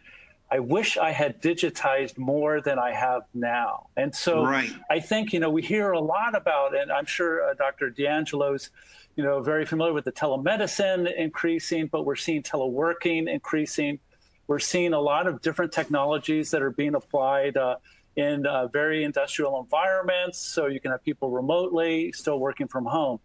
I 0.53 0.59
wish 0.59 0.99
I 0.99 1.12
had 1.12 1.41
digitized 1.41 2.18
more 2.18 2.61
than 2.61 2.76
I 2.76 2.93
have 2.93 3.22
now. 3.34 3.86
And 3.97 4.12
so 4.12 4.45
right. 4.45 4.70
I 4.91 4.99
think, 4.99 5.32
you 5.32 5.38
know, 5.38 5.49
we 5.49 5.62
hear 5.62 5.93
a 5.93 6.01
lot 6.01 6.34
about, 6.34 6.76
and 6.76 6.91
I'm 6.91 7.07
sure 7.07 7.49
uh, 7.49 7.55
Dr. 7.55 7.91
D'Angelo's, 7.91 8.70
you 9.14 9.22
know, 9.22 9.41
very 9.41 9.64
familiar 9.64 9.93
with 9.93 10.05
the 10.05 10.12
telemedicine 10.12 11.14
increasing, 11.16 11.86
but 11.86 12.05
we're 12.05 12.16
seeing 12.16 12.43
teleworking 12.43 13.32
increasing. 13.32 14.01
We're 14.49 14.59
seeing 14.59 14.93
a 14.93 15.01
lot 15.01 15.28
of 15.28 15.41
different 15.41 15.70
technologies 15.70 16.51
that 16.51 16.62
are 16.62 16.72
being 16.72 16.97
applied 16.97 17.57
uh, 17.57 17.76
in 18.16 18.45
uh, 18.45 18.66
very 18.66 19.05
industrial 19.05 19.61
environments. 19.61 20.41
So 20.41 20.66
you 20.66 20.80
can 20.80 20.91
have 20.91 21.05
people 21.05 21.30
remotely 21.30 22.11
still 22.11 22.41
working 22.41 22.66
from 22.66 22.86
home. 22.86 23.20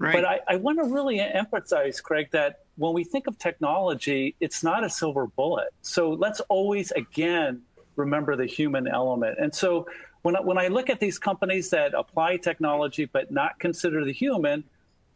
Right. 0.00 0.12
But 0.12 0.24
I, 0.24 0.40
I 0.48 0.56
want 0.56 0.78
to 0.80 0.84
really 0.92 1.20
emphasize, 1.20 2.00
Craig, 2.00 2.30
that 2.32 2.63
when 2.76 2.92
we 2.92 3.04
think 3.04 3.26
of 3.26 3.38
technology, 3.38 4.34
it's 4.40 4.62
not 4.62 4.84
a 4.84 4.90
silver 4.90 5.26
bullet. 5.26 5.68
So 5.82 6.10
let's 6.10 6.40
always, 6.48 6.90
again, 6.92 7.62
remember 7.96 8.36
the 8.36 8.46
human 8.46 8.88
element. 8.88 9.38
And 9.40 9.54
so 9.54 9.86
when 10.22 10.36
I, 10.36 10.40
when 10.40 10.58
I 10.58 10.68
look 10.68 10.90
at 10.90 11.00
these 11.00 11.18
companies 11.18 11.70
that 11.70 11.94
apply 11.94 12.38
technology 12.38 13.04
but 13.04 13.30
not 13.30 13.58
consider 13.58 14.04
the 14.04 14.12
human, 14.12 14.64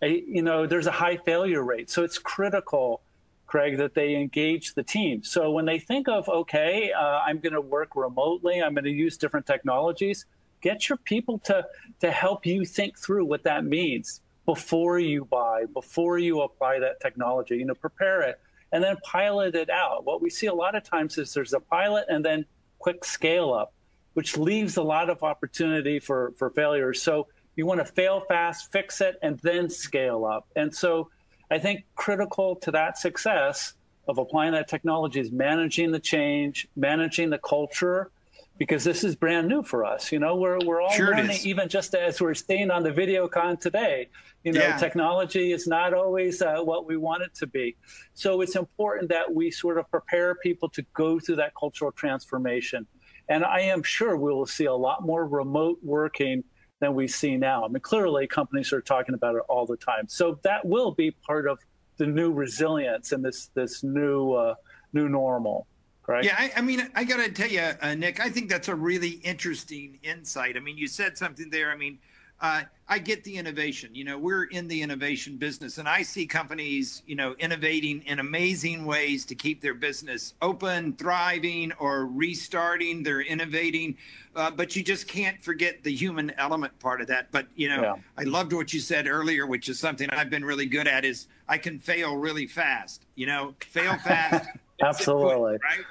I, 0.00 0.22
you 0.26 0.42
know, 0.42 0.66
there's 0.66 0.86
a 0.86 0.92
high 0.92 1.16
failure 1.16 1.62
rate. 1.62 1.90
So 1.90 2.04
it's 2.04 2.18
critical, 2.18 3.00
Craig, 3.46 3.78
that 3.78 3.94
they 3.94 4.14
engage 4.14 4.74
the 4.74 4.84
team. 4.84 5.24
So 5.24 5.50
when 5.50 5.64
they 5.64 5.80
think 5.80 6.08
of, 6.08 6.28
okay, 6.28 6.92
uh, 6.92 7.20
I'm 7.26 7.40
going 7.40 7.54
to 7.54 7.60
work 7.60 7.96
remotely, 7.96 8.62
I'm 8.62 8.74
going 8.74 8.84
to 8.84 8.90
use 8.90 9.16
different 9.16 9.46
technologies, 9.46 10.26
get 10.60 10.88
your 10.88 10.98
people 10.98 11.38
to 11.38 11.66
to 12.00 12.10
help 12.10 12.46
you 12.46 12.64
think 12.64 12.98
through 12.98 13.24
what 13.24 13.44
that 13.44 13.64
means 13.64 14.20
before 14.48 14.98
you 14.98 15.26
buy, 15.26 15.66
before 15.74 16.18
you 16.18 16.40
apply 16.40 16.78
that 16.78 16.98
technology. 17.02 17.58
You 17.58 17.66
know, 17.66 17.74
prepare 17.74 18.22
it 18.22 18.40
and 18.72 18.82
then 18.82 18.96
pilot 19.04 19.54
it 19.54 19.68
out. 19.68 20.06
What 20.06 20.22
we 20.22 20.30
see 20.30 20.46
a 20.46 20.54
lot 20.54 20.74
of 20.74 20.82
times 20.82 21.18
is 21.18 21.34
there's 21.34 21.52
a 21.52 21.60
pilot 21.60 22.06
and 22.08 22.24
then 22.24 22.46
quick 22.78 23.04
scale 23.04 23.52
up, 23.52 23.74
which 24.14 24.38
leaves 24.38 24.78
a 24.78 24.82
lot 24.82 25.10
of 25.10 25.22
opportunity 25.22 26.00
for 26.00 26.32
for 26.38 26.48
failures. 26.48 27.02
So 27.02 27.26
you 27.56 27.66
want 27.66 27.80
to 27.80 27.92
fail 27.92 28.20
fast, 28.20 28.72
fix 28.72 29.02
it, 29.02 29.16
and 29.20 29.38
then 29.40 29.68
scale 29.68 30.24
up. 30.24 30.48
And 30.56 30.74
so 30.74 31.10
I 31.50 31.58
think 31.58 31.84
critical 31.94 32.56
to 32.56 32.70
that 32.70 32.96
success 32.96 33.74
of 34.08 34.16
applying 34.16 34.52
that 34.52 34.66
technology 34.66 35.20
is 35.20 35.30
managing 35.30 35.92
the 35.92 36.00
change, 36.00 36.66
managing 36.74 37.28
the 37.28 37.38
culture, 37.38 38.10
because 38.58 38.82
this 38.82 39.04
is 39.04 39.14
brand 39.14 39.48
new 39.48 39.62
for 39.62 39.84
us. 39.84 40.10
You 40.10 40.18
know, 40.18 40.34
we're 40.34 40.58
we're 40.64 40.82
all 40.82 40.90
sure 40.90 41.16
learning, 41.16 41.38
even 41.44 41.68
just 41.68 41.94
as 41.94 42.20
we're 42.20 42.34
seeing 42.34 42.70
on 42.70 42.82
the 42.82 42.92
video 42.92 43.28
con 43.28 43.56
today. 43.56 44.08
You 44.42 44.52
know, 44.52 44.60
yeah. 44.60 44.76
technology 44.76 45.52
is 45.52 45.66
not 45.66 45.94
always 45.94 46.42
uh, 46.42 46.58
what 46.58 46.86
we 46.86 46.96
want 46.96 47.22
it 47.22 47.34
to 47.36 47.46
be. 47.46 47.76
So 48.14 48.40
it's 48.40 48.56
important 48.56 49.08
that 49.10 49.32
we 49.32 49.50
sort 49.50 49.78
of 49.78 49.88
prepare 49.90 50.34
people 50.34 50.68
to 50.70 50.82
go 50.92 51.20
through 51.20 51.36
that 51.36 51.52
cultural 51.58 51.92
transformation. 51.92 52.86
And 53.28 53.44
I 53.44 53.60
am 53.60 53.82
sure 53.82 54.16
we 54.16 54.32
will 54.32 54.46
see 54.46 54.64
a 54.64 54.74
lot 54.74 55.02
more 55.02 55.26
remote 55.26 55.78
working 55.82 56.42
than 56.80 56.94
we 56.94 57.06
see 57.06 57.36
now. 57.36 57.64
I 57.64 57.68
mean, 57.68 57.80
clearly 57.80 58.26
companies 58.26 58.72
are 58.72 58.80
talking 58.80 59.14
about 59.14 59.36
it 59.36 59.42
all 59.48 59.66
the 59.66 59.76
time. 59.76 60.08
So 60.08 60.38
that 60.42 60.64
will 60.64 60.92
be 60.92 61.10
part 61.10 61.46
of 61.46 61.58
the 61.96 62.06
new 62.06 62.32
resilience 62.32 63.12
and 63.12 63.24
this 63.24 63.50
this 63.54 63.84
new 63.84 64.32
uh, 64.32 64.54
new 64.92 65.08
normal. 65.08 65.66
Right. 66.08 66.24
Yeah, 66.24 66.36
I, 66.38 66.50
I, 66.56 66.60
mean, 66.62 66.88
I 66.94 67.04
got 67.04 67.18
to 67.18 67.30
tell 67.30 67.50
you, 67.50 67.60
uh, 67.82 67.94
Nick, 67.94 68.18
I 68.18 68.30
think 68.30 68.48
that's 68.48 68.68
a 68.68 68.74
really 68.74 69.20
interesting 69.22 69.98
insight. 70.02 70.56
I 70.56 70.60
mean, 70.60 70.78
you 70.78 70.88
said 70.88 71.18
something 71.18 71.50
there. 71.50 71.70
I 71.70 71.76
mean, 71.76 71.98
uh, 72.40 72.62
I 72.88 72.98
get 72.98 73.24
the 73.24 73.36
innovation. 73.36 73.94
You 73.94 74.04
know, 74.04 74.16
we're 74.18 74.44
in 74.44 74.68
the 74.68 74.80
innovation 74.80 75.36
business, 75.36 75.76
and 75.76 75.86
I 75.86 76.00
see 76.00 76.24
companies, 76.24 77.02
you 77.06 77.14
know, 77.14 77.34
innovating 77.38 78.00
in 78.06 78.20
amazing 78.20 78.86
ways 78.86 79.26
to 79.26 79.34
keep 79.34 79.60
their 79.60 79.74
business 79.74 80.32
open, 80.40 80.94
thriving, 80.94 81.72
or 81.78 82.06
restarting. 82.06 83.02
They're 83.02 83.20
innovating, 83.20 83.98
uh, 84.34 84.50
but 84.50 84.76
you 84.76 84.82
just 84.82 85.08
can't 85.08 85.42
forget 85.42 85.82
the 85.82 85.94
human 85.94 86.30
element 86.38 86.78
part 86.78 87.02
of 87.02 87.08
that. 87.08 87.30
But 87.32 87.48
you 87.54 87.68
know, 87.68 87.82
yeah. 87.82 87.96
I 88.16 88.22
loved 88.22 88.54
what 88.54 88.72
you 88.72 88.80
said 88.80 89.06
earlier, 89.06 89.46
which 89.46 89.68
is 89.68 89.78
something 89.78 90.08
I've 90.08 90.30
been 90.30 90.44
really 90.44 90.66
good 90.66 90.88
at. 90.88 91.04
Is 91.04 91.26
I 91.48 91.58
can 91.58 91.78
fail 91.78 92.16
really 92.16 92.46
fast. 92.46 93.04
You 93.14 93.26
know, 93.26 93.54
fail 93.60 93.98
fast. 93.98 94.48
Absolutely. 94.80 95.58
right. 95.62 95.84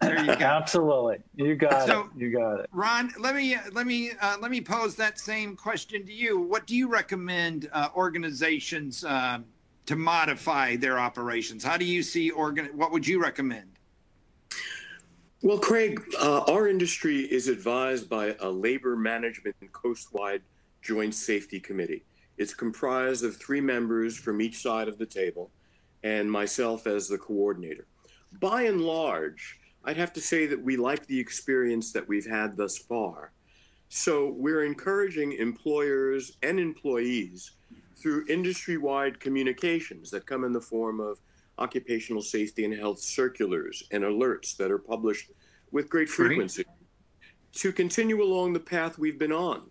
There 0.00 0.18
you 0.20 0.26
go. 0.26 0.44
Absolutely, 0.44 1.18
you 1.36 1.54
got 1.54 1.86
so, 1.86 2.00
it. 2.02 2.06
You 2.20 2.30
got 2.30 2.60
it. 2.60 2.66
Ron, 2.72 3.12
let 3.18 3.34
me 3.34 3.56
let 3.72 3.86
me 3.86 4.12
uh, 4.20 4.36
let 4.40 4.50
me 4.50 4.60
pose 4.60 4.94
that 4.96 5.18
same 5.18 5.56
question 5.56 6.04
to 6.06 6.12
you. 6.12 6.38
What 6.38 6.66
do 6.66 6.76
you 6.76 6.88
recommend 6.88 7.70
uh, 7.72 7.88
organizations 7.96 9.04
uh, 9.04 9.38
to 9.86 9.96
modify 9.96 10.76
their 10.76 10.98
operations? 10.98 11.64
How 11.64 11.76
do 11.76 11.84
you 11.84 12.02
see 12.02 12.30
organ? 12.30 12.66
What 12.74 12.92
would 12.92 13.06
you 13.06 13.22
recommend? 13.22 13.78
Well, 15.42 15.58
Craig, 15.58 16.02
uh, 16.20 16.40
our 16.48 16.66
industry 16.68 17.20
is 17.20 17.48
advised 17.48 18.08
by 18.08 18.34
a 18.40 18.50
labor 18.50 18.96
management 18.96 19.56
and 19.60 19.70
coastwide 19.72 20.42
joint 20.82 21.14
safety 21.14 21.60
committee. 21.60 22.04
It's 22.36 22.52
comprised 22.52 23.24
of 23.24 23.36
three 23.36 23.60
members 23.60 24.16
from 24.16 24.40
each 24.40 24.58
side 24.58 24.88
of 24.88 24.98
the 24.98 25.06
table, 25.06 25.50
and 26.02 26.30
myself 26.30 26.86
as 26.86 27.08
the 27.08 27.18
coordinator. 27.18 27.86
By 28.40 28.62
and 28.62 28.82
large 28.82 29.58
I'd 29.86 29.96
have 29.96 30.12
to 30.14 30.20
say 30.20 30.46
that 30.46 30.60
we 30.60 30.76
like 30.76 31.06
the 31.06 31.18
experience 31.18 31.92
that 31.92 32.06
we've 32.08 32.26
had 32.26 32.56
thus 32.56 32.76
far. 32.76 33.30
So 33.88 34.34
we're 34.36 34.64
encouraging 34.64 35.34
employers 35.34 36.32
and 36.42 36.58
employees 36.58 37.52
through 37.94 38.26
industry 38.28 38.78
wide 38.78 39.20
communications 39.20 40.10
that 40.10 40.26
come 40.26 40.42
in 40.42 40.52
the 40.52 40.60
form 40.60 40.98
of 40.98 41.20
occupational 41.58 42.20
safety 42.20 42.64
and 42.64 42.74
health 42.74 42.98
circulars 42.98 43.84
and 43.92 44.02
alerts 44.02 44.56
that 44.56 44.72
are 44.72 44.78
published 44.78 45.30
with 45.70 45.88
great 45.88 46.08
frequency 46.08 46.64
to 47.52 47.72
continue 47.72 48.22
along 48.22 48.52
the 48.52 48.60
path 48.60 48.98
we've 48.98 49.18
been 49.18 49.32
on. 49.32 49.70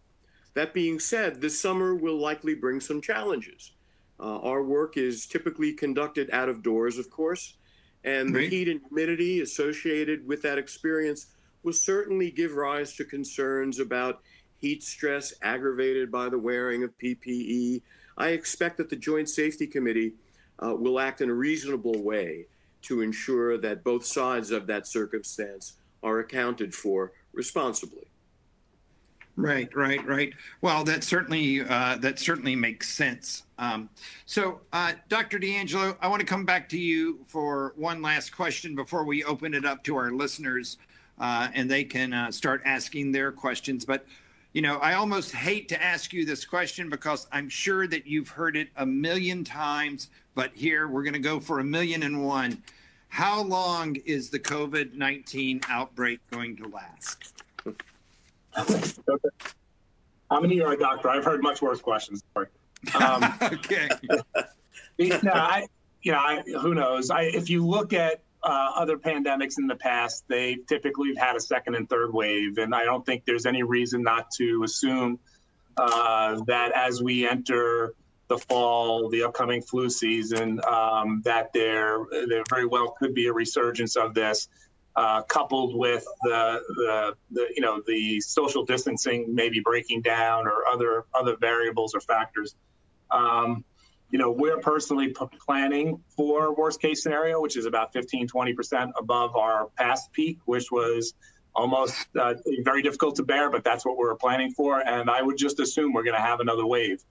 That 0.53 0.73
being 0.73 0.97
said, 0.97 1.41
this 1.41 1.59
summer 1.59 1.93
will 1.93 2.17
likely 2.17 2.55
bring 2.55 2.79
some 2.79 3.01
challenges. 3.01 3.73
Uh, 4.17 4.39
our 4.39 4.63
work 4.63 4.95
is 4.95 5.27
typically 5.27 5.73
conducted 5.73 6.29
out 6.31 6.47
of 6.47 6.63
doors, 6.63 6.97
of 6.97 7.09
course, 7.09 7.57
and 8.05 8.33
the 8.33 8.47
heat 8.47 8.69
and 8.69 8.81
humidity 8.87 9.41
associated 9.41 10.25
with 10.27 10.41
that 10.43 10.57
experience 10.59 11.27
will 11.63 11.73
certainly 11.73 12.29
give 12.29 12.53
rise 12.53 12.95
to 12.95 13.03
concerns 13.03 13.79
about 13.79 14.21
heat 14.59 14.83
stress 14.83 15.33
aggravated 15.41 16.11
by 16.11 16.29
the 16.29 16.37
wearing 16.37 16.83
of 16.83 16.95
PPE. 16.99 17.81
I 18.17 18.29
expect 18.29 18.77
that 18.77 18.89
the 18.89 18.95
Joint 18.95 19.27
Safety 19.27 19.65
Committee 19.65 20.13
uh, 20.63 20.75
will 20.75 20.99
act 20.99 21.21
in 21.21 21.29
a 21.29 21.33
reasonable 21.33 22.01
way 22.03 22.45
to 22.83 23.01
ensure 23.01 23.57
that 23.57 23.83
both 23.83 24.05
sides 24.05 24.51
of 24.51 24.67
that 24.67 24.85
circumstance 24.85 25.73
are 26.03 26.19
accounted 26.19 26.75
for 26.75 27.11
responsibly. 27.33 28.05
Right, 29.35 29.75
right, 29.75 30.05
right. 30.05 30.33
Well, 30.61 30.83
that 30.83 31.03
certainly 31.03 31.61
uh, 31.61 31.97
that 31.97 32.19
certainly 32.19 32.55
makes 32.55 32.93
sense. 32.93 33.43
Um, 33.57 33.89
so, 34.25 34.61
uh, 34.73 34.93
Dr. 35.07 35.39
D'Angelo, 35.39 35.97
I 36.01 36.07
want 36.07 36.19
to 36.19 36.25
come 36.25 36.45
back 36.45 36.67
to 36.69 36.77
you 36.77 37.19
for 37.25 37.73
one 37.77 38.01
last 38.01 38.35
question 38.35 38.75
before 38.75 39.05
we 39.05 39.23
open 39.23 39.53
it 39.53 39.65
up 39.65 39.83
to 39.85 39.95
our 39.95 40.11
listeners, 40.11 40.77
uh, 41.19 41.47
and 41.53 41.69
they 41.69 41.83
can 41.83 42.13
uh, 42.13 42.31
start 42.31 42.61
asking 42.65 43.11
their 43.11 43.31
questions. 43.31 43.85
But 43.85 44.05
you 44.55 44.61
know, 44.61 44.77
I 44.77 44.93
almost 44.93 45.33
hate 45.33 45.67
to 45.69 45.83
ask 45.83 46.13
you 46.13 46.25
this 46.25 46.45
question 46.45 46.89
because 46.89 47.27
I'm 47.29 47.49
sure 47.49 47.87
that 47.87 48.07
you've 48.07 48.29
heard 48.29 48.55
it 48.55 48.69
a 48.77 48.85
million 48.85 49.43
times. 49.43 50.09
But 50.33 50.51
here, 50.53 50.87
we're 50.87 51.03
going 51.03 51.13
to 51.13 51.19
go 51.19 51.41
for 51.41 51.59
a 51.59 51.63
million 51.63 52.03
and 52.03 52.25
one. 52.25 52.63
How 53.09 53.41
long 53.41 53.97
is 54.05 54.29
the 54.29 54.39
COVID 54.39 54.93
19 54.93 55.61
outbreak 55.67 56.19
going 56.31 56.55
to 56.57 56.67
last? 56.69 57.33
I'm 60.31 60.43
an 60.45 60.61
ER 60.61 60.75
doctor. 60.77 61.09
I've 61.09 61.25
heard 61.25 61.43
much 61.43 61.61
worse 61.61 61.81
questions. 61.81 62.23
Um, 62.99 63.23
okay. 63.41 63.89
no, 64.99 65.31
I, 65.31 65.67
you 66.01 66.11
know, 66.11 66.19
I, 66.19 66.43
who 66.61 66.73
knows? 66.73 67.09
I, 67.09 67.23
if 67.23 67.49
you 67.49 67.65
look 67.65 67.93
at 67.93 68.21
uh, 68.43 68.71
other 68.75 68.97
pandemics 68.97 69.57
in 69.57 69.67
the 69.67 69.75
past, 69.75 70.23
they 70.27 70.57
typically 70.67 71.09
have 71.15 71.27
had 71.27 71.35
a 71.35 71.39
second 71.39 71.75
and 71.75 71.89
third 71.89 72.13
wave, 72.13 72.57
and 72.57 72.75
I 72.75 72.83
don't 72.83 73.05
think 73.05 73.25
there's 73.25 73.45
any 73.45 73.63
reason 73.63 74.03
not 74.03 74.29
to 74.37 74.63
assume 74.63 75.19
uh, 75.77 76.41
that 76.45 76.71
as 76.73 77.01
we 77.01 77.27
enter 77.27 77.95
the 78.27 78.37
fall, 78.37 79.09
the 79.09 79.23
upcoming 79.23 79.61
flu 79.61 79.89
season, 79.89 80.59
um, 80.67 81.21
that 81.25 81.51
there 81.53 81.99
there 82.27 82.43
very 82.49 82.65
well 82.65 82.95
could 82.99 83.13
be 83.13 83.27
a 83.27 83.33
resurgence 83.33 83.95
of 83.95 84.13
this 84.13 84.47
uh, 84.95 85.21
coupled 85.23 85.75
with 85.75 86.05
the, 86.23 86.61
the, 86.67 87.15
the, 87.31 87.47
you 87.55 87.61
know 87.61 87.81
the 87.85 88.19
social 88.21 88.63
distancing 88.63 89.33
maybe 89.33 89.59
breaking 89.59 90.01
down 90.01 90.47
or 90.47 90.65
other 90.71 91.05
other 91.13 91.35
variables 91.37 91.93
or 91.93 91.99
factors. 91.99 92.55
Um, 93.11 93.63
you 94.11 94.19
know, 94.19 94.31
we're 94.31 94.59
personally 94.59 95.09
p- 95.09 95.25
planning 95.45 96.01
for 96.15 96.55
worst 96.55 96.81
case 96.81 97.03
scenario, 97.03 97.41
which 97.41 97.57
is 97.57 97.65
about 97.65 97.91
15, 97.91 98.27
20% 98.27 98.91
above 98.97 99.35
our 99.35 99.67
past 99.77 100.11
peak, 100.13 100.39
which 100.45 100.71
was 100.71 101.15
almost 101.55 102.07
uh, 102.19 102.35
very 102.63 102.81
difficult 102.81 103.15
to 103.15 103.23
bear, 103.23 103.49
but 103.49 103.63
that's 103.63 103.85
what 103.85 103.97
we're 103.97 104.15
planning 104.15 104.51
for. 104.51 104.87
And 104.87 105.09
I 105.09 105.21
would 105.21 105.37
just 105.37 105.59
assume 105.59 105.93
we're 105.93 106.03
going 106.03 106.15
to 106.15 106.21
have 106.21 106.39
another 106.39 106.65
wave. 106.65 107.03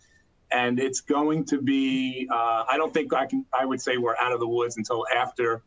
And 0.52 0.78
it's 0.78 1.00
going 1.00 1.44
to 1.46 1.60
be, 1.60 2.28
uh, 2.32 2.64
I 2.68 2.76
don't 2.76 2.94
think 2.94 3.12
I 3.12 3.26
can, 3.26 3.44
I 3.58 3.64
would 3.64 3.80
say 3.80 3.96
we're 3.96 4.16
out 4.16 4.32
of 4.32 4.40
the 4.40 4.48
woods 4.48 4.76
until 4.76 5.04
after 5.14 5.62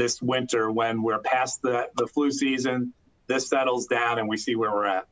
this 0.00 0.22
winter 0.22 0.70
when 0.70 1.02
we're 1.02 1.18
past 1.18 1.60
the, 1.60 1.86
the 1.96 2.06
flu 2.06 2.30
season, 2.30 2.92
this 3.26 3.48
settles 3.48 3.86
down 3.86 4.18
and 4.18 4.26
we 4.26 4.36
see 4.38 4.56
where 4.56 4.72
we're 4.72 4.86
at. 4.86 5.06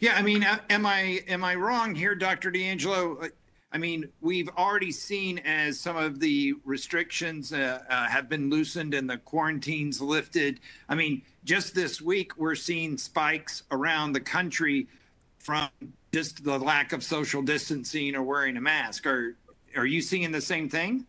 Yeah, 0.00 0.14
I 0.16 0.22
mean, 0.22 0.42
uh, 0.42 0.58
am 0.70 0.84
I 0.86 1.22
am 1.28 1.44
I 1.44 1.54
wrong 1.54 1.94
here, 1.94 2.14
Dr. 2.14 2.50
D'Angelo? 2.50 3.20
I 3.72 3.78
mean, 3.78 4.08
we've 4.20 4.48
already 4.56 4.90
seen 4.90 5.38
as 5.38 5.78
some 5.78 5.96
of 5.96 6.18
the 6.18 6.54
restrictions 6.64 7.52
uh, 7.52 7.82
uh, 7.88 8.06
have 8.06 8.28
been 8.28 8.50
loosened 8.50 8.94
and 8.94 9.08
the 9.08 9.18
quarantines 9.18 10.00
lifted. 10.00 10.60
I 10.88 10.94
mean, 10.94 11.22
just 11.44 11.74
this 11.74 12.00
week, 12.00 12.36
we're 12.36 12.54
seeing 12.54 12.96
spikes 12.96 13.64
around 13.70 14.12
the 14.12 14.20
country 14.20 14.88
from 15.38 15.68
just 16.12 16.42
the 16.42 16.58
lack 16.58 16.92
of 16.92 17.04
social 17.04 17.42
distancing 17.42 18.16
or 18.16 18.22
wearing 18.22 18.56
a 18.56 18.60
mask. 18.60 19.06
Are 19.06 19.36
are 19.76 19.86
you 19.86 20.00
seeing 20.00 20.32
the 20.32 20.40
same 20.40 20.68
thing? 20.68 21.06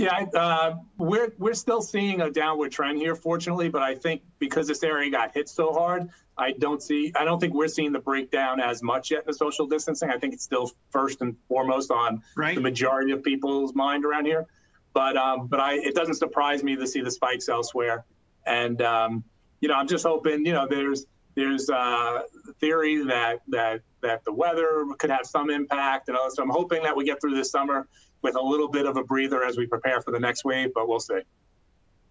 Yeah, 0.00 0.24
uh, 0.34 0.76
we're 0.96 1.34
we're 1.36 1.52
still 1.52 1.82
seeing 1.82 2.22
a 2.22 2.30
downward 2.30 2.72
trend 2.72 2.96
here, 2.96 3.14
fortunately. 3.14 3.68
But 3.68 3.82
I 3.82 3.94
think 3.94 4.22
because 4.38 4.66
this 4.66 4.82
area 4.82 5.10
got 5.10 5.34
hit 5.34 5.46
so 5.46 5.74
hard, 5.74 6.08
I 6.38 6.52
don't 6.52 6.82
see. 6.82 7.12
I 7.14 7.26
don't 7.26 7.38
think 7.38 7.52
we're 7.52 7.68
seeing 7.68 7.92
the 7.92 7.98
breakdown 7.98 8.60
as 8.60 8.82
much 8.82 9.10
yet 9.10 9.20
in 9.20 9.26
the 9.26 9.34
social 9.34 9.66
distancing. 9.66 10.08
I 10.08 10.16
think 10.16 10.32
it's 10.32 10.42
still 10.42 10.70
first 10.88 11.20
and 11.20 11.36
foremost 11.48 11.90
on 11.90 12.22
right. 12.34 12.54
the 12.54 12.62
majority 12.62 13.12
of 13.12 13.22
people's 13.22 13.74
mind 13.74 14.06
around 14.06 14.24
here. 14.24 14.46
But 14.94 15.18
um, 15.18 15.48
but 15.48 15.60
I 15.60 15.74
it 15.74 15.94
doesn't 15.94 16.14
surprise 16.14 16.64
me 16.64 16.76
to 16.76 16.86
see 16.86 17.02
the 17.02 17.10
spikes 17.10 17.50
elsewhere. 17.50 18.06
And 18.46 18.80
um, 18.80 19.22
you 19.60 19.68
know, 19.68 19.74
I'm 19.74 19.86
just 19.86 20.06
hoping. 20.06 20.46
You 20.46 20.54
know, 20.54 20.66
there's 20.66 21.04
there's 21.34 21.68
uh, 21.68 22.22
theory 22.58 23.04
that 23.04 23.40
that 23.48 23.82
that 24.00 24.24
the 24.24 24.32
weather 24.32 24.86
could 24.98 25.10
have 25.10 25.26
some 25.26 25.50
impact, 25.50 26.08
and 26.08 26.16
so 26.30 26.42
I'm 26.42 26.48
hoping 26.48 26.82
that 26.84 26.96
we 26.96 27.04
get 27.04 27.20
through 27.20 27.34
this 27.34 27.50
summer 27.50 27.86
with 28.22 28.36
a 28.36 28.42
little 28.42 28.68
bit 28.68 28.86
of 28.86 28.96
a 28.96 29.04
breather 29.04 29.44
as 29.44 29.56
we 29.56 29.66
prepare 29.66 30.00
for 30.00 30.10
the 30.10 30.20
next 30.20 30.44
wave. 30.44 30.72
But 30.74 30.88
we'll 30.88 31.00
see. 31.00 31.20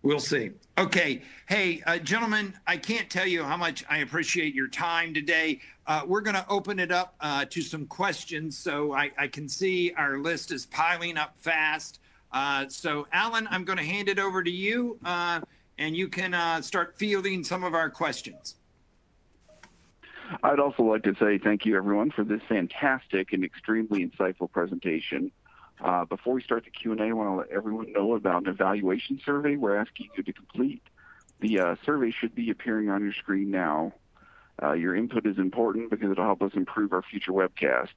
We'll 0.01 0.20
see. 0.20 0.51
Okay. 0.78 1.22
Hey, 1.47 1.84
uh, 1.86 1.97
gentlemen, 1.97 2.53
I 2.66 2.78
can't 2.78 3.10
tell 3.10 3.28
you 3.28 3.43
how 3.43 3.57
much 3.57 3.84
I 3.89 3.97
appreciate 3.97 4.55
your 4.55 4.70
time 4.70 5.14
today. 5.14 5.60
Uh, 5.86 6.03
we're 6.07 6.22
going 6.22 6.38
to 6.38 6.45
open 6.47 6.80
it 6.80 6.91
up 6.91 7.16
uh, 7.20 7.45
to 7.49 7.62
some 7.62 7.86
questions. 7.86 8.57
So 8.57 8.93
I, 8.93 9.12
I, 9.18 9.28
can 9.28 9.49
see 9.49 9.91
our 9.97 10.18
list 10.18 10.51
is 10.51 10.66
piling 10.68 11.18
up 11.18 11.38
fast. 11.38 11.99
Uh, 12.32 12.70
so, 12.70 13.07
Alan, 13.12 13.47
I'm 13.51 13.66
going 13.66 13.78
to 13.78 13.84
hand 13.84 14.07
it 14.07 14.20
over 14.20 14.41
to 14.43 14.51
you, 14.51 14.99
uh, 15.03 15.41
and 15.78 15.97
you 15.97 16.07
can 16.07 16.34
uh, 16.34 16.62
start 16.62 16.95
fielding 16.95 17.43
some 17.43 17.64
of 17.64 17.74
our 17.74 17.89
questions. 17.89 18.55
I'd 20.43 20.60
also 20.60 20.84
like 20.84 21.03
to 21.03 21.16
say 21.20 21.39
thank 21.39 21.66
you, 21.66 21.76
everyone, 21.76 22.12
for 22.12 22.24
this 22.24 22.41
fantastic 22.47 23.34
and 23.34 23.43
extremely 23.43 24.07
insightful 24.07 24.49
presentation. 24.51 25.32
Uh, 25.82 26.05
before 26.05 26.34
we 26.34 26.41
start 26.41 26.65
the 26.65 26.71
Q&A, 26.71 27.01
I 27.01 27.11
want 27.13 27.30
to 27.30 27.36
let 27.36 27.49
everyone 27.49 27.91
know 27.93 28.15
about 28.15 28.43
an 28.43 28.49
evaluation 28.49 29.19
survey 29.23 29.55
we're 29.55 29.77
asking 29.77 30.09
you 30.15 30.23
to 30.23 30.34
complete. 30.34 30.84
The 31.39 31.59
uh, 31.59 31.75
survey 31.86 32.11
should 32.11 32.36
be 32.36 32.49
appearing 32.49 32.89
on 32.89 33.01
your 33.01 33.13
screen 33.13 33.49
now. 33.49 33.93
Uh, 34.61 34.73
your 34.73 34.93
input 34.93 35.25
is 35.25 35.38
important 35.38 35.89
because 35.89 36.11
it'll 36.11 36.25
help 36.25 36.41
us 36.41 36.51
improve 36.53 36.91
our 36.91 37.01
future 37.01 37.32
webcast. 37.32 37.93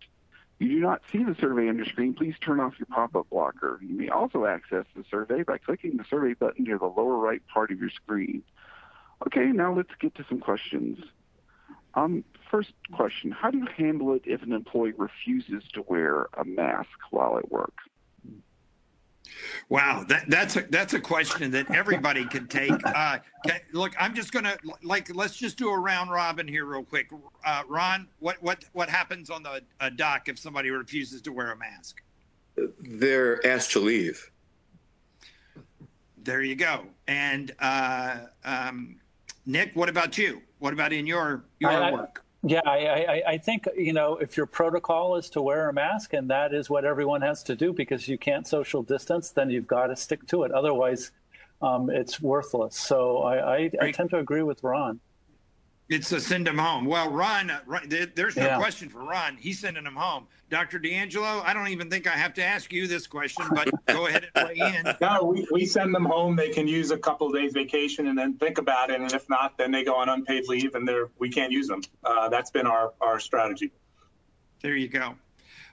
If 0.61 0.69
you 0.69 0.77
do 0.77 0.81
not 0.81 1.03
see 1.11 1.25
the 1.25 1.35
survey 1.41 1.69
on 1.69 1.77
your 1.77 1.87
screen, 1.87 2.15
please 2.15 2.37
turn 2.41 2.61
off 2.61 2.75
your 2.79 2.87
pop-up 2.87 3.29
blocker. 3.31 3.81
You 3.83 3.97
may 3.97 4.09
also 4.09 4.47
access 4.47 4.85
the 4.95 5.05
survey 5.11 5.43
by 5.43 5.59
clicking 5.59 5.97
the 5.97 6.05
survey 6.05 6.35
button 6.35 6.65
near 6.65 6.79
the 6.79 6.87
lower 6.87 7.17
right 7.17 7.43
part 7.53 7.73
of 7.73 7.81
your 7.81 7.91
screen. 7.91 8.45
Okay, 9.27 9.47
now 9.47 9.75
let's 9.75 9.91
get 9.99 10.15
to 10.17 10.25
some 10.29 10.39
questions. 10.39 10.99
Um, 11.95 12.25
first 12.51 12.73
question, 12.93 13.31
how 13.31 13.51
do 13.51 13.59
you 13.59 13.69
handle 13.77 14.15
it 14.15 14.23
if 14.25 14.43
an 14.43 14.53
employee 14.53 14.93
refuses 14.97 15.63
to 15.75 15.83
wear 15.83 16.29
a 16.35 16.45
mask 16.45 16.91
while 17.11 17.39
at 17.39 17.51
work? 17.51 17.75
Wow, 19.69 20.05
that, 20.09 20.29
that's 20.29 20.57
a 20.57 20.63
that's 20.63 20.93
a 20.95 21.01
question 21.01 21.53
that 21.53 21.71
everybody 21.71 22.25
can 22.27 22.49
take. 22.49 22.73
Uh, 22.93 23.19
look, 23.73 23.93
I'm 23.99 24.15
just 24.15 24.33
gonna 24.33 24.57
like 24.83 25.15
let's 25.15 25.37
just 25.37 25.57
do 25.57 25.71
a 25.71 25.79
round 25.79 26.11
robin 26.11 26.47
here 26.47 26.65
real 26.65 26.85
quick. 26.85 27.11
Uh, 27.45 27.63
Ron, 27.67 28.07
what 28.19 28.41
what 28.43 28.65
what 28.73 28.89
happens 28.89 29.31
on 29.31 29.43
the 29.43 29.63
uh, 29.81 29.91
dock 29.91 30.29
if 30.29 30.39
somebody 30.39 30.71
refuses 30.71 31.23
to 31.23 31.33
wear 31.33 31.53
a 31.53 31.57
mask? 31.57 32.03
They're 32.79 33.45
asked 33.47 33.73
to 33.73 33.81
leave. 33.81 34.31
There 36.19 36.43
you 36.43 36.55
go. 36.55 36.85
And 37.09 37.53
uh, 37.59 38.19
um, 38.45 38.97
Nick, 39.47 39.75
what 39.75 39.89
about 39.89 40.17
you? 40.19 40.43
What 40.59 40.73
about 40.73 40.93
in 40.93 41.07
your 41.07 41.45
your 41.59 41.71
I, 41.71 41.91
work? 41.93 42.25
Yeah, 42.45 42.61
I, 42.65 42.79
I, 42.87 43.23
I, 43.29 43.39
think 43.39 43.69
you 43.77 43.93
know 43.93 44.17
if 44.17 44.37
your 44.37 44.47
protocol 44.47 45.17
is 45.17 45.31
to 45.31 45.43
wear 45.43 45.69
a 45.69 45.73
mask 45.73 46.13
and 46.13 46.29
that 46.31 46.53
is 46.53 46.69
what 46.69 46.85
everyone 46.85 47.23
has 47.23 47.43
to 47.45 47.55
do 47.55 47.73
because 47.73 48.09
you 48.09 48.19
can't 48.19 48.47
social 48.47 48.83
distance, 48.83 49.31
then 49.31 49.49
you've 49.49 49.69
got 49.69 49.87
to 49.87 49.97
stick 49.97 50.27
to 50.29 50.43
it. 50.43 50.51
Otherwise, 50.51 51.13
um, 51.61 51.89
it's 51.89 52.21
worthless. 52.21 52.77
So 52.77 53.19
I, 53.19 53.57
I, 53.57 53.71
I 53.81 53.91
tend 53.93 54.11
to 54.11 54.19
agree 54.19 54.43
with 54.43 54.63
Ron. 54.65 54.99
It's 55.93 56.11
a 56.11 56.21
send 56.21 56.49
him 56.49 56.57
home. 56.57 56.87
Well, 56.87 57.11
Ron, 57.11 57.51
uh, 57.51 57.61
there's 57.87 58.37
no 58.37 58.47
yeah. 58.47 58.57
question 58.57 58.89
for 58.89 59.05
Ron. 59.05 59.37
He's 59.37 59.61
sending 59.61 59.85
him 59.85 59.95
home. 59.95 60.27
Dr. 60.49 60.79
D'Angelo, 60.79 61.43
I 61.45 61.53
don't 61.53 61.69
even 61.69 61.91
think 61.91 62.07
I 62.07 62.17
have 62.17 62.33
to 62.35 62.45
ask 62.45 62.73
you 62.73 62.87
this 62.87 63.07
question, 63.07 63.45
but 63.55 63.69
go 63.87 64.07
ahead 64.07 64.29
and 64.35 64.49
weigh 64.49 64.75
in. 64.75 64.95
No, 65.03 65.25
we, 65.25 65.47
we 65.51 65.67
send 65.67 65.95
them 65.95 66.07
home. 66.07 66.35
They 66.35 66.49
can 66.49 66.67
use 66.67 66.93
a 66.93 66.99
couple 66.99 67.27
of 67.27 67.35
days 67.35 67.53
vacation 67.53 68.07
and 68.07 68.17
then 68.17 68.35
think 68.39 68.57
about 68.57 68.91
it. 68.91 69.03
And 69.03 69.13
if 69.13 69.29
not, 69.29 69.59
then 69.59 69.71
they 69.71 69.85
go 69.85 69.95
on 69.95 70.09
unpaid 70.09 70.49
leave 70.49 70.75
and 70.75 70.89
they're, 70.89 71.11
we 71.19 71.29
can't 71.29 71.53
use 71.53 71.69
them. 71.69 71.83
Uh, 72.05 72.31
that's 72.31 72.51
been 72.51 72.67
our, 72.67 72.95
our 73.03 73.21
strategy. 73.21 73.71
There 74.63 74.77
you 74.77 74.89
go. 74.89 75.15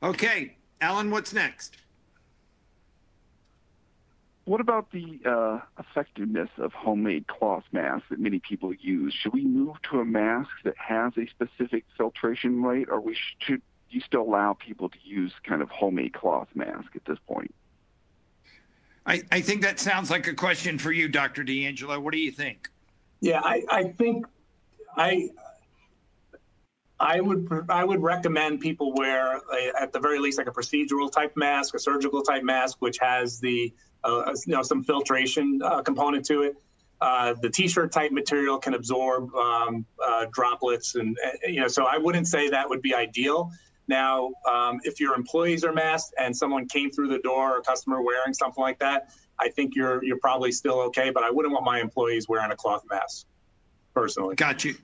Okay, 0.04 0.58
Alan, 0.82 1.12
what's 1.12 1.32
next? 1.32 1.78
What 4.50 4.62
about 4.62 4.92
the 4.92 5.20
uh, 5.28 5.60
effectiveness 5.78 6.50
of 6.58 6.74
homemade 6.74 7.28
cloth 7.28 7.66
masks 7.72 8.08
that 8.10 8.20
many 8.20 8.40
people 8.40 8.74
use? 8.74 9.14
Should 9.14 9.32
we 9.32 9.46
move 9.46 9.80
to 9.92 10.00
a 10.00 10.06
mask 10.06 10.50
that 10.64 10.74
has 10.76 11.14
a 11.18 11.28
specific 11.28 11.86
filtration 11.96 12.64
rate, 12.64 12.88
or 12.90 13.00
we 13.00 13.16
should 13.38 13.62
you 13.92 14.02
still 14.02 14.24
allow 14.24 14.54
people 14.54 14.90
to 14.90 14.98
use 15.04 15.32
kind 15.44 15.62
of 15.62 15.70
homemade 15.70 16.14
cloth 16.14 16.48
mask 16.56 16.96
at 16.96 17.06
this 17.06 17.20
point? 17.28 17.54
I, 19.06 19.22
I 19.32 19.42
think 19.42 19.62
that 19.62 19.80
sounds 19.80 20.10
like 20.10 20.26
a 20.26 20.34
question 20.34 20.80
for 20.80 20.92
you, 20.92 21.10
Dr. 21.10 21.44
D'Angelo. 21.44 22.00
What 22.00 22.14
do 22.14 22.20
you 22.20 22.32
think? 22.32 22.72
Yeah, 23.22 23.42
I, 23.44 23.62
I 23.70 23.84
think 23.84 24.26
I 24.98 25.30
I 27.00 27.22
would 27.22 27.68
I 27.70 27.84
would 27.84 28.02
recommend 28.02 28.62
people 28.62 28.94
wear 28.94 29.38
a, 29.38 29.72
at 29.80 29.94
the 29.94 30.00
very 30.00 30.18
least 30.18 30.40
like 30.40 30.48
a 30.48 30.52
procedural 30.52 31.12
type 31.12 31.38
mask, 31.38 31.76
a 31.76 31.80
surgical 31.80 32.24
type 32.24 32.42
mask, 32.42 32.78
which 32.80 32.98
has 32.98 33.40
the 33.40 33.72
uh, 34.04 34.34
you 34.46 34.54
know, 34.54 34.62
some 34.62 34.84
filtration 34.84 35.62
uh, 35.64 35.82
component 35.82 36.26
to 36.26 36.44
it. 36.44 36.56
Uh, 37.02 37.34
the 37.42 37.50
t-shirt 37.50 37.92
type 37.94 38.12
material 38.12 38.58
can 38.58 38.74
absorb 38.74 39.34
um, 39.36 39.86
uh, 40.06 40.26
droplets 40.34 40.96
and 40.96 41.18
you 41.48 41.62
know 41.62 41.68
so 41.68 41.86
i 41.86 41.98
wouldn't 41.98 42.28
say 42.28 42.50
that 42.50 42.68
would 42.68 42.82
be 42.82 42.94
ideal. 42.94 43.50
Now 43.88 44.32
um, 44.52 44.80
if 44.84 45.00
your 45.00 45.16
employees 45.16 45.64
are 45.64 45.72
masked 45.72 46.14
and 46.20 46.36
someone 46.36 46.68
came 46.68 46.92
through 46.92 47.08
the 47.08 47.20
door 47.20 47.58
a 47.58 47.62
customer 47.62 48.02
wearing 48.02 48.34
something 48.34 48.62
like 48.62 48.80
that 48.80 49.12
i 49.40 49.48
think 49.48 49.76
you're 49.76 50.04
you're 50.04 50.20
probably 50.20 50.52
still 50.52 50.82
okay 50.82 51.10
but 51.10 51.24
i 51.24 51.32
wouldn't 51.32 51.54
want 51.54 51.66
my 51.66 51.80
employees 51.80 52.28
wearing 52.28 52.52
a 52.52 52.56
cloth 52.56 52.84
mask 52.90 53.28
personally. 53.94 54.36
Got 54.36 54.66
you. 54.66 54.76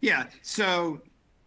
Yeah 0.00 0.26
so 0.42 1.00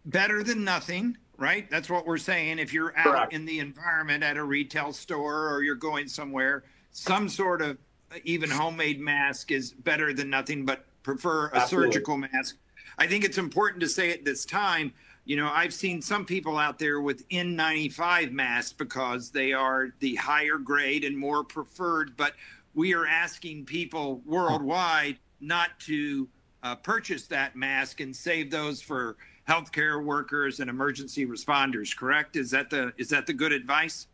better 0.06 0.42
than 0.42 0.64
nothing 0.64 1.18
right? 1.38 1.70
That's 1.70 1.90
what 1.90 2.06
we're 2.06 2.16
saying. 2.16 2.58
If 2.58 2.72
you're 2.72 2.96
out 2.96 3.04
Correct. 3.04 3.32
in 3.34 3.44
the 3.44 3.58
environment 3.58 4.24
at 4.24 4.38
a 4.38 4.42
retail 4.42 4.92
store 4.92 5.52
or 5.52 5.62
you're 5.62 5.74
going 5.74 6.08
somewhere 6.08 6.64
some 6.96 7.28
sort 7.28 7.60
of 7.60 7.76
even 8.24 8.48
homemade 8.48 8.98
mask 8.98 9.50
is 9.52 9.72
better 9.72 10.14
than 10.14 10.30
nothing, 10.30 10.64
but 10.64 10.86
prefer 11.02 11.48
a 11.48 11.56
Absolutely. 11.56 11.92
surgical 11.92 12.16
mask. 12.16 12.56
I 12.96 13.06
think 13.06 13.22
it's 13.22 13.36
important 13.36 13.82
to 13.82 13.88
say 13.88 14.12
at 14.12 14.24
this 14.24 14.46
time, 14.46 14.94
you 15.26 15.36
know, 15.36 15.50
I've 15.52 15.74
seen 15.74 16.00
some 16.00 16.24
people 16.24 16.56
out 16.56 16.78
there 16.78 17.02
with 17.02 17.28
N95 17.28 18.32
masks 18.32 18.72
because 18.72 19.30
they 19.30 19.52
are 19.52 19.90
the 19.98 20.14
higher 20.14 20.56
grade 20.56 21.04
and 21.04 21.18
more 21.18 21.44
preferred, 21.44 22.16
but 22.16 22.32
we 22.74 22.94
are 22.94 23.06
asking 23.06 23.66
people 23.66 24.22
worldwide 24.24 25.18
not 25.40 25.78
to 25.80 26.26
uh, 26.62 26.76
purchase 26.76 27.26
that 27.26 27.56
mask 27.56 28.00
and 28.00 28.16
save 28.16 28.50
those 28.50 28.80
for 28.80 29.16
healthcare 29.46 30.02
workers 30.02 30.60
and 30.60 30.70
emergency 30.70 31.26
responders. 31.26 31.94
Correct? 31.94 32.36
Is 32.36 32.50
that 32.52 32.70
the 32.70 32.94
is 32.96 33.10
that 33.10 33.26
the 33.26 33.34
good 33.34 33.52
advice? 33.52 34.06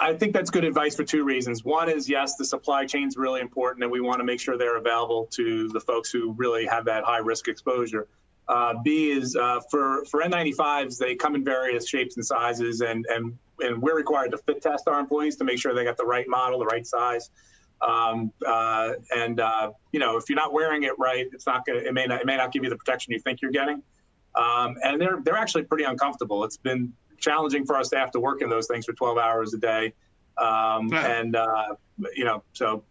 I 0.00 0.14
think 0.14 0.32
that's 0.32 0.50
good 0.50 0.64
advice 0.64 0.94
for 0.94 1.04
two 1.04 1.24
reasons. 1.24 1.64
One 1.64 1.90
is 1.90 2.08
yes, 2.08 2.36
the 2.36 2.44
supply 2.44 2.86
chain 2.86 3.08
is 3.08 3.16
really 3.16 3.40
important, 3.40 3.82
and 3.82 3.92
we 3.92 4.00
want 4.00 4.18
to 4.18 4.24
make 4.24 4.40
sure 4.40 4.56
they're 4.56 4.78
available 4.78 5.26
to 5.32 5.68
the 5.68 5.80
folks 5.80 6.10
who 6.10 6.32
really 6.32 6.66
have 6.66 6.84
that 6.86 7.04
high 7.04 7.18
risk 7.18 7.48
exposure. 7.48 8.08
Uh, 8.48 8.74
B 8.82 9.10
is 9.10 9.36
uh, 9.36 9.60
for 9.70 10.04
for 10.06 10.22
N95s, 10.22 10.98
they 10.98 11.14
come 11.14 11.34
in 11.34 11.44
various 11.44 11.88
shapes 11.88 12.16
and 12.16 12.24
sizes, 12.24 12.80
and 12.80 13.06
and 13.08 13.36
and 13.60 13.80
we're 13.80 13.96
required 13.96 14.30
to 14.32 14.38
fit 14.38 14.62
test 14.62 14.88
our 14.88 14.98
employees 14.98 15.36
to 15.36 15.44
make 15.44 15.58
sure 15.58 15.74
they 15.74 15.84
got 15.84 15.96
the 15.96 16.04
right 16.04 16.28
model, 16.28 16.58
the 16.58 16.66
right 16.66 16.86
size. 16.86 17.30
Um, 17.80 18.32
uh, 18.46 18.92
and 19.14 19.40
uh, 19.40 19.72
you 19.92 20.00
know, 20.00 20.16
if 20.16 20.28
you're 20.28 20.36
not 20.36 20.52
wearing 20.52 20.84
it 20.84 20.92
right, 20.98 21.26
it's 21.32 21.46
not 21.46 21.66
gonna. 21.66 21.80
It 21.80 21.94
may 21.94 22.06
not. 22.06 22.20
It 22.20 22.26
may 22.26 22.36
not 22.36 22.52
give 22.52 22.64
you 22.64 22.70
the 22.70 22.76
protection 22.76 23.12
you 23.12 23.20
think 23.20 23.42
you're 23.42 23.50
getting. 23.50 23.82
Um, 24.34 24.76
and 24.82 25.00
they're 25.00 25.20
they're 25.22 25.36
actually 25.36 25.64
pretty 25.64 25.84
uncomfortable. 25.84 26.44
It's 26.44 26.56
been 26.56 26.92
challenging 27.18 27.64
for 27.64 27.76
our 27.76 27.84
staff 27.84 28.10
to 28.12 28.20
work 28.20 28.42
in 28.42 28.48
those 28.48 28.66
things 28.66 28.84
for 28.86 28.92
12 28.92 29.18
hours 29.18 29.54
a 29.54 29.58
day. 29.58 29.92
Um, 30.38 30.92
and 30.92 31.36
uh, 31.36 31.74
you 32.14 32.24
know, 32.24 32.42
so 32.52 32.84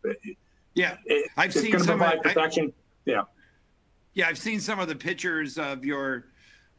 yeah, 0.76 0.98
it, 1.06 1.30
I've 1.38 1.54
seen 1.54 1.78
some. 1.80 2.00
provide 2.00 2.20
I- 2.26 2.72
yeah. 3.06 3.24
Yeah, 4.16 4.28
I've 4.28 4.38
seen 4.38 4.60
some 4.60 4.80
of 4.80 4.88
the 4.88 4.96
pictures 4.96 5.58
of 5.58 5.84
your 5.84 6.26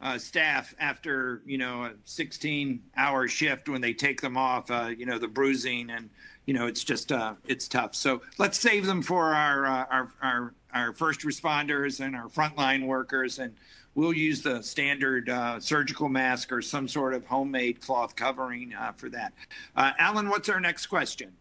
uh, 0.01 0.17
staff 0.17 0.73
after 0.79 1.41
you 1.45 1.57
know 1.57 1.85
a 1.85 1.91
16-hour 2.05 3.27
shift 3.27 3.69
when 3.69 3.81
they 3.81 3.93
take 3.93 4.21
them 4.21 4.37
off. 4.37 4.71
Uh, 4.71 4.91
you 4.97 5.05
know 5.05 5.17
the 5.19 5.27
bruising 5.27 5.89
and 5.89 6.09
you 6.45 6.53
know 6.53 6.67
it's 6.67 6.83
just 6.83 7.11
uh, 7.11 7.33
it's 7.45 7.67
tough. 7.67 7.95
So 7.95 8.21
let's 8.37 8.59
save 8.59 8.85
them 8.85 9.01
for 9.01 9.33
our 9.33 9.65
uh, 9.65 9.85
our 9.91 10.11
our 10.21 10.53
our 10.73 10.93
first 10.93 11.21
responders 11.21 11.99
and 12.05 12.15
our 12.15 12.27
frontline 12.27 12.85
workers, 12.85 13.39
and 13.39 13.55
we'll 13.95 14.13
use 14.13 14.41
the 14.41 14.61
standard 14.61 15.29
uh, 15.29 15.59
surgical 15.59 16.09
mask 16.09 16.51
or 16.51 16.61
some 16.61 16.87
sort 16.87 17.13
of 17.13 17.25
homemade 17.25 17.81
cloth 17.81 18.15
covering 18.15 18.73
uh, 18.73 18.91
for 18.91 19.09
that. 19.09 19.33
Uh, 19.75 19.91
Alan, 19.97 20.29
what's 20.29 20.49
our 20.49 20.59
next 20.59 20.87
question? 20.87 21.33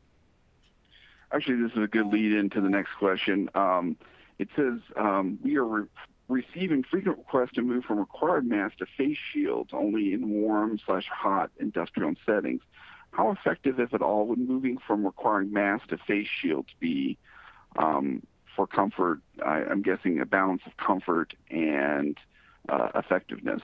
Actually, 1.33 1.63
this 1.63 1.73
is 1.73 1.83
a 1.83 1.89
good 1.89 2.07
lead 2.07 2.33
into 2.33 2.61
the 2.61 2.69
next 2.69 2.91
question. 2.99 3.51
Um, 3.55 3.97
it 4.39 4.49
says 4.57 4.79
um, 4.97 5.39
we 5.43 5.57
are 5.57 5.65
re- 5.65 5.87
receiving 6.29 6.85
frequent 6.85 7.19
requests 7.19 7.53
to 7.55 7.63
move 7.63 7.85
from 7.85 7.99
required 7.99 8.47
masks 8.47 8.79
to 8.79 8.87
face 8.97 9.19
shields 9.33 9.71
only 9.73 10.13
in 10.13 10.29
warm 10.31 10.79
slash 10.87 11.07
hot 11.13 11.51
industrial 11.59 12.15
settings. 12.25 12.63
How 13.11 13.31
effective, 13.31 13.79
if 13.79 13.95
at 13.95 14.03
all, 14.03 14.27
would 14.29 14.39
moving 14.39 14.79
from 14.87 15.05
requiring 15.05 15.53
masks 15.53 15.89
to 15.89 15.99
face 15.99 16.29
shields 16.41 16.69
be 16.81 17.17
um, 17.77 18.23
for 18.57 18.67
comfort? 18.67 19.21
I, 19.45 19.65
I'm 19.65 19.83
guessing 19.83 20.21
a 20.21 20.27
balance 20.27 20.63
of 20.67 20.77
comfort 20.77 21.35
and 21.51 22.17
uh, 22.69 22.89
effectiveness. 22.95 23.61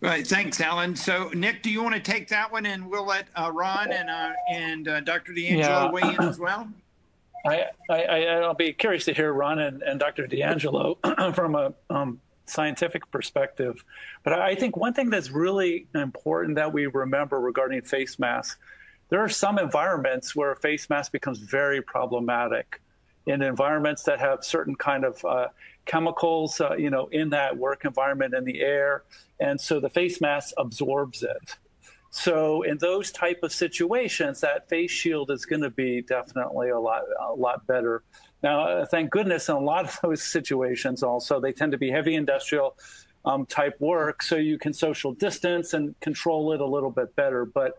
Right, 0.00 0.26
thanks, 0.26 0.60
Alan. 0.60 0.96
So, 0.96 1.30
Nick, 1.34 1.62
do 1.62 1.70
you 1.70 1.82
want 1.82 1.94
to 1.94 2.00
take 2.00 2.28
that 2.28 2.52
one, 2.52 2.66
and 2.66 2.90
we'll 2.90 3.06
let 3.06 3.26
uh, 3.34 3.50
Ron 3.52 3.90
and 3.90 4.10
uh, 4.10 4.32
and 4.50 4.86
uh, 4.88 5.00
Dr. 5.00 5.32
D'Angelo 5.32 5.58
Yeah. 5.86 5.90
weigh 5.90 6.02
in 6.14 6.20
as 6.22 6.38
well. 6.38 6.68
I, 7.46 7.64
I, 7.90 8.02
I- 8.04 8.40
I'll 8.40 8.54
be 8.54 8.72
curious 8.72 9.04
to 9.06 9.14
hear 9.14 9.32
Ron 9.32 9.58
and, 9.60 9.82
and 9.82 9.98
Dr. 10.00 10.26
D'Angelo 10.26 10.98
from 11.34 11.54
a 11.54 11.72
um, 11.90 12.20
scientific 12.46 13.10
perspective. 13.10 13.82
But 14.24 14.34
I 14.34 14.54
think 14.54 14.76
one 14.76 14.92
thing 14.92 15.08
that's 15.10 15.30
really 15.30 15.86
important 15.94 16.56
that 16.56 16.72
we 16.72 16.86
remember 16.86 17.40
regarding 17.40 17.80
face 17.82 18.18
masks, 18.18 18.58
there 19.08 19.20
are 19.20 19.28
some 19.28 19.58
environments 19.58 20.34
where 20.36 20.52
a 20.52 20.56
face 20.56 20.90
mask 20.90 21.12
becomes 21.12 21.38
very 21.38 21.80
problematic. 21.80 22.80
In 23.26 23.40
environments 23.40 24.02
that 24.02 24.20
have 24.20 24.44
certain 24.44 24.74
kind 24.74 25.02
of 25.04 25.24
uh, 25.24 25.46
chemicals, 25.86 26.60
uh, 26.60 26.74
you 26.76 26.90
know, 26.90 27.06
in 27.08 27.30
that 27.30 27.56
work 27.56 27.84
environment 27.84 28.34
in 28.34 28.44
the 28.44 28.60
air, 28.60 29.04
and 29.40 29.60
so 29.60 29.80
the 29.80 29.90
face 29.90 30.20
mask 30.20 30.54
absorbs 30.56 31.22
it. 31.22 31.56
So 32.10 32.62
in 32.62 32.78
those 32.78 33.10
type 33.10 33.40
of 33.42 33.52
situations, 33.52 34.40
that 34.40 34.68
face 34.68 34.92
shield 34.92 35.32
is 35.32 35.44
going 35.44 35.62
to 35.62 35.70
be 35.70 36.00
definitely 36.00 36.70
a 36.70 36.78
lot 36.78 37.02
a 37.20 37.34
lot 37.34 37.66
better. 37.66 38.04
Now, 38.40 38.68
uh, 38.68 38.86
thank 38.86 39.10
goodness, 39.10 39.48
in 39.48 39.56
a 39.56 39.60
lot 39.60 39.84
of 39.84 39.98
those 40.02 40.22
situations, 40.22 41.02
also 41.02 41.40
they 41.40 41.52
tend 41.52 41.72
to 41.72 41.78
be 41.78 41.90
heavy 41.90 42.14
industrial 42.14 42.76
um, 43.24 43.46
type 43.46 43.80
work, 43.80 44.22
so 44.22 44.36
you 44.36 44.58
can 44.58 44.72
social 44.72 45.12
distance 45.12 45.74
and 45.74 45.98
control 46.00 46.52
it 46.52 46.60
a 46.60 46.66
little 46.66 46.90
bit 46.90 47.16
better. 47.16 47.44
But 47.44 47.78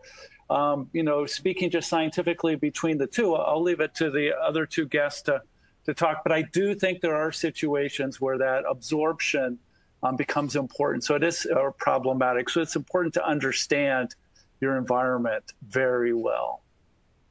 um, 0.50 0.90
you 0.92 1.02
know, 1.02 1.24
speaking 1.24 1.70
just 1.70 1.88
scientifically 1.88 2.56
between 2.56 2.98
the 2.98 3.06
two, 3.06 3.34
I'll 3.34 3.62
leave 3.62 3.80
it 3.80 3.94
to 3.94 4.10
the 4.10 4.36
other 4.36 4.66
two 4.66 4.86
guests 4.86 5.22
to 5.22 5.40
to 5.86 5.94
talk. 5.94 6.22
But 6.22 6.32
I 6.32 6.42
do 6.42 6.74
think 6.74 7.00
there 7.00 7.16
are 7.16 7.32
situations 7.32 8.20
where 8.20 8.38
that 8.38 8.64
absorption 8.68 9.58
um, 10.02 10.16
becomes 10.16 10.56
important. 10.56 11.04
So 11.04 11.14
it 11.14 11.24
is 11.24 11.46
uh, 11.46 11.70
problematic. 11.78 12.50
So 12.50 12.60
it's 12.60 12.76
important 12.76 13.14
to 13.14 13.26
understand 13.26 14.14
your 14.60 14.76
environment 14.76 15.52
very 15.66 16.12
well. 16.12 16.62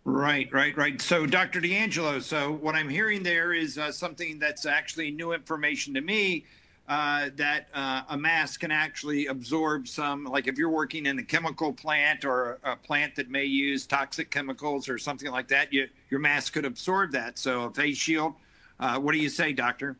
Right, 0.07 0.47
right, 0.53 0.77
right. 0.77 1.01
So, 1.01 1.25
Dr. 1.25 1.59
D'Angelo, 1.59 2.19
so 2.19 2.51
what 2.51 2.75
I'm 2.75 2.89
hearing 2.89 3.23
there 3.23 3.53
is 3.53 3.79
uh, 3.79 3.91
something 3.91 4.37
that's 4.37 4.67
actually 4.67 5.09
new 5.09 5.33
information 5.33 5.95
to 5.95 6.01
me. 6.01 6.45
Uh, 6.87 7.29
that 7.35 7.67
uh, 7.73 8.03
a 8.09 8.17
mask 8.17 8.59
can 8.59 8.69
actually 8.69 9.25
absorb 9.25 9.87
some, 9.87 10.23
like 10.23 10.47
if 10.47 10.55
you're 10.55 10.69
working 10.69 11.07
in 11.07 11.17
a 11.17 11.23
chemical 11.23 11.73
plant 11.73 12.23
or 12.23 12.59
a 12.63 12.75
plant 12.75 13.15
that 13.15 13.27
may 13.27 13.43
use 13.43 13.87
toxic 13.87 14.29
chemicals 14.29 14.87
or 14.87 14.99
something 14.99 15.31
like 15.31 15.47
that, 15.47 15.73
you, 15.73 15.87
your 16.11 16.19
mask 16.19 16.53
could 16.53 16.63
absorb 16.63 17.11
that. 17.11 17.39
So, 17.39 17.63
a 17.63 17.73
face 17.73 17.97
shield. 17.97 18.35
Uh, 18.79 18.99
what 18.99 19.13
do 19.13 19.19
you 19.19 19.29
say, 19.29 19.53
doctor? 19.53 19.97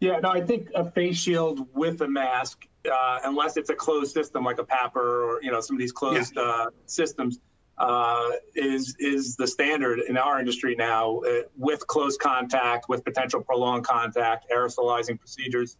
Yeah, 0.00 0.20
no, 0.20 0.30
I 0.30 0.40
think 0.40 0.70
a 0.74 0.88
face 0.90 1.16
shield 1.16 1.66
with 1.74 2.00
a 2.02 2.08
mask, 2.08 2.66
uh, 2.90 3.18
unless 3.24 3.56
it's 3.56 3.70
a 3.70 3.74
closed 3.74 4.12
system 4.12 4.44
like 4.44 4.58
a 4.58 4.64
PAPR 4.64 4.96
or 4.96 5.42
you 5.42 5.50
know 5.50 5.60
some 5.60 5.76
of 5.76 5.80
these 5.80 5.92
closed 5.92 6.36
uh, 6.38 6.66
systems, 6.86 7.40
uh, 7.78 8.30
is 8.54 8.94
is 9.00 9.36
the 9.36 9.46
standard 9.46 10.00
in 10.00 10.16
our 10.16 10.38
industry 10.38 10.76
now 10.76 11.18
uh, 11.20 11.42
with 11.56 11.84
close 11.86 12.16
contact, 12.16 12.88
with 12.88 13.04
potential 13.04 13.40
prolonged 13.40 13.84
contact, 13.84 14.46
aerosolizing 14.54 15.18
procedures. 15.18 15.76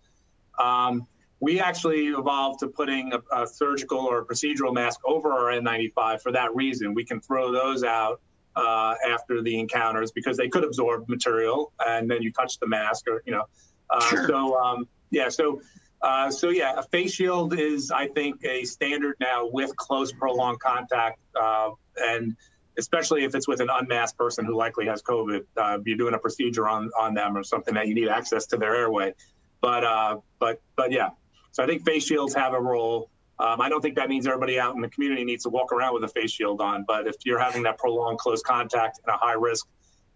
Um, 0.58 1.06
we 1.40 1.60
actually 1.60 2.08
evolved 2.08 2.58
to 2.60 2.66
putting 2.66 3.12
a, 3.12 3.20
a 3.42 3.46
surgical 3.46 4.00
or 4.00 4.18
a 4.18 4.24
procedural 4.24 4.74
mask 4.74 4.98
over 5.04 5.32
our 5.32 5.52
N95 5.52 6.20
for 6.20 6.32
that 6.32 6.52
reason. 6.56 6.94
We 6.94 7.04
can 7.04 7.20
throw 7.20 7.52
those 7.52 7.84
out 7.84 8.20
uh, 8.58 8.94
after 9.08 9.42
the 9.42 9.58
encounters 9.58 10.10
because 10.10 10.36
they 10.36 10.48
could 10.48 10.64
absorb 10.64 11.08
material, 11.08 11.72
and 11.86 12.10
then 12.10 12.20
you 12.22 12.32
touch 12.32 12.58
the 12.58 12.66
mask 12.66 13.06
or 13.08 13.22
you 13.26 13.32
know. 13.32 13.44
Uh, 13.90 14.00
Sure. 14.10 14.28
So 14.28 14.58
um, 14.58 14.88
yeah, 15.10 15.28
so 15.28 15.60
uh, 16.02 16.30
so 16.30 16.50
yeah, 16.50 16.74
a 16.76 16.82
face 16.82 17.12
shield 17.14 17.58
is 17.58 17.90
I 17.90 18.08
think 18.08 18.44
a 18.44 18.64
standard 18.64 19.16
now 19.20 19.48
with 19.50 19.74
close 19.76 20.12
prolonged 20.12 20.60
contact, 20.60 21.18
uh, 21.40 21.70
and 21.96 22.36
especially 22.78 23.24
if 23.24 23.34
it's 23.34 23.48
with 23.48 23.60
an 23.60 23.68
unmasked 23.72 24.18
person 24.18 24.44
who 24.44 24.56
likely 24.56 24.86
has 24.86 25.02
COVID, 25.02 25.42
uh, 25.56 25.78
you're 25.84 25.96
doing 25.96 26.14
a 26.14 26.18
procedure 26.18 26.68
on 26.68 26.90
on 26.98 27.14
them 27.14 27.36
or 27.36 27.42
something 27.42 27.74
that 27.74 27.86
you 27.88 27.94
need 27.94 28.08
access 28.08 28.46
to 28.46 28.56
their 28.56 28.74
airway. 28.74 29.14
But 29.60 29.84
uh, 29.84 30.18
but 30.38 30.60
but 30.76 30.92
yeah, 30.92 31.10
so 31.52 31.62
I 31.62 31.66
think 31.66 31.84
face 31.84 32.06
shields 32.06 32.34
have 32.34 32.52
a 32.52 32.60
role. 32.60 33.10
Um, 33.40 33.60
I 33.60 33.68
don't 33.68 33.80
think 33.80 33.94
that 33.96 34.08
means 34.08 34.26
everybody 34.26 34.58
out 34.58 34.74
in 34.74 34.80
the 34.80 34.88
community 34.88 35.24
needs 35.24 35.44
to 35.44 35.50
walk 35.50 35.72
around 35.72 35.94
with 35.94 36.04
a 36.04 36.08
face 36.08 36.32
shield 36.32 36.60
on. 36.60 36.84
But 36.86 37.06
if 37.06 37.16
you're 37.24 37.38
having 37.38 37.62
that 37.64 37.78
prolonged 37.78 38.18
close 38.18 38.42
contact 38.42 39.00
and 39.06 39.14
a 39.14 39.18
high 39.18 39.34
risk 39.34 39.66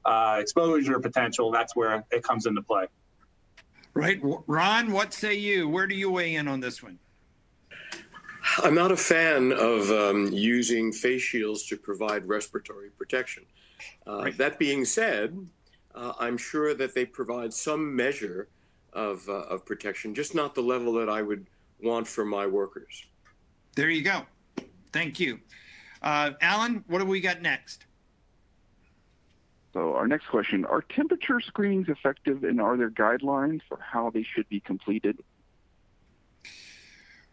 uh, 0.05 0.39
exposure 0.41 0.99
potential, 0.99 1.51
that's 1.51 1.77
where 1.77 2.05
it 2.11 2.25
comes 2.25 2.47
into 2.47 2.63
play. 2.63 2.87
Right, 3.95 4.21
Ron. 4.47 4.93
What 4.93 5.13
say 5.13 5.35
you? 5.35 5.69
Where 5.69 5.87
do 5.87 5.95
you 5.95 6.11
weigh 6.11 6.35
in 6.35 6.49
on 6.49 6.61
this 6.61 6.83
one? 6.83 6.99
I'm 8.59 8.75
not 8.75 8.91
a 8.91 8.97
fan 8.97 9.53
of 9.53 9.91
um, 9.91 10.29
using 10.33 10.93
face 10.93 11.23
shields 11.23 11.65
to 11.67 11.77
provide 11.77 12.27
respiratory 12.27 12.91
protection. 12.91 13.45
Uh, 14.07 14.23
Right. 14.23 14.39
That 14.39 14.59
being 14.59 14.85
said, 14.85 15.47
uh, 15.95 16.13
I'm 16.19 16.37
sure 16.37 16.75
that 16.75 16.95
they 16.95 17.05
provide 17.05 17.53
some 17.53 17.95
measure 17.95 18.49
of, 18.93 19.29
uh, 19.29 19.33
of 19.33 19.65
protection, 19.65 20.15
just 20.15 20.35
not 20.35 20.55
the 20.55 20.63
level 20.63 20.93
that 20.95 21.09
I 21.09 21.23
would 21.23 21.47
want 21.83 22.07
for 22.07 22.25
my 22.25 22.47
workers. 22.47 23.07
There 23.75 23.91
you 23.91 24.03
go. 24.03 24.23
Thank 24.93 25.19
you, 25.19 25.41
uh, 26.03 26.33
Alan. 26.41 26.85
What 26.87 26.99
do 26.99 27.07
we 27.07 27.21
got 27.21 27.41
next? 27.41 27.87
So 29.73 29.95
our 29.95 30.07
next 30.07 30.27
question, 30.27 30.67
are 30.67 30.83
temperature 30.83 31.41
screenings 31.41 31.89
effective 31.89 32.45
and 32.45 32.61
are 32.61 32.77
there 32.77 32.91
guidelines 32.91 33.63
for 33.67 33.79
how 33.81 34.11
they 34.11 34.23
should 34.23 34.47
be 34.51 34.61
completed? 34.61 35.19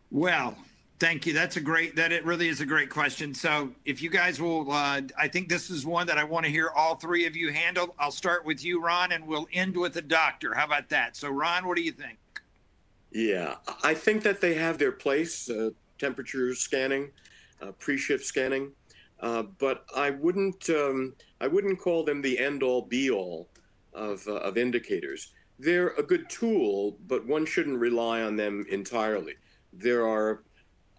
Well, 0.10 0.58
thank 1.00 1.26
you. 1.26 1.34
That's 1.34 1.58
a 1.58 1.62
great. 1.62 1.98
That 1.98 2.12
it 2.12 2.26
really 2.26 2.48
is 2.48 2.62
a 2.62 2.66
great 2.66 2.90
question. 2.90 3.34
So, 3.34 3.72
if 3.86 4.02
you 4.02 4.10
guys 4.10 4.42
will, 4.42 4.72
uh, 4.72 5.02
I 5.18 5.28
think 5.28 5.50
this 5.50 5.70
is 5.70 5.86
one 5.86 6.08
that 6.08 6.18
I 6.18 6.24
want 6.24 6.46
to 6.46 6.52
hear 6.52 6.70
all 6.70 6.96
three 6.96 7.26
of 7.26 7.36
you 7.36 7.52
handle. 7.52 7.94
I'll 8.00 8.10
start 8.10 8.46
with 8.46 8.64
you, 8.64 8.82
Ron, 8.82 9.12
and 9.12 9.28
we'll 9.28 9.48
end 9.54 9.76
with 9.76 9.94
the 9.94 10.02
doctor. 10.02 10.54
How 10.54 10.66
about 10.66 10.90
that? 10.90 11.16
So, 11.16 11.30
Ron, 11.30 11.68
what 11.68 11.76
do 11.76 11.84
you 11.84 11.92
think? 11.92 12.18
Yeah, 13.12 13.56
I 13.84 13.96
think 13.96 14.24
that 14.24 14.40
they 14.40 14.54
have 14.54 14.78
their 14.78 14.92
place, 14.92 15.50
uh, 15.50 15.72
temperature 16.00 16.54
scanning, 16.56 17.12
uh, 17.62 17.72
pre-shift 17.74 18.26
scanning, 18.26 18.72
uh, 19.20 19.44
but 19.60 19.86
I 19.96 20.12
wouldn't 20.12 20.70
um, 20.70 21.14
I 21.42 21.48
wouldn't 21.48 21.80
call 21.80 22.04
them 22.04 22.22
the 22.22 22.40
end-all 22.40 22.84
be-all 22.84 23.50
of 23.94 24.26
uh, 24.28 24.36
of 24.36 24.58
indicators. 24.58 25.34
They're 25.60 25.90
a 25.90 26.04
good 26.04 26.30
tool, 26.30 26.98
but 27.08 27.28
one 27.28 27.46
shouldn't 27.46 27.78
rely 27.78 28.22
on 28.22 28.38
them 28.38 28.66
entirely. 28.70 29.34
There 29.74 30.08
are 30.08 30.44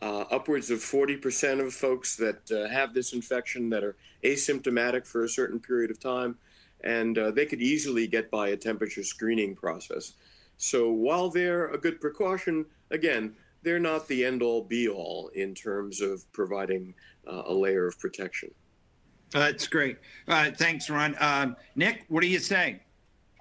uh, 0.03 0.25
upwards 0.31 0.71
of 0.71 0.79
40% 0.79 1.65
of 1.65 1.73
folks 1.73 2.17
that 2.17 2.51
uh, 2.51 2.69
have 2.69 2.95
this 2.95 3.13
infection 3.13 3.71
that 3.71 3.85
are 3.85 3.97
asymptomatic 4.25 5.07
for 5.07 5.25
a 5.25 5.29
certain 5.29 5.61
period 5.61 5.91
of 5.91 5.99
time, 5.99 6.37
and 6.83 7.19
uh, 7.19 7.31
they 7.31 7.47
could 7.47 7.61
easily 7.61 8.07
get 8.07 8.31
by 8.31 8.49
a 8.49 8.57
temperature 8.57 9.05
screening 9.05 9.55
process. 9.55 10.15
So 10.57 10.91
while 10.91 11.31
they're 11.31 11.69
a 11.69 11.79
good 11.79 12.01
precaution, 12.01 12.67
again, 12.91 13.35
they're 13.63 13.79
not 13.79 14.09
the 14.09 14.25
end 14.25 14.43
all 14.43 14.63
be 14.63 14.89
all 14.89 15.29
in 15.35 15.55
terms 15.55 16.01
of 16.01 16.31
providing 16.33 16.95
uh, 17.27 17.43
a 17.47 17.55
layer 17.55 17.87
of 17.87 17.99
protection. 17.99 18.51
That's 19.31 19.69
great. 19.69 19.99
Uh, 20.27 20.51
thanks, 20.51 20.91
Ron. 20.91 21.17
Um, 21.21 21.57
Nick, 21.77 22.05
what 22.09 22.23
do 22.23 22.27
you 22.27 22.41
say? 22.41 22.81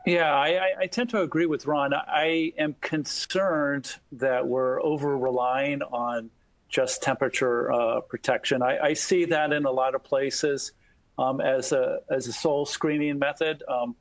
Yeah, 0.05 0.33
I, 0.33 0.81
I, 0.81 0.87
tend 0.87 1.09
to 1.09 1.21
agree 1.21 1.45
with 1.45 1.65
Ron. 1.65 1.93
I 1.93 2.53
am 2.57 2.75
concerned 2.79 3.95
that 4.13 4.47
we're 4.47 4.81
over 4.81 5.17
relying 5.17 5.81
on 5.81 6.29
just 6.69 7.03
temperature 7.03 7.71
uh, 7.71 8.01
protection. 8.01 8.61
I, 8.61 8.77
I, 8.79 8.93
see 8.93 9.25
that 9.25 9.51
in 9.51 9.65
a 9.65 9.71
lot 9.71 9.95
of 9.95 10.03
places 10.03 10.71
um, 11.19 11.41
as 11.41 11.71
a 11.73 11.99
as 12.09 12.27
a 12.27 12.33
sole 12.33 12.65
screening 12.65 13.19
method. 13.19 13.61
Um, 13.67 13.95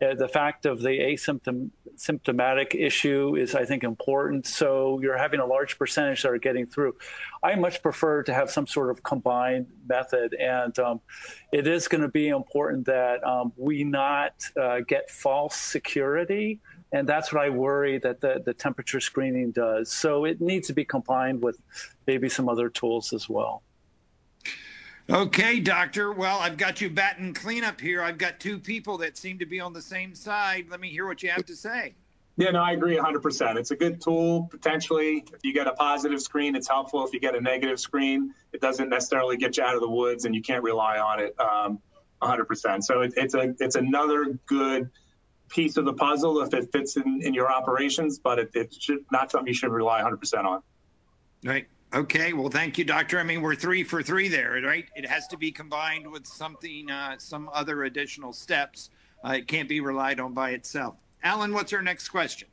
the 0.00 0.28
fact 0.28 0.66
of 0.66 0.80
the 0.80 0.90
asymptomatic 0.90 2.74
issue 2.74 3.36
is, 3.36 3.54
I 3.54 3.64
think, 3.64 3.82
important. 3.82 4.46
So 4.46 5.00
you're 5.02 5.18
having 5.18 5.40
a 5.40 5.46
large 5.46 5.78
percentage 5.78 6.22
that 6.22 6.30
are 6.30 6.38
getting 6.38 6.66
through. 6.66 6.94
I 7.42 7.54
much 7.56 7.82
prefer 7.82 8.22
to 8.24 8.34
have 8.34 8.50
some 8.50 8.66
sort 8.66 8.90
of 8.90 9.02
combined 9.02 9.66
method, 9.88 10.34
and 10.34 10.78
um, 10.78 11.00
it 11.52 11.66
is 11.66 11.88
going 11.88 12.02
to 12.02 12.08
be 12.08 12.28
important 12.28 12.86
that 12.86 13.24
um, 13.24 13.52
we 13.56 13.82
not 13.82 14.34
uh, 14.60 14.80
get 14.86 15.10
false 15.10 15.56
security. 15.56 16.60
And 16.90 17.06
that's 17.06 17.32
what 17.32 17.42
I 17.42 17.50
worry 17.50 17.98
that 17.98 18.22
the, 18.22 18.42
the 18.42 18.54
temperature 18.54 19.00
screening 19.00 19.50
does. 19.50 19.92
So 19.92 20.24
it 20.24 20.40
needs 20.40 20.68
to 20.68 20.72
be 20.72 20.86
combined 20.86 21.42
with 21.42 21.60
maybe 22.06 22.30
some 22.30 22.48
other 22.48 22.70
tools 22.70 23.12
as 23.12 23.28
well. 23.28 23.62
Okay, 25.10 25.58
doctor. 25.58 26.12
Well, 26.12 26.38
I've 26.38 26.58
got 26.58 26.82
you 26.82 26.90
batting 26.90 27.32
cleanup 27.32 27.80
here. 27.80 28.02
I've 28.02 28.18
got 28.18 28.40
two 28.40 28.58
people 28.58 28.98
that 28.98 29.16
seem 29.16 29.38
to 29.38 29.46
be 29.46 29.58
on 29.58 29.72
the 29.72 29.80
same 29.80 30.14
side. 30.14 30.66
Let 30.68 30.80
me 30.80 30.90
hear 30.90 31.06
what 31.06 31.22
you 31.22 31.30
have 31.30 31.46
to 31.46 31.56
say. 31.56 31.94
Yeah, 32.36 32.50
no, 32.50 32.62
I 32.62 32.72
agree 32.72 32.96
100%. 32.96 33.56
It's 33.56 33.70
a 33.70 33.76
good 33.76 34.02
tool, 34.02 34.48
potentially. 34.50 35.24
If 35.32 35.40
you 35.42 35.54
get 35.54 35.66
a 35.66 35.72
positive 35.72 36.20
screen, 36.20 36.54
it's 36.54 36.68
helpful. 36.68 37.04
If 37.06 37.14
you 37.14 37.20
get 37.20 37.34
a 37.34 37.40
negative 37.40 37.80
screen, 37.80 38.34
it 38.52 38.60
doesn't 38.60 38.90
necessarily 38.90 39.38
get 39.38 39.56
you 39.56 39.64
out 39.64 39.74
of 39.74 39.80
the 39.80 39.88
woods 39.88 40.26
and 40.26 40.34
you 40.34 40.42
can't 40.42 40.62
rely 40.62 40.98
on 40.98 41.20
it 41.20 41.34
um, 41.40 41.80
100%. 42.20 42.82
So 42.82 43.00
it, 43.00 43.14
it's, 43.16 43.34
a, 43.34 43.54
it's 43.60 43.76
another 43.76 44.38
good 44.44 44.90
piece 45.48 45.78
of 45.78 45.86
the 45.86 45.94
puzzle 45.94 46.42
if 46.42 46.52
it 46.52 46.70
fits 46.70 46.98
in, 46.98 47.22
in 47.22 47.32
your 47.32 47.50
operations, 47.50 48.18
but 48.18 48.38
it, 48.38 48.50
it 48.54 48.74
should 48.74 49.06
not 49.10 49.30
something 49.30 49.48
you 49.48 49.54
should 49.54 49.72
rely 49.72 50.02
100% 50.02 50.44
on. 50.44 50.62
Right. 51.44 51.66
Okay, 51.94 52.34
well, 52.34 52.50
thank 52.50 52.76
you, 52.76 52.84
doctor. 52.84 53.18
I 53.18 53.22
mean, 53.22 53.40
we're 53.40 53.54
three 53.54 53.82
for 53.82 54.02
three 54.02 54.28
there, 54.28 54.60
right? 54.62 54.84
It 54.94 55.06
has 55.06 55.26
to 55.28 55.38
be 55.38 55.50
combined 55.50 56.10
with 56.10 56.26
something, 56.26 56.90
uh, 56.90 57.16
some 57.18 57.48
other 57.50 57.84
additional 57.84 58.34
steps. 58.34 58.90
Uh, 59.24 59.36
it 59.38 59.48
can't 59.48 59.70
be 59.70 59.80
relied 59.80 60.20
on 60.20 60.34
by 60.34 60.50
itself. 60.50 60.96
Alan, 61.22 61.54
what's 61.54 61.72
our 61.72 61.80
next 61.80 62.10
question? 62.10 62.46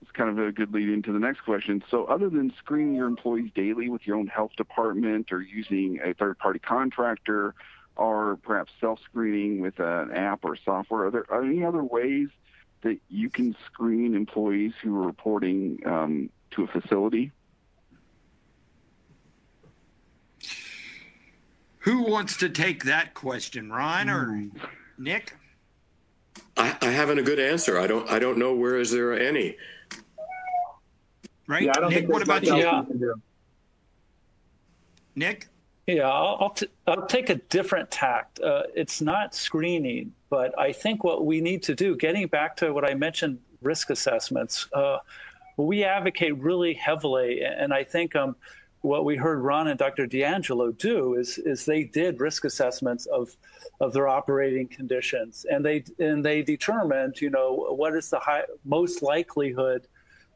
It's 0.00 0.12
kind 0.12 0.30
of 0.30 0.38
a 0.38 0.52
good 0.52 0.72
lead 0.72 0.88
into 0.88 1.12
the 1.12 1.18
next 1.18 1.40
question. 1.40 1.82
So, 1.90 2.04
other 2.04 2.30
than 2.30 2.52
screening 2.56 2.94
your 2.94 3.08
employees 3.08 3.50
daily 3.52 3.88
with 3.88 4.06
your 4.06 4.16
own 4.16 4.28
health 4.28 4.52
department 4.56 5.32
or 5.32 5.42
using 5.42 5.98
a 6.04 6.14
third 6.14 6.38
party 6.38 6.60
contractor 6.60 7.56
or 7.96 8.38
perhaps 8.44 8.70
self 8.80 9.00
screening 9.04 9.60
with 9.60 9.80
an 9.80 10.12
app 10.12 10.44
or 10.44 10.56
software, 10.64 11.06
are 11.06 11.10
there 11.10 11.26
are 11.30 11.42
any 11.42 11.64
other 11.64 11.82
ways 11.82 12.28
that 12.82 13.00
you 13.08 13.28
can 13.28 13.56
screen 13.66 14.14
employees 14.14 14.72
who 14.82 14.94
are 14.96 15.06
reporting 15.06 15.80
um, 15.84 16.30
to 16.54 16.64
a 16.64 16.66
facility. 16.68 17.32
Who 21.80 22.02
wants 22.02 22.36
to 22.38 22.48
take 22.48 22.84
that 22.84 23.12
question, 23.12 23.70
Ryan 23.70 24.08
or 24.08 24.26
mm. 24.26 24.50
Nick? 24.96 25.36
I, 26.56 26.76
I, 26.80 26.86
haven't 26.86 27.18
a 27.18 27.22
good 27.22 27.38
answer. 27.38 27.78
I 27.78 27.86
don't. 27.86 28.08
I 28.08 28.18
don't 28.18 28.38
know 28.38 28.54
where 28.54 28.78
is 28.78 28.90
there 28.90 29.12
any. 29.12 29.56
Right, 31.46 31.64
yeah, 31.64 31.88
Nick. 31.88 32.08
What 32.08 32.22
about 32.22 32.42
you? 32.42 32.56
Yeah. 32.56 32.82
Nick. 35.14 35.48
Yeah, 35.86 36.08
I'll, 36.08 36.38
I'll, 36.40 36.50
t- 36.50 36.68
I'll 36.86 37.06
take 37.06 37.28
a 37.28 37.34
different 37.34 37.90
tact. 37.90 38.40
Uh, 38.40 38.62
it's 38.74 39.02
not 39.02 39.34
screening, 39.34 40.14
but 40.30 40.58
I 40.58 40.72
think 40.72 41.04
what 41.04 41.26
we 41.26 41.42
need 41.42 41.62
to 41.64 41.74
do, 41.74 41.94
getting 41.96 42.26
back 42.26 42.56
to 42.56 42.72
what 42.72 42.90
I 42.90 42.94
mentioned, 42.94 43.38
risk 43.60 43.90
assessments. 43.90 44.66
Uh, 44.72 44.98
we 45.56 45.84
advocate 45.84 46.36
really 46.38 46.74
heavily, 46.74 47.42
and 47.42 47.72
I 47.72 47.84
think 47.84 48.16
um, 48.16 48.36
what 48.80 49.04
we 49.04 49.16
heard 49.16 49.40
Ron 49.40 49.68
and 49.68 49.78
Dr. 49.78 50.06
D'Angelo 50.06 50.70
do 50.72 51.14
is 51.14 51.38
is 51.38 51.64
they 51.64 51.84
did 51.84 52.20
risk 52.20 52.44
assessments 52.44 53.06
of 53.06 53.36
of 53.80 53.92
their 53.92 54.08
operating 54.08 54.68
conditions, 54.68 55.46
and 55.50 55.64
they 55.64 55.84
and 55.98 56.24
they 56.24 56.42
determined, 56.42 57.20
you 57.20 57.30
know, 57.30 57.54
what 57.70 57.94
is 57.94 58.10
the 58.10 58.18
high, 58.18 58.44
most 58.64 59.02
likelihood 59.02 59.86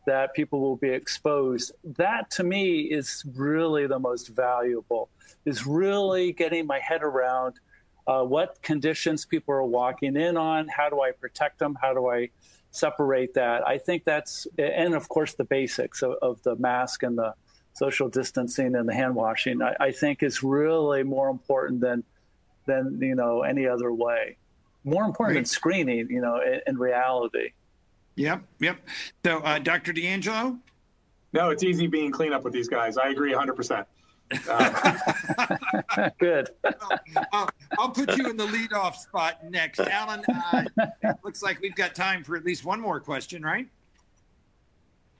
that 0.07 0.33
people 0.33 0.61
will 0.61 0.77
be 0.77 0.89
exposed. 0.89 1.73
That 1.85 2.31
to 2.33 2.45
me 2.45 2.81
is 2.81 3.25
really 3.35 3.87
the 3.87 3.99
most 3.99 4.29
valuable. 4.29 5.11
Is 5.45 5.67
really 5.67 6.33
getting 6.33 6.67
my 6.67 6.79
head 6.79 7.03
around 7.03 7.61
uh, 8.07 8.23
what 8.23 8.61
conditions 8.63 9.27
people 9.27 9.55
are 9.55 9.65
walking 9.65 10.17
in 10.17 10.39
on. 10.39 10.69
How 10.69 10.89
do 10.89 11.03
I 11.03 11.13
protect 11.13 11.59
them? 11.59 11.77
How 11.81 11.93
do 11.93 12.09
I 12.09 12.31
separate 12.71 13.35
that. 13.35 13.67
I 13.67 13.79
think 13.79 14.05
that's, 14.05 14.47
and 14.59 14.95
of 14.95 15.09
course, 15.09 15.35
the 15.35 15.45
basics 15.45 16.03
of, 16.03 16.17
of 16.23 16.43
the 16.43 16.57
mask 16.57 17.03
and 17.03 17.17
the 17.17 17.35
social 17.75 18.09
distancing 18.09 18.75
and 18.75 18.89
the 18.89 18.95
hand 18.95 19.15
washing, 19.15 19.63
I, 19.63 19.75
I, 19.79 19.93
think 19.93 20.23
is 20.23 20.43
really 20.43 21.05
more 21.05 21.31
important 21.31 21.81
than, 21.81 22.03
than, 22.67 22.99
you 23.01 23.15
know, 23.15 23.43
any 23.43 23.67
other 23.67 23.93
way. 23.93 24.37
More 24.85 25.05
important 25.05 25.37
than 25.37 25.45
screening, 25.45 26.11
you 26.11 26.21
know, 26.21 26.41
in, 26.41 26.61
in 26.67 26.79
reality. 26.79 27.53
Yep, 28.17 28.43
yep. 28.59 28.79
So, 29.25 29.39
uh, 29.39 29.61
Dr. 29.61 29.93
D'Angelo? 29.93 30.59
No, 31.33 31.51
it's 31.51 31.63
easy 31.63 31.87
being 31.87 32.11
cleanup 32.11 32.43
with 32.43 32.53
these 32.53 32.69
guys. 32.69 32.97
I 32.97 33.11
agree 33.11 33.33
100%. 33.33 33.85
Uh, 34.49 36.09
Good. 36.19 36.51
I'll, 37.33 37.49
I'll, 37.79 37.91
put 37.91 38.17
you 38.17 38.29
in 38.29 38.37
the 38.37 38.47
leadoff 38.47 38.97
spot 38.97 39.39
next. 39.51 39.81
Alan, 39.81 40.23
uh, 40.29 40.65
looks 41.25 41.43
like 41.43 41.61
we've 41.61 41.75
got 41.75 41.95
time 41.95 42.25
for 42.25 42.37
at 42.37 42.45
least 42.45 42.65
one 42.65 42.81
more 42.81 43.01
question, 43.01 43.43
right? 43.43 43.69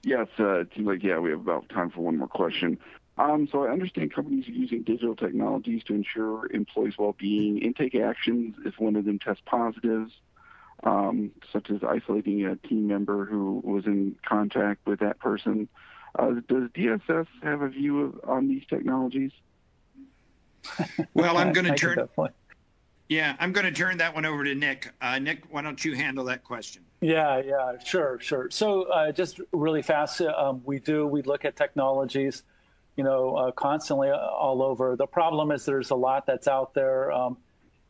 Yes, 0.03 0.27
uh, 0.39 0.59
it 0.59 0.69
seems 0.75 0.87
like, 0.87 1.03
yeah, 1.03 1.19
we 1.19 1.31
have 1.31 1.41
about 1.41 1.67
time 1.69 1.89
for 1.89 2.01
one 2.01 2.17
more 2.17 2.27
question. 2.27 2.77
Um, 3.17 3.49
so 3.51 3.65
I 3.65 3.71
understand 3.71 4.13
companies 4.13 4.47
are 4.47 4.51
using 4.51 4.83
digital 4.83 5.15
technologies 5.15 5.83
to 5.85 5.93
ensure 5.93 6.49
employees' 6.51 6.97
well-being, 6.97 7.57
intake 7.57 7.95
actions 7.95 8.55
if 8.65 8.79
one 8.79 8.95
of 8.95 9.03
them 9.03 9.19
tests 9.19 9.43
positives, 9.45 10.13
um, 10.83 11.31
such 11.51 11.69
as 11.69 11.83
isolating 11.83 12.45
a 12.45 12.55
team 12.55 12.87
member 12.87 13.25
who 13.25 13.61
was 13.63 13.85
in 13.85 14.15
contact 14.25 14.87
with 14.87 14.99
that 14.99 15.19
person. 15.19 15.67
Uh, 16.17 16.31
does 16.47 16.69
DSS 16.69 17.27
have 17.43 17.61
a 17.61 17.69
view 17.69 18.05
of, 18.05 18.19
on 18.29 18.47
these 18.47 18.63
technologies? 18.69 19.31
Well, 21.13 21.37
I'm 21.37 21.53
going 21.53 21.67
to 21.67 21.75
turn. 21.75 22.07
Yeah, 23.07 23.35
I'm 23.39 23.51
going 23.53 23.65
to 23.65 23.71
turn 23.71 23.97
that 23.97 24.13
one 24.13 24.25
over 24.25 24.43
to 24.43 24.53
Nick. 24.53 24.93
Uh, 25.01 25.17
Nick, 25.17 25.45
why 25.51 25.61
don't 25.61 25.83
you 25.83 25.95
handle 25.95 26.25
that 26.25 26.43
question? 26.43 26.83
Yeah, 27.01 27.41
yeah, 27.43 27.79
sure, 27.83 28.19
sure. 28.19 28.49
So, 28.51 28.83
uh, 28.83 29.11
just 29.11 29.39
really 29.51 29.81
fast, 29.81 30.21
um, 30.21 30.61
we 30.65 30.79
do 30.79 31.07
we 31.07 31.21
look 31.23 31.45
at 31.45 31.55
technologies, 31.55 32.43
you 32.97 33.03
know, 33.03 33.35
uh, 33.35 33.51
constantly 33.51 34.11
all 34.11 34.61
over. 34.61 34.95
The 34.95 35.07
problem 35.07 35.51
is 35.51 35.65
there's 35.65 35.89
a 35.89 35.95
lot 35.95 36.27
that's 36.27 36.47
out 36.47 36.73
there. 36.73 37.11
Um, 37.11 37.37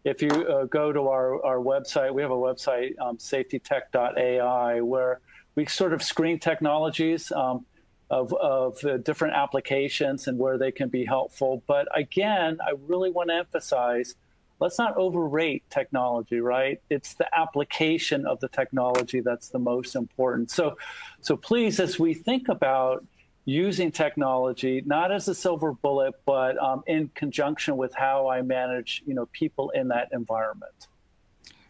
if 0.05 0.22
you 0.22 0.30
uh, 0.30 0.65
go 0.65 0.93
to 0.93 1.07
our, 1.09 1.43
our 1.43 1.57
website, 1.57 2.13
we 2.13 2.22
have 2.22 2.32
a 2.32 2.36
website, 2.36 2.97
um, 2.99 3.17
safetytech.ai, 3.17 4.82
where 4.82 5.20
we 5.55 5.65
sort 5.65 5.93
of 5.93 6.01
screen 6.01 6.39
technologies. 6.39 7.32
Um, 7.32 7.65
of, 8.10 8.34
of 8.34 8.84
uh, 8.84 8.97
different 8.97 9.36
applications 9.36 10.28
and 10.28 10.38
where 10.38 10.57
they 10.57 10.72
can 10.72 10.89
be 10.89 11.05
helpful. 11.05 11.64
But 11.68 11.88
again, 11.95 12.57
I 12.66 12.74
really 12.88 13.12
want 13.12 13.30
to 13.30 13.36
emphasize 13.36 14.16
let's 14.60 14.78
not 14.78 14.95
overrate 14.97 15.64
technology, 15.70 16.39
right? 16.39 16.82
It's 16.89 17.14
the 17.14 17.28
application 17.38 18.26
of 18.26 18.39
the 18.39 18.49
technology 18.49 19.22
that's 19.22 19.49
the 19.49 19.60
most 19.60 19.95
important. 19.95 20.51
So, 20.51 20.78
so 21.22 21.38
please, 21.38 21.80
as 21.80 21.97
we 21.97 22.14
think 22.14 22.49
about 22.49 23.05
using 23.45 23.91
technology, 23.91 24.84
not 24.86 25.12
as 25.12 25.28
a 25.28 25.36
silver 25.36 25.72
bullet, 25.72 26.14
but 26.26 26.57
um, 26.62 26.84
in 26.88 27.10
conjunction 27.16 27.78
with 27.78 27.93
how 27.95 28.28
I 28.28 28.41
manage, 28.41 29.01
you 29.05 29.14
know, 29.14 29.28
people 29.28 29.70
in 29.72 29.88
that 29.89 30.10
environment. 30.12 30.88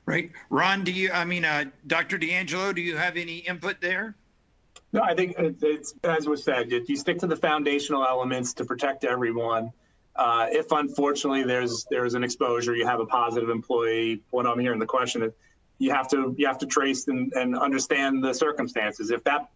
Right, 0.05 0.31
Ron. 0.49 0.83
Do 0.83 0.91
you? 0.91 1.11
I 1.11 1.23
mean, 1.23 1.45
uh, 1.45 1.65
Dr. 1.85 2.17
D'Angelo, 2.17 2.73
do 2.73 2.81
you 2.81 2.97
have 2.97 3.15
any 3.15 3.37
input 3.37 3.79
there? 3.79 4.15
No, 4.91 5.01
I 5.01 5.13
think 5.13 5.35
it's 5.37 5.93
as 6.03 6.27
was 6.27 6.43
said. 6.43 6.71
You 6.71 6.95
stick 6.95 7.19
to 7.19 7.27
the 7.27 7.35
foundational 7.35 8.05
elements 8.05 8.53
to 8.53 8.65
protect 8.65 9.03
everyone. 9.03 9.71
Uh, 10.15 10.47
if 10.49 10.71
unfortunately 10.71 11.43
there's 11.43 11.85
there's 11.89 12.15
an 12.15 12.23
exposure, 12.23 12.75
you 12.75 12.85
have 12.85 12.99
a 12.99 13.05
positive 13.05 13.49
employee. 13.49 14.21
What 14.31 14.47
I'm 14.47 14.59
hearing 14.59 14.79
the 14.79 14.85
question 14.85 15.21
is, 15.23 15.31
you 15.77 15.91
have 15.91 16.09
to 16.09 16.35
you 16.37 16.47
have 16.47 16.57
to 16.59 16.65
trace 16.65 17.07
and, 17.07 17.31
and 17.33 17.55
understand 17.57 18.23
the 18.23 18.33
circumstances. 18.33 19.11
If 19.11 19.23
that 19.25 19.49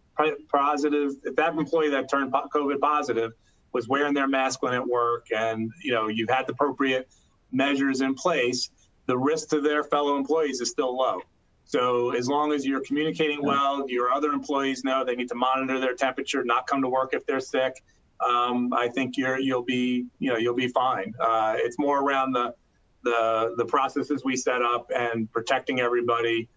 positive, 0.48 1.12
if 1.24 1.34
that 1.36 1.54
employee 1.54 1.90
that 1.90 2.08
turned 2.08 2.32
COVID 2.32 2.80
positive 2.80 3.32
was 3.72 3.88
wearing 3.88 4.14
their 4.14 4.28
mask 4.28 4.62
when 4.62 4.72
at 4.72 4.86
work, 4.86 5.26
and 5.36 5.70
you 5.82 5.92
know 5.92 6.06
you've 6.06 6.30
had 6.30 6.46
the 6.46 6.52
appropriate 6.52 7.08
measures 7.50 8.00
in 8.00 8.14
place, 8.14 8.70
the 9.06 9.18
risk 9.18 9.48
to 9.50 9.60
their 9.60 9.82
fellow 9.82 10.16
employees 10.16 10.60
is 10.60 10.70
still 10.70 10.96
low. 10.96 11.20
So 11.64 12.10
as 12.10 12.28
long 12.28 12.52
as 12.52 12.66
you're 12.66 12.82
communicating 12.82 13.42
well, 13.42 13.88
your 13.88 14.10
other 14.10 14.32
employees 14.32 14.84
know 14.84 15.04
they 15.04 15.16
need 15.16 15.28
to 15.28 15.34
monitor 15.34 15.80
their 15.80 15.94
temperature, 15.94 16.44
not 16.44 16.66
come 16.66 16.82
to 16.82 16.88
work 16.88 17.14
if 17.14 17.26
they're 17.26 17.40
sick, 17.40 17.82
um, 18.24 18.72
I 18.72 18.88
think 18.88 19.16
you're 19.16 19.38
you'll 19.38 19.64
be 19.64 20.06
you 20.18 20.30
know 20.30 20.38
you'll 20.38 20.54
be 20.54 20.68
fine. 20.68 21.14
Uh, 21.18 21.54
it's 21.58 21.78
more 21.78 22.02
around 22.02 22.32
the 22.32 22.54
the 23.02 23.54
the 23.56 23.64
processes 23.64 24.22
we 24.24 24.36
set 24.36 24.62
up 24.62 24.90
and 24.94 25.30
protecting 25.32 25.80
everybody, 25.80 26.48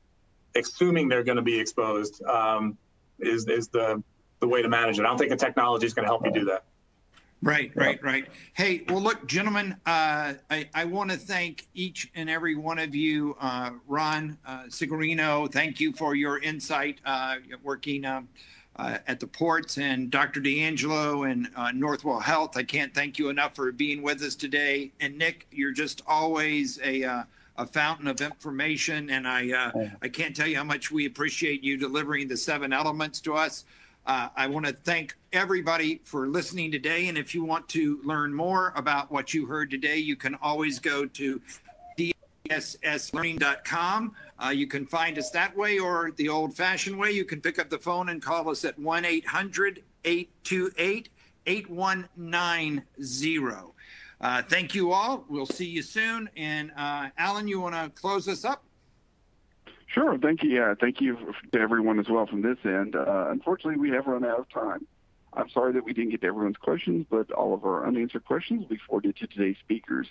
assuming 0.55 1.09
they're 1.09 1.23
going 1.23 1.37
to 1.37 1.41
be 1.41 1.59
exposed, 1.59 2.23
um, 2.23 2.77
is 3.19 3.47
is 3.47 3.67
the 3.69 4.01
the 4.39 4.47
way 4.47 4.61
to 4.61 4.69
manage 4.69 4.99
it. 4.99 5.01
I 5.03 5.07
don't 5.07 5.17
think 5.17 5.31
the 5.31 5.37
technology 5.37 5.85
is 5.85 5.93
going 5.93 6.05
to 6.05 6.09
help 6.09 6.25
you 6.25 6.31
do 6.31 6.45
that. 6.45 6.65
Right, 7.43 7.71
right, 7.75 8.01
right. 8.03 8.25
Hey, 8.53 8.83
well, 8.89 9.01
look, 9.01 9.27
gentlemen, 9.27 9.75
uh, 9.85 10.33
I, 10.49 10.69
I 10.73 10.85
want 10.85 11.11
to 11.11 11.17
thank 11.17 11.67
each 11.75 12.09
and 12.15 12.29
every 12.29 12.55
one 12.55 12.79
of 12.79 12.95
you. 12.95 13.37
Uh, 13.39 13.71
Ron 13.87 14.37
uh, 14.45 14.63
Signorino, 14.69 15.45
thank 15.47 15.79
you 15.79 15.93
for 15.93 16.15
your 16.15 16.39
insight 16.39 16.99
uh, 17.05 17.35
working 17.63 18.05
um, 18.05 18.27
uh, 18.75 18.97
at 19.07 19.19
the 19.19 19.27
ports, 19.27 19.77
and 19.77 20.09
Dr. 20.09 20.39
D'Angelo 20.39 21.23
and 21.23 21.47
uh, 21.55 21.71
Northwell 21.73 22.21
Health. 22.21 22.57
I 22.57 22.63
can't 22.63 22.93
thank 22.93 23.19
you 23.19 23.29
enough 23.29 23.55
for 23.55 23.71
being 23.71 24.01
with 24.01 24.21
us 24.23 24.35
today. 24.35 24.91
And 24.99 25.17
Nick, 25.17 25.47
you're 25.51 25.71
just 25.71 26.01
always 26.07 26.79
a 26.83 27.03
uh, 27.03 27.23
a 27.59 27.65
fountain 27.65 28.07
of 28.07 28.21
information, 28.21 29.09
and 29.09 29.27
I 29.27 29.51
uh, 29.51 29.87
I 30.01 30.09
can't 30.09 30.35
tell 30.35 30.47
you 30.47 30.57
how 30.57 30.63
much 30.63 30.91
we 30.91 31.05
appreciate 31.05 31.63
you 31.63 31.77
delivering 31.77 32.27
the 32.27 32.37
seven 32.37 32.71
elements 32.71 33.19
to 33.21 33.35
us. 33.35 33.65
Uh, 34.07 34.29
I 34.37 34.47
want 34.47 34.65
to 34.65 34.71
thank 34.71 35.17
everybody 35.33 35.99
for 36.05 36.29
listening 36.29 36.71
today. 36.71 37.09
And 37.09 37.17
if 37.17 37.35
you 37.35 37.43
want 37.43 37.67
to 37.69 37.99
learn 38.05 38.33
more 38.33 38.71
about 38.77 39.11
what 39.11 39.33
you 39.33 39.45
heard 39.45 39.69
today, 39.69 39.97
you 39.97 40.15
can 40.15 40.35
always 40.35 40.79
go 40.79 41.05
to 41.05 41.41
dsslearning.com. 42.49 44.15
Uh, 44.41 44.49
you 44.49 44.65
can 44.65 44.85
find 44.85 45.17
us 45.17 45.29
that 45.31 45.57
way 45.57 45.77
or 45.77 46.11
the 46.15 46.29
old 46.29 46.55
fashioned 46.55 46.97
way. 46.97 47.11
You 47.11 47.25
can 47.25 47.41
pick 47.41 47.59
up 47.59 47.69
the 47.69 47.77
phone 47.77 48.07
and 48.07 48.21
call 48.21 48.49
us 48.49 48.63
at 48.63 48.79
1 48.79 49.03
800 49.03 49.83
828 50.05 51.09
8190. 51.45 53.39
Uh, 54.19 54.41
thank 54.43 54.73
you 54.73 54.93
all. 54.93 55.25
We'll 55.27 55.45
see 55.45 55.67
you 55.67 55.81
soon. 55.81 56.29
And 56.37 56.71
uh, 56.77 57.09
Alan, 57.17 57.49
you 57.49 57.59
want 57.59 57.75
to 57.75 57.91
close 57.99 58.29
us 58.29 58.45
up? 58.45 58.63
Sure. 59.87 60.17
Thank 60.17 60.43
you. 60.43 60.49
Yeah, 60.49 60.73
thank 60.79 61.01
you 61.01 61.33
to 61.53 61.59
everyone 61.59 61.99
as 61.99 62.09
well 62.09 62.27
from 62.27 62.41
this 62.41 62.57
end. 62.65 62.95
Uh, 62.95 63.27
unfortunately, 63.29 63.79
we 63.79 63.89
have 63.91 64.05
run 64.05 64.25
out 64.25 64.39
of 64.39 64.49
time. 64.49 64.85
I'm 65.33 65.49
sorry 65.49 65.73
that 65.73 65.83
we 65.83 65.93
didn't 65.93 66.11
get 66.11 66.21
to 66.21 66.27
everyone's 66.27 66.57
questions, 66.57 67.05
but 67.09 67.31
all 67.31 67.53
of 67.53 67.63
our 67.63 67.85
unanswered 67.85 68.25
questions 68.25 68.61
will 68.61 68.69
be 68.69 68.81
forwarded 68.87 69.15
to 69.17 69.27
today's 69.27 69.55
speakers. 69.59 70.07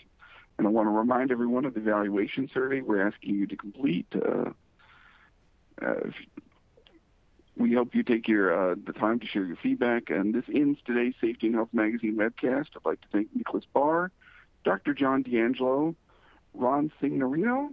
And 0.57 0.67
I 0.67 0.71
want 0.71 0.87
to 0.87 0.91
remind 0.91 1.31
everyone 1.31 1.65
of 1.65 1.75
the 1.75 1.81
evaluation 1.81 2.49
survey 2.53 2.81
we're 2.81 3.07
asking 3.07 3.35
you 3.35 3.47
to 3.47 3.57
complete. 3.57 4.07
Uh, 4.15 4.51
uh, 5.85 6.11
we 7.57 7.75
hope 7.75 7.95
you 7.95 8.03
take 8.03 8.29
your 8.29 8.73
uh, 8.73 8.75
the 8.87 8.93
time 8.93 9.19
to 9.21 9.27
share 9.27 9.45
your 9.45 9.57
feedback. 9.57 10.09
And 10.11 10.35
this 10.35 10.45
ends 10.53 10.79
today's 10.87 11.15
Safety 11.21 11.49
and 11.49 11.57
Health 11.57 11.71
Magazine 11.73 12.17
webcast. 12.17 12.69
I'd 12.77 12.85
like 12.85 13.01
to 13.03 13.09
thank 13.13 13.29
Nicholas 13.35 13.65
Barr, 13.75 14.11
Dr. 14.65 14.95
John 14.95 15.23
D'Angelo, 15.23 15.95
Ron 16.55 16.91
Signorino, 17.01 17.71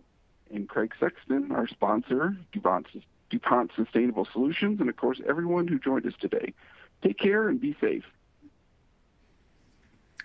and 0.53 0.69
Craig 0.69 0.93
Sexton, 0.99 1.51
our 1.51 1.67
sponsor, 1.67 2.35
DuPont, 2.51 2.87
DuPont 3.29 3.71
Sustainable 3.75 4.27
Solutions, 4.31 4.79
and 4.79 4.89
of 4.89 4.97
course, 4.97 5.19
everyone 5.27 5.67
who 5.67 5.79
joined 5.79 6.05
us 6.05 6.13
today. 6.19 6.53
Take 7.01 7.17
care 7.17 7.49
and 7.49 7.59
be 7.59 7.75
safe. 7.81 8.05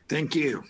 Thank 0.08 0.34
you. 0.34 0.64